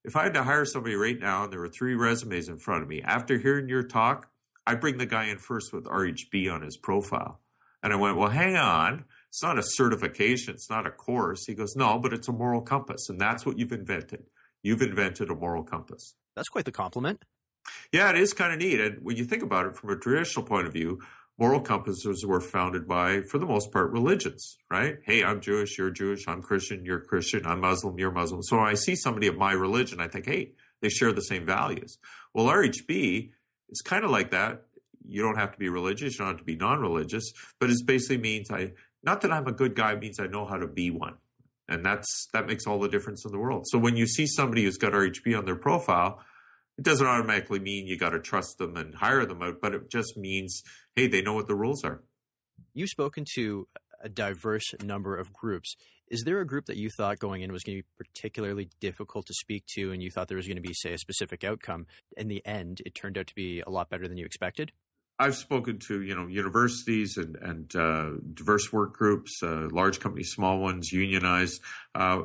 if 0.05 0.15
I 0.15 0.23
had 0.23 0.35
to 0.35 0.45
hire 0.45 0.65
somebody 0.65 0.95
right 0.95 1.19
now 1.19 1.45
and 1.45 1.53
there 1.53 1.59
were 1.59 1.69
three 1.69 1.95
resumes 1.95 2.49
in 2.49 2.59
front 2.59 2.83
of 2.83 2.89
me, 2.89 3.03
after 3.03 3.39
hearing 3.39 3.69
your 3.69 3.83
talk, 3.83 4.30
I 4.71 4.77
bring 4.77 4.99
the 4.99 5.07
guy 5.07 5.25
in 5.25 5.39
first 5.39 5.73
with 5.73 5.85
RHB 5.87 6.53
on 6.53 6.63
his 6.63 6.77
profile. 6.77 7.41
And 7.83 7.93
I 7.93 7.97
went, 7.97 8.17
well, 8.17 8.29
hang 8.29 8.55
on. 8.55 9.05
It's 9.29 9.43
not 9.43 9.59
a 9.59 9.65
certification. 9.65 10.55
It's 10.55 10.71
not 10.71 10.87
a 10.87 10.93
course. 10.93 11.45
He 11.45 11.55
goes, 11.55 11.75
no, 11.75 11.99
but 11.99 12.13
it's 12.13 12.29
a 12.29 12.33
moral 12.33 12.61
compass. 12.61 13.09
And 13.09 13.21
that's 13.21 13.45
what 13.45 13.59
you've 13.59 13.73
invented. 13.73 14.27
You've 14.63 14.81
invented 14.83 15.29
a 15.29 15.35
moral 15.35 15.65
compass. 15.65 16.15
That's 16.37 16.49
quite 16.49 16.67
the 16.67 16.73
compliment. 16.73 17.25
Yeah, 17.93 18.11
it 18.11 18.17
is 18.17 18.33
kind 18.33 18.53
of 18.53 18.61
neat. 18.61 18.81
And 18.81 18.99
when 19.03 19.17
you 19.17 19.25
think 19.25 19.43
about 19.43 19.67
it 19.67 19.75
from 19.75 19.91
a 19.91 19.97
traditional 19.97 20.47
point 20.47 20.69
of 20.69 20.73
view, 20.73 21.01
moral 21.37 21.61
compasses 21.61 22.25
were 22.25 22.41
founded 22.41 22.87
by, 22.87 23.23
for 23.23 23.39
the 23.39 23.47
most 23.47 23.73
part, 23.73 23.91
religions, 23.91 24.57
right? 24.71 24.99
Hey, 25.03 25.25
I'm 25.25 25.41
Jewish, 25.41 25.79
you're 25.79 25.91
Jewish, 25.91 26.29
I'm 26.29 26.43
Christian, 26.43 26.85
you're 26.85 27.01
Christian, 27.01 27.45
I'm 27.45 27.61
Muslim, 27.61 27.99
you're 27.99 28.13
Muslim. 28.13 28.45
So 28.45 28.61
I 28.61 28.75
see 28.75 28.95
somebody 28.95 29.27
of 29.27 29.37
my 29.37 29.51
religion, 29.51 30.01
I 30.01 30.07
think, 30.07 30.27
hey, 30.27 30.53
they 30.81 30.91
share 30.91 31.13
the 31.13 31.23
same 31.23 31.45
values. 31.45 31.99
Well, 32.33 32.47
RHB 32.47 33.31
is 33.71 33.81
kind 33.81 34.05
of 34.05 34.11
like 34.11 34.31
that. 34.33 34.63
You 35.07 35.23
don't 35.23 35.39
have 35.39 35.53
to 35.53 35.59
be 35.59 35.69
religious, 35.69 36.15
you 36.15 36.19
don't 36.19 36.29
have 36.29 36.39
to 36.39 36.45
be 36.45 36.57
non 36.57 36.81
religious, 36.81 37.33
but 37.59 37.71
it 37.71 37.77
basically 37.87 38.19
means 38.19 38.51
I, 38.51 38.73
not 39.03 39.23
that 39.23 39.33
I'm 39.33 39.47
a 39.47 39.53
good 39.53 39.75
guy, 39.75 39.95
means 39.97 40.21
I 40.21 40.27
know 40.27 40.45
how 40.45 40.57
to 40.57 40.67
be 40.67 40.91
one. 40.91 41.15
And 41.69 41.85
that's 41.85 42.29
that 42.33 42.47
makes 42.47 42.67
all 42.67 42.81
the 42.81 42.89
difference 42.89 43.25
in 43.25 43.33
the 43.33 43.39
world. 43.39 43.65
So 43.69 43.79
when 43.79 43.97
you 43.97 44.07
see 44.07 44.27
somebody 44.27 44.65
who's 44.65 44.77
got 44.77 44.93
RHB 44.93 45.39
on 45.39 45.45
their 45.45 45.57
profile, 45.57 46.21
it 46.77 46.85
doesn't 46.85 47.07
automatically 47.07 47.61
mean 47.61 47.87
you 47.87 47.97
got 47.97 48.11
to 48.11 48.21
trust 48.21 48.59
them 48.59 48.77
and 48.77 48.95
hire 48.95 49.25
them 49.25 49.43
out, 49.43 49.61
but 49.61 49.75
it 49.75 49.91
just 49.91 50.17
means, 50.17 50.63
hey, 50.97 51.07
they 51.07 51.23
know 51.23 51.35
what 51.35 51.47
the 51.47 51.55
rules 51.55 51.85
are. 51.85 52.03
You've 52.75 52.89
spoken 52.89 53.25
to 53.35 53.69
a 54.03 54.09
diverse 54.09 54.75
number 54.83 55.17
of 55.17 55.33
groups. 55.33 55.77
Is 56.11 56.25
there 56.25 56.41
a 56.41 56.47
group 56.47 56.67
that 56.67 56.77
you 56.77 56.91
thought 56.91 57.21
going 57.21 57.43
in 57.43 57.53
was 57.53 57.63
going 57.63 57.79
to 57.79 57.83
be 57.83 57.89
particularly 57.97 58.69
difficult 58.81 59.27
to 59.27 59.35
speak 59.35 59.65
to, 59.75 59.93
and 59.93 60.03
you 60.03 60.11
thought 60.11 60.27
there 60.27 60.37
was 60.37 60.49
going 60.49 60.57
to 60.57 60.63
be, 60.63 60.75
say, 60.75 60.93
a 60.93 60.99
specific 60.99 61.45
outcome? 61.45 61.87
In 62.17 62.27
the 62.27 62.45
end, 62.45 62.83
it 62.85 62.97
turned 62.97 63.17
out 63.17 63.29
to 63.29 63.35
be 63.35 63.63
a 63.65 63.71
lot 63.71 63.91
better 63.91 64.09
than 64.09 64.17
you 64.17 64.27
expected. 64.27 64.73
I've 65.21 65.37
spoken 65.37 65.79
to 65.87 66.01
you 66.01 66.15
know 66.15 66.27
universities 66.27 67.17
and 67.17 67.37
and 67.37 67.77
uh, 67.77 68.11
diverse 68.35 68.73
work 68.73 68.95
groups, 68.95 69.41
uh, 69.43 69.69
large 69.71 70.01
companies, 70.01 70.33
small 70.33 70.59
ones, 70.59 70.91
unionized. 70.91 71.61
Uh, 71.95 72.23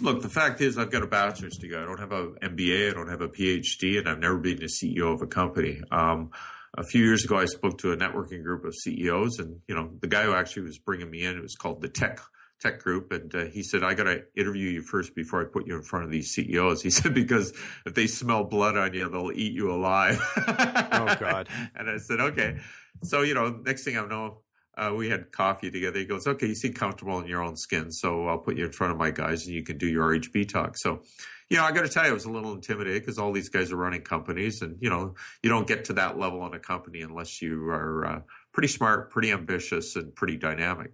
look, 0.00 0.22
the 0.22 0.28
fact 0.28 0.60
is, 0.60 0.76
I've 0.76 0.90
got 0.90 1.02
a 1.02 1.06
bachelor's 1.06 1.58
degree. 1.58 1.76
I 1.76 1.84
don't 1.84 2.00
have 2.00 2.12
an 2.12 2.36
MBA. 2.42 2.90
I 2.90 2.94
don't 2.94 3.10
have 3.10 3.20
a 3.20 3.28
PhD, 3.28 3.98
and 3.98 4.08
I've 4.08 4.18
never 4.18 4.38
been 4.38 4.62
a 4.62 4.66
CEO 4.66 5.14
of 5.14 5.22
a 5.22 5.26
company. 5.26 5.82
Um, 5.92 6.30
a 6.76 6.82
few 6.82 7.04
years 7.04 7.24
ago, 7.24 7.36
I 7.36 7.44
spoke 7.44 7.78
to 7.78 7.92
a 7.92 7.96
networking 7.96 8.42
group 8.42 8.64
of 8.64 8.74
CEOs, 8.74 9.38
and 9.38 9.60
you 9.68 9.74
know 9.74 9.90
the 10.00 10.08
guy 10.08 10.24
who 10.24 10.34
actually 10.34 10.62
was 10.62 10.78
bringing 10.78 11.10
me 11.10 11.24
in 11.24 11.36
it 11.36 11.42
was 11.42 11.54
called 11.54 11.82
the 11.82 11.88
Tech 11.88 12.20
tech 12.60 12.82
group 12.82 13.12
and 13.12 13.34
uh, 13.34 13.44
he 13.44 13.62
said 13.62 13.82
i 13.82 13.92
got 13.92 14.04
to 14.04 14.22
interview 14.34 14.70
you 14.70 14.82
first 14.82 15.14
before 15.14 15.42
i 15.42 15.44
put 15.44 15.66
you 15.66 15.76
in 15.76 15.82
front 15.82 16.04
of 16.04 16.10
these 16.10 16.32
ceos 16.32 16.82
he 16.82 16.90
said 16.90 17.12
because 17.12 17.52
if 17.84 17.94
they 17.94 18.06
smell 18.06 18.44
blood 18.44 18.76
on 18.76 18.92
you 18.94 19.08
they'll 19.08 19.32
eat 19.32 19.52
you 19.52 19.70
alive. 19.70 20.20
Oh 20.36 21.16
god. 21.20 21.48
And 21.74 21.90
i 21.90 21.98
said 21.98 22.20
okay. 22.20 22.58
So 23.02 23.22
you 23.22 23.34
know 23.34 23.60
next 23.64 23.84
thing 23.84 23.98
i 23.98 24.06
know 24.06 24.40
uh, 24.78 24.92
we 24.94 25.08
had 25.08 25.32
coffee 25.32 25.70
together. 25.70 25.98
He 25.98 26.04
goes 26.04 26.26
okay 26.26 26.46
you 26.46 26.54
seem 26.54 26.72
comfortable 26.72 27.18
in 27.18 27.26
your 27.26 27.42
own 27.42 27.56
skin 27.56 27.90
so 27.90 28.26
i'll 28.28 28.38
put 28.38 28.56
you 28.56 28.66
in 28.66 28.72
front 28.72 28.92
of 28.92 28.98
my 28.98 29.10
guys 29.10 29.46
and 29.46 29.54
you 29.54 29.62
can 29.62 29.78
do 29.78 29.86
your 29.86 30.10
rhb 30.10 30.48
talk. 30.48 30.76
So 30.78 31.02
you 31.50 31.56
know 31.56 31.64
i 31.64 31.72
got 31.72 31.82
to 31.82 31.88
tell 31.88 32.04
you 32.04 32.10
i 32.10 32.14
was 32.14 32.24
a 32.24 32.30
little 32.30 32.52
intimidated 32.52 33.02
because 33.02 33.18
all 33.18 33.32
these 33.32 33.48
guys 33.48 33.70
are 33.70 33.76
running 33.76 34.02
companies 34.02 34.62
and 34.62 34.76
you 34.80 34.90
know 34.90 35.14
you 35.42 35.50
don't 35.50 35.66
get 35.66 35.84
to 35.86 35.92
that 35.94 36.18
level 36.18 36.44
in 36.46 36.54
a 36.54 36.58
company 36.58 37.02
unless 37.02 37.40
you 37.42 37.68
are 37.68 38.06
uh, 38.06 38.20
pretty 38.52 38.68
smart 38.68 39.10
pretty 39.10 39.30
ambitious 39.30 39.96
and 39.96 40.14
pretty 40.14 40.36
dynamic. 40.36 40.92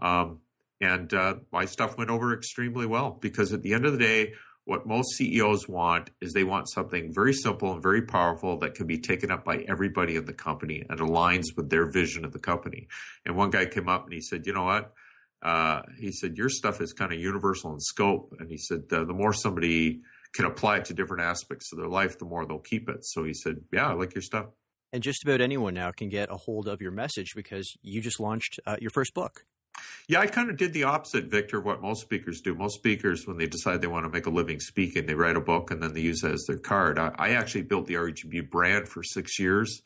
Um, 0.00 0.40
and 0.80 1.12
uh, 1.14 1.36
my 1.52 1.64
stuff 1.64 1.96
went 1.96 2.10
over 2.10 2.34
extremely 2.34 2.86
well 2.86 3.18
because 3.20 3.52
at 3.52 3.62
the 3.62 3.74
end 3.74 3.86
of 3.86 3.92
the 3.92 3.98
day, 3.98 4.32
what 4.64 4.86
most 4.86 5.16
CEOs 5.16 5.68
want 5.68 6.10
is 6.20 6.32
they 6.32 6.44
want 6.44 6.70
something 6.70 7.12
very 7.12 7.34
simple 7.34 7.72
and 7.72 7.82
very 7.82 8.02
powerful 8.02 8.58
that 8.58 8.74
can 8.74 8.86
be 8.86 8.98
taken 8.98 9.30
up 9.30 9.44
by 9.44 9.58
everybody 9.68 10.16
in 10.16 10.24
the 10.24 10.32
company 10.32 10.82
and 10.88 11.00
aligns 11.00 11.54
with 11.56 11.68
their 11.68 11.90
vision 11.90 12.24
of 12.24 12.32
the 12.32 12.38
company. 12.38 12.88
And 13.26 13.36
one 13.36 13.50
guy 13.50 13.66
came 13.66 13.88
up 13.88 14.04
and 14.04 14.12
he 14.12 14.22
said, 14.22 14.46
"You 14.46 14.54
know 14.54 14.64
what?" 14.64 14.92
Uh, 15.42 15.82
he 15.98 16.10
said, 16.10 16.38
"Your 16.38 16.48
stuff 16.48 16.80
is 16.80 16.94
kind 16.94 17.12
of 17.12 17.20
universal 17.20 17.74
in 17.74 17.80
scope." 17.80 18.34
And 18.38 18.50
he 18.50 18.56
said, 18.56 18.88
"The 18.88 19.04
more 19.04 19.34
somebody 19.34 20.00
can 20.32 20.46
apply 20.46 20.78
it 20.78 20.86
to 20.86 20.94
different 20.94 21.22
aspects 21.22 21.70
of 21.70 21.78
their 21.78 21.88
life, 21.88 22.18
the 22.18 22.24
more 22.24 22.46
they'll 22.46 22.58
keep 22.58 22.88
it." 22.88 23.04
So 23.04 23.22
he 23.24 23.34
said, 23.34 23.56
"Yeah, 23.70 23.90
I 23.90 23.92
like 23.92 24.14
your 24.14 24.22
stuff." 24.22 24.46
And 24.94 25.02
just 25.02 25.24
about 25.24 25.40
anyone 25.42 25.74
now 25.74 25.90
can 25.90 26.08
get 26.08 26.30
a 26.30 26.36
hold 26.36 26.68
of 26.68 26.80
your 26.80 26.92
message 26.92 27.32
because 27.34 27.76
you 27.82 28.00
just 28.00 28.18
launched 28.18 28.60
uh, 28.64 28.76
your 28.80 28.90
first 28.90 29.12
book. 29.12 29.44
Yeah, 30.06 30.20
I 30.20 30.26
kind 30.26 30.50
of 30.50 30.56
did 30.58 30.72
the 30.74 30.84
opposite, 30.84 31.26
Victor, 31.26 31.58
of 31.58 31.64
what 31.64 31.80
most 31.80 32.02
speakers 32.02 32.42
do. 32.42 32.54
Most 32.54 32.74
speakers, 32.74 33.26
when 33.26 33.38
they 33.38 33.46
decide 33.46 33.80
they 33.80 33.86
want 33.86 34.04
to 34.04 34.10
make 34.10 34.26
a 34.26 34.30
living 34.30 34.60
speaking, 34.60 35.06
they 35.06 35.14
write 35.14 35.36
a 35.36 35.40
book 35.40 35.70
and 35.70 35.82
then 35.82 35.94
they 35.94 36.02
use 36.02 36.22
it 36.22 36.32
as 36.32 36.44
their 36.44 36.58
card. 36.58 36.98
I, 36.98 37.14
I 37.16 37.30
actually 37.30 37.62
built 37.62 37.86
the 37.86 37.94
RHB 37.94 38.50
brand 38.50 38.86
for 38.86 39.02
six 39.02 39.38
years, 39.38 39.80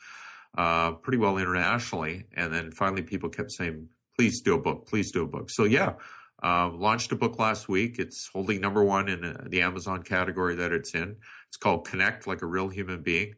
uh, 0.56 0.92
pretty 0.92 1.18
well 1.18 1.38
internationally. 1.38 2.24
And 2.34 2.52
then 2.52 2.72
finally, 2.72 3.02
people 3.02 3.28
kept 3.28 3.52
saying, 3.52 3.88
please 4.16 4.40
do 4.40 4.54
a 4.54 4.60
book, 4.60 4.88
please 4.88 5.12
do 5.12 5.22
a 5.22 5.26
book. 5.26 5.50
So, 5.50 5.62
yeah, 5.64 5.94
uh, 6.42 6.70
launched 6.72 7.12
a 7.12 7.16
book 7.16 7.38
last 7.38 7.68
week. 7.68 8.00
It's 8.00 8.28
holding 8.32 8.60
number 8.60 8.82
one 8.82 9.08
in 9.08 9.24
uh, 9.24 9.44
the 9.46 9.62
Amazon 9.62 10.02
category 10.02 10.56
that 10.56 10.72
it's 10.72 10.94
in. 10.94 11.16
It's 11.46 11.56
called 11.56 11.86
Connect 11.86 12.26
Like 12.26 12.42
a 12.42 12.46
Real 12.46 12.68
Human 12.68 13.02
Being. 13.02 13.34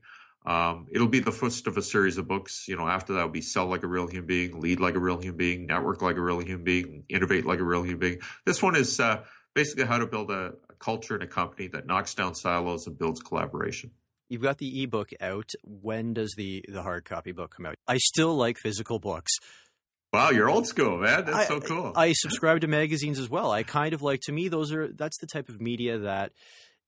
Um, 0.46 0.86
it'll 0.90 1.08
be 1.08 1.20
the 1.20 1.32
first 1.32 1.66
of 1.66 1.76
a 1.76 1.82
series 1.82 2.16
of 2.16 2.26
books. 2.26 2.66
You 2.66 2.76
know, 2.76 2.88
after 2.88 3.12
that 3.14 3.22
will 3.22 3.30
be 3.30 3.42
Sell 3.42 3.66
Like 3.66 3.82
a 3.82 3.86
Real 3.86 4.06
Human 4.06 4.26
Being, 4.26 4.60
Lead 4.60 4.80
Like 4.80 4.94
a 4.94 4.98
Real 4.98 5.18
Human 5.18 5.36
Being, 5.36 5.66
Network 5.66 6.02
Like 6.02 6.16
a 6.16 6.20
Real 6.20 6.40
Human 6.40 6.64
Being, 6.64 7.04
Innovate 7.08 7.44
Like 7.44 7.60
a 7.60 7.64
Real 7.64 7.82
Human 7.82 7.98
Being. 7.98 8.18
This 8.46 8.62
one 8.62 8.74
is 8.74 8.98
uh, 9.00 9.24
basically 9.54 9.84
how 9.84 9.98
to 9.98 10.06
build 10.06 10.30
a, 10.30 10.54
a 10.70 10.74
culture 10.78 11.14
in 11.14 11.22
a 11.22 11.26
company 11.26 11.68
that 11.68 11.86
knocks 11.86 12.14
down 12.14 12.34
silos 12.34 12.86
and 12.86 12.98
builds 12.98 13.20
collaboration. 13.20 13.90
You've 14.30 14.42
got 14.42 14.58
the 14.58 14.82
ebook 14.82 15.10
out. 15.20 15.50
When 15.64 16.14
does 16.14 16.34
the 16.36 16.64
the 16.68 16.82
hard 16.82 17.04
copy 17.04 17.32
book 17.32 17.54
come 17.56 17.66
out? 17.66 17.74
I 17.88 17.98
still 17.98 18.36
like 18.36 18.58
physical 18.58 19.00
books. 19.00 19.32
Wow, 20.12 20.30
you're 20.30 20.48
old 20.48 20.66
school, 20.66 20.98
man. 20.98 21.24
That's 21.24 21.36
I, 21.36 21.44
so 21.46 21.60
cool. 21.60 21.92
I 21.96 22.12
subscribe 22.12 22.60
to 22.62 22.68
magazines 22.68 23.18
as 23.18 23.28
well. 23.28 23.50
I 23.50 23.64
kind 23.64 23.92
of 23.92 24.02
like 24.02 24.20
to 24.22 24.32
me 24.32 24.48
those 24.48 24.72
are 24.72 24.88
that's 24.88 25.18
the 25.18 25.26
type 25.26 25.48
of 25.48 25.60
media 25.60 25.98
that 25.98 26.32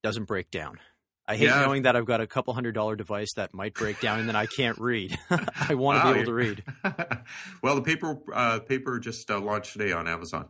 doesn't 0.02 0.24
break 0.24 0.50
down. 0.50 0.78
I 1.26 1.36
hate 1.36 1.46
yeah. 1.46 1.60
knowing 1.60 1.82
that 1.82 1.94
I've 1.94 2.04
got 2.04 2.20
a 2.20 2.26
couple 2.26 2.52
hundred 2.52 2.72
dollar 2.72 2.96
device 2.96 3.32
that 3.36 3.54
might 3.54 3.74
break 3.74 4.00
down 4.00 4.18
and 4.18 4.28
then 4.28 4.36
I 4.36 4.46
can't 4.46 4.78
read. 4.78 5.16
I 5.68 5.74
want 5.74 6.02
wow. 6.02 6.08
to 6.08 6.14
be 6.14 6.20
able 6.20 6.30
to 6.30 6.34
read. 6.34 6.64
well, 7.62 7.76
the 7.76 7.82
paper 7.82 8.18
uh, 8.32 8.58
paper 8.60 8.98
just 8.98 9.30
uh, 9.30 9.40
launched 9.40 9.72
today 9.72 9.92
on 9.92 10.08
Amazon. 10.08 10.48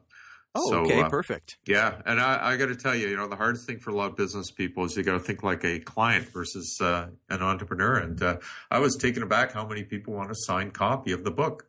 Oh, 0.54 0.70
so, 0.70 0.78
okay, 0.80 1.00
uh, 1.00 1.08
perfect. 1.08 1.56
Yeah, 1.66 2.02
and 2.04 2.20
I, 2.20 2.52
I 2.52 2.56
got 2.56 2.66
to 2.66 2.76
tell 2.76 2.94
you, 2.94 3.08
you 3.08 3.16
know, 3.16 3.26
the 3.26 3.36
hardest 3.36 3.66
thing 3.66 3.78
for 3.78 3.90
a 3.90 3.94
lot 3.94 4.10
of 4.10 4.16
business 4.16 4.50
people 4.50 4.84
is 4.84 4.96
you 4.96 5.02
got 5.02 5.14
to 5.14 5.18
think 5.18 5.42
like 5.42 5.64
a 5.64 5.78
client 5.78 6.28
versus 6.28 6.78
uh, 6.80 7.06
an 7.30 7.42
entrepreneur. 7.42 7.96
And 7.96 8.22
uh, 8.22 8.36
I 8.70 8.78
was 8.78 8.96
taken 8.96 9.22
aback 9.22 9.52
how 9.52 9.66
many 9.66 9.82
people 9.82 10.12
want 10.12 10.30
a 10.30 10.34
signed 10.36 10.74
copy 10.74 11.12
of 11.12 11.24
the 11.24 11.30
book. 11.30 11.64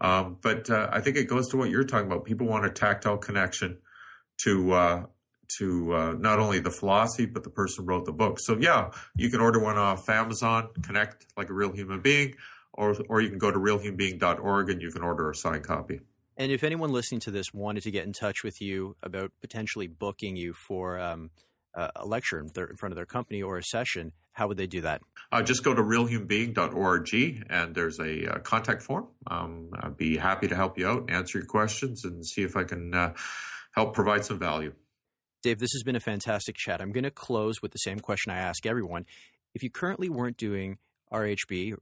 Um, 0.00 0.36
but 0.40 0.70
uh, 0.70 0.88
I 0.92 1.00
think 1.00 1.16
it 1.16 1.24
goes 1.24 1.48
to 1.48 1.56
what 1.56 1.70
you're 1.70 1.82
talking 1.82 2.06
about. 2.06 2.24
People 2.24 2.46
want 2.46 2.64
a 2.64 2.70
tactile 2.70 3.18
connection 3.18 3.78
to 4.42 4.72
to 5.58 5.94
uh, 5.94 6.12
not 6.18 6.38
only 6.38 6.60
the 6.60 6.70
philosophy 6.70 7.26
but 7.26 7.44
the 7.44 7.50
person 7.50 7.84
who 7.84 7.88
wrote 7.88 8.04
the 8.04 8.12
book. 8.12 8.38
So 8.40 8.56
yeah, 8.58 8.90
you 9.16 9.30
can 9.30 9.40
order 9.40 9.58
one 9.58 9.78
off 9.78 10.08
Amazon, 10.08 10.68
connect 10.82 11.26
like 11.36 11.50
a 11.50 11.54
real 11.54 11.72
human 11.72 12.00
being, 12.00 12.34
or 12.72 12.96
or 13.08 13.20
you 13.20 13.28
can 13.28 13.38
go 13.38 13.50
to 13.50 13.58
realhumanbeing.org 13.58 14.70
and 14.70 14.82
you 14.82 14.90
can 14.90 15.02
order 15.02 15.30
a 15.30 15.34
signed 15.34 15.64
copy. 15.64 16.00
And 16.36 16.52
if 16.52 16.62
anyone 16.62 16.92
listening 16.92 17.20
to 17.22 17.32
this 17.32 17.52
wanted 17.52 17.82
to 17.82 17.90
get 17.90 18.04
in 18.04 18.12
touch 18.12 18.44
with 18.44 18.60
you 18.62 18.94
about 19.02 19.32
potentially 19.40 19.88
booking 19.88 20.36
you 20.36 20.52
for 20.52 20.96
um, 20.98 21.30
a 21.74 22.06
lecture 22.06 22.38
in, 22.38 22.48
their, 22.54 22.66
in 22.66 22.76
front 22.76 22.92
of 22.92 22.96
their 22.96 23.06
company 23.06 23.42
or 23.42 23.58
a 23.58 23.62
session, 23.62 24.12
how 24.32 24.46
would 24.48 24.56
they 24.56 24.66
do 24.66 24.80
that? 24.82 25.00
Uh, 25.32 25.42
just 25.42 25.64
go 25.64 25.74
to 25.74 25.82
realhumanbeing.org 25.82 27.44
and 27.50 27.74
there's 27.74 27.98
a 27.98 28.26
uh, 28.26 28.38
contact 28.38 28.82
form. 28.82 29.08
Um, 29.26 29.70
I'd 29.80 29.96
be 29.96 30.16
happy 30.16 30.48
to 30.48 30.54
help 30.54 30.78
you 30.78 30.86
out, 30.86 31.10
answer 31.10 31.38
your 31.38 31.46
questions, 31.46 32.04
and 32.04 32.24
see 32.24 32.42
if 32.42 32.56
I 32.56 32.64
can 32.64 32.94
uh, 32.94 33.14
help 33.72 33.94
provide 33.94 34.24
some 34.24 34.38
value. 34.38 34.72
Dave, 35.40 35.60
this 35.60 35.72
has 35.72 35.84
been 35.84 35.94
a 35.94 36.00
fantastic 36.00 36.56
chat. 36.56 36.80
I'm 36.80 36.90
going 36.90 37.04
to 37.04 37.12
close 37.12 37.62
with 37.62 37.70
the 37.70 37.78
same 37.78 38.00
question 38.00 38.32
I 38.32 38.38
ask 38.38 38.66
everyone. 38.66 39.06
If 39.54 39.62
you 39.62 39.70
currently 39.70 40.08
weren't 40.08 40.36
doing 40.36 40.78
RHB, 41.12 41.76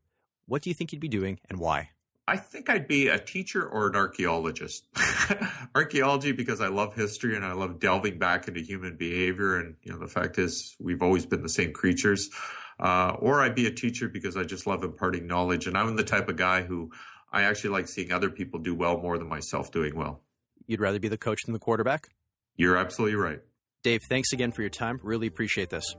what 0.47 0.61
do 0.61 0.69
you 0.69 0.75
think 0.75 0.93
you'd 0.93 1.01
be 1.01 1.09
doing 1.09 1.41
and 1.49 1.59
why? 1.59 1.91
I 2.29 2.37
think 2.37 2.69
I'd 2.69 2.89
be 2.89 3.09
a 3.09 3.19
teacher 3.19 3.67
or 3.67 3.87
an 3.87 3.97
archaeologist. 3.97 4.87
Archaeology 5.75 6.33
because 6.33 6.61
I 6.61 6.67
love 6.67 6.95
history 6.95 7.37
and 7.37 7.45
I 7.45 7.53
love 7.53 7.79
delving 7.79 8.19
back 8.19 8.49
into 8.49 8.61
human 8.61 8.97
behavior. 8.97 9.59
And 9.59 9.77
you 9.83 9.93
know, 9.93 9.99
the 9.99 10.09
fact 10.09 10.37
is, 10.37 10.77
we've 10.81 11.03
always 11.03 11.25
been 11.25 11.43
the 11.43 11.49
same 11.49 11.73
creatures. 11.73 12.29
Uh, 12.81 13.17
or 13.21 13.43
I'd 13.43 13.55
be 13.55 13.69
a 13.69 13.71
teacher 13.71 14.09
because 14.09 14.37
I 14.37 14.43
just 14.43 14.67
love 14.67 14.83
imparting 14.83 15.27
knowledge. 15.29 15.69
And 15.69 15.79
I'm 15.79 15.95
the 15.95 16.03
type 16.03 16.29
of 16.29 16.37
guy 16.37 16.63
who 16.63 16.91
I 17.33 17.43
actually 17.43 17.71
like 17.71 17.87
seeing 17.87 18.11
other 18.11 18.29
people 18.29 18.59
do 18.59 18.75
well 18.75 18.99
more 18.99 19.19
than 19.19 19.29
myself 19.29 19.71
doing 19.71 19.95
well. 19.95 20.21
You'd 20.67 20.81
rather 20.81 20.99
be 20.99 21.09
the 21.09 21.17
coach 21.17 21.45
than 21.45 21.53
the 21.53 21.61
quarterback? 21.61 22.09
You're 22.57 22.77
absolutely 22.77 23.17
right. 23.17 23.41
Dave, 23.83 24.01
thanks 24.09 24.33
again 24.33 24.53
for 24.53 24.63
your 24.63 24.71
time. 24.71 24.99
Really 25.03 25.27
appreciate 25.27 25.71
this. 25.71 25.95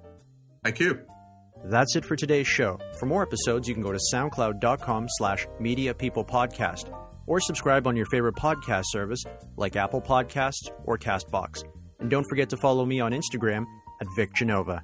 Thank 0.63 0.79
you. 0.79 0.99
That's 1.65 1.95
it 1.95 2.05
for 2.05 2.15
today's 2.15 2.47
show. 2.47 2.79
For 2.99 3.05
more 3.05 3.23
episodes, 3.23 3.67
you 3.67 3.73
can 3.73 3.83
go 3.83 3.91
to 3.91 3.99
soundcloud.com 4.13 5.07
slash 5.17 5.47
media 5.59 5.93
people 5.93 6.23
podcast 6.23 6.91
or 7.25 7.39
subscribe 7.39 7.87
on 7.87 7.95
your 7.95 8.05
favorite 8.07 8.35
podcast 8.35 8.85
service 8.87 9.23
like 9.55 9.75
Apple 9.75 10.01
Podcasts 10.01 10.69
or 10.85 10.97
Castbox. 10.97 11.63
And 11.99 12.09
don't 12.09 12.25
forget 12.29 12.49
to 12.49 12.57
follow 12.57 12.85
me 12.85 12.99
on 12.99 13.11
Instagram 13.11 13.65
at 14.01 14.07
Vic 14.15 14.33
Genova. 14.35 14.83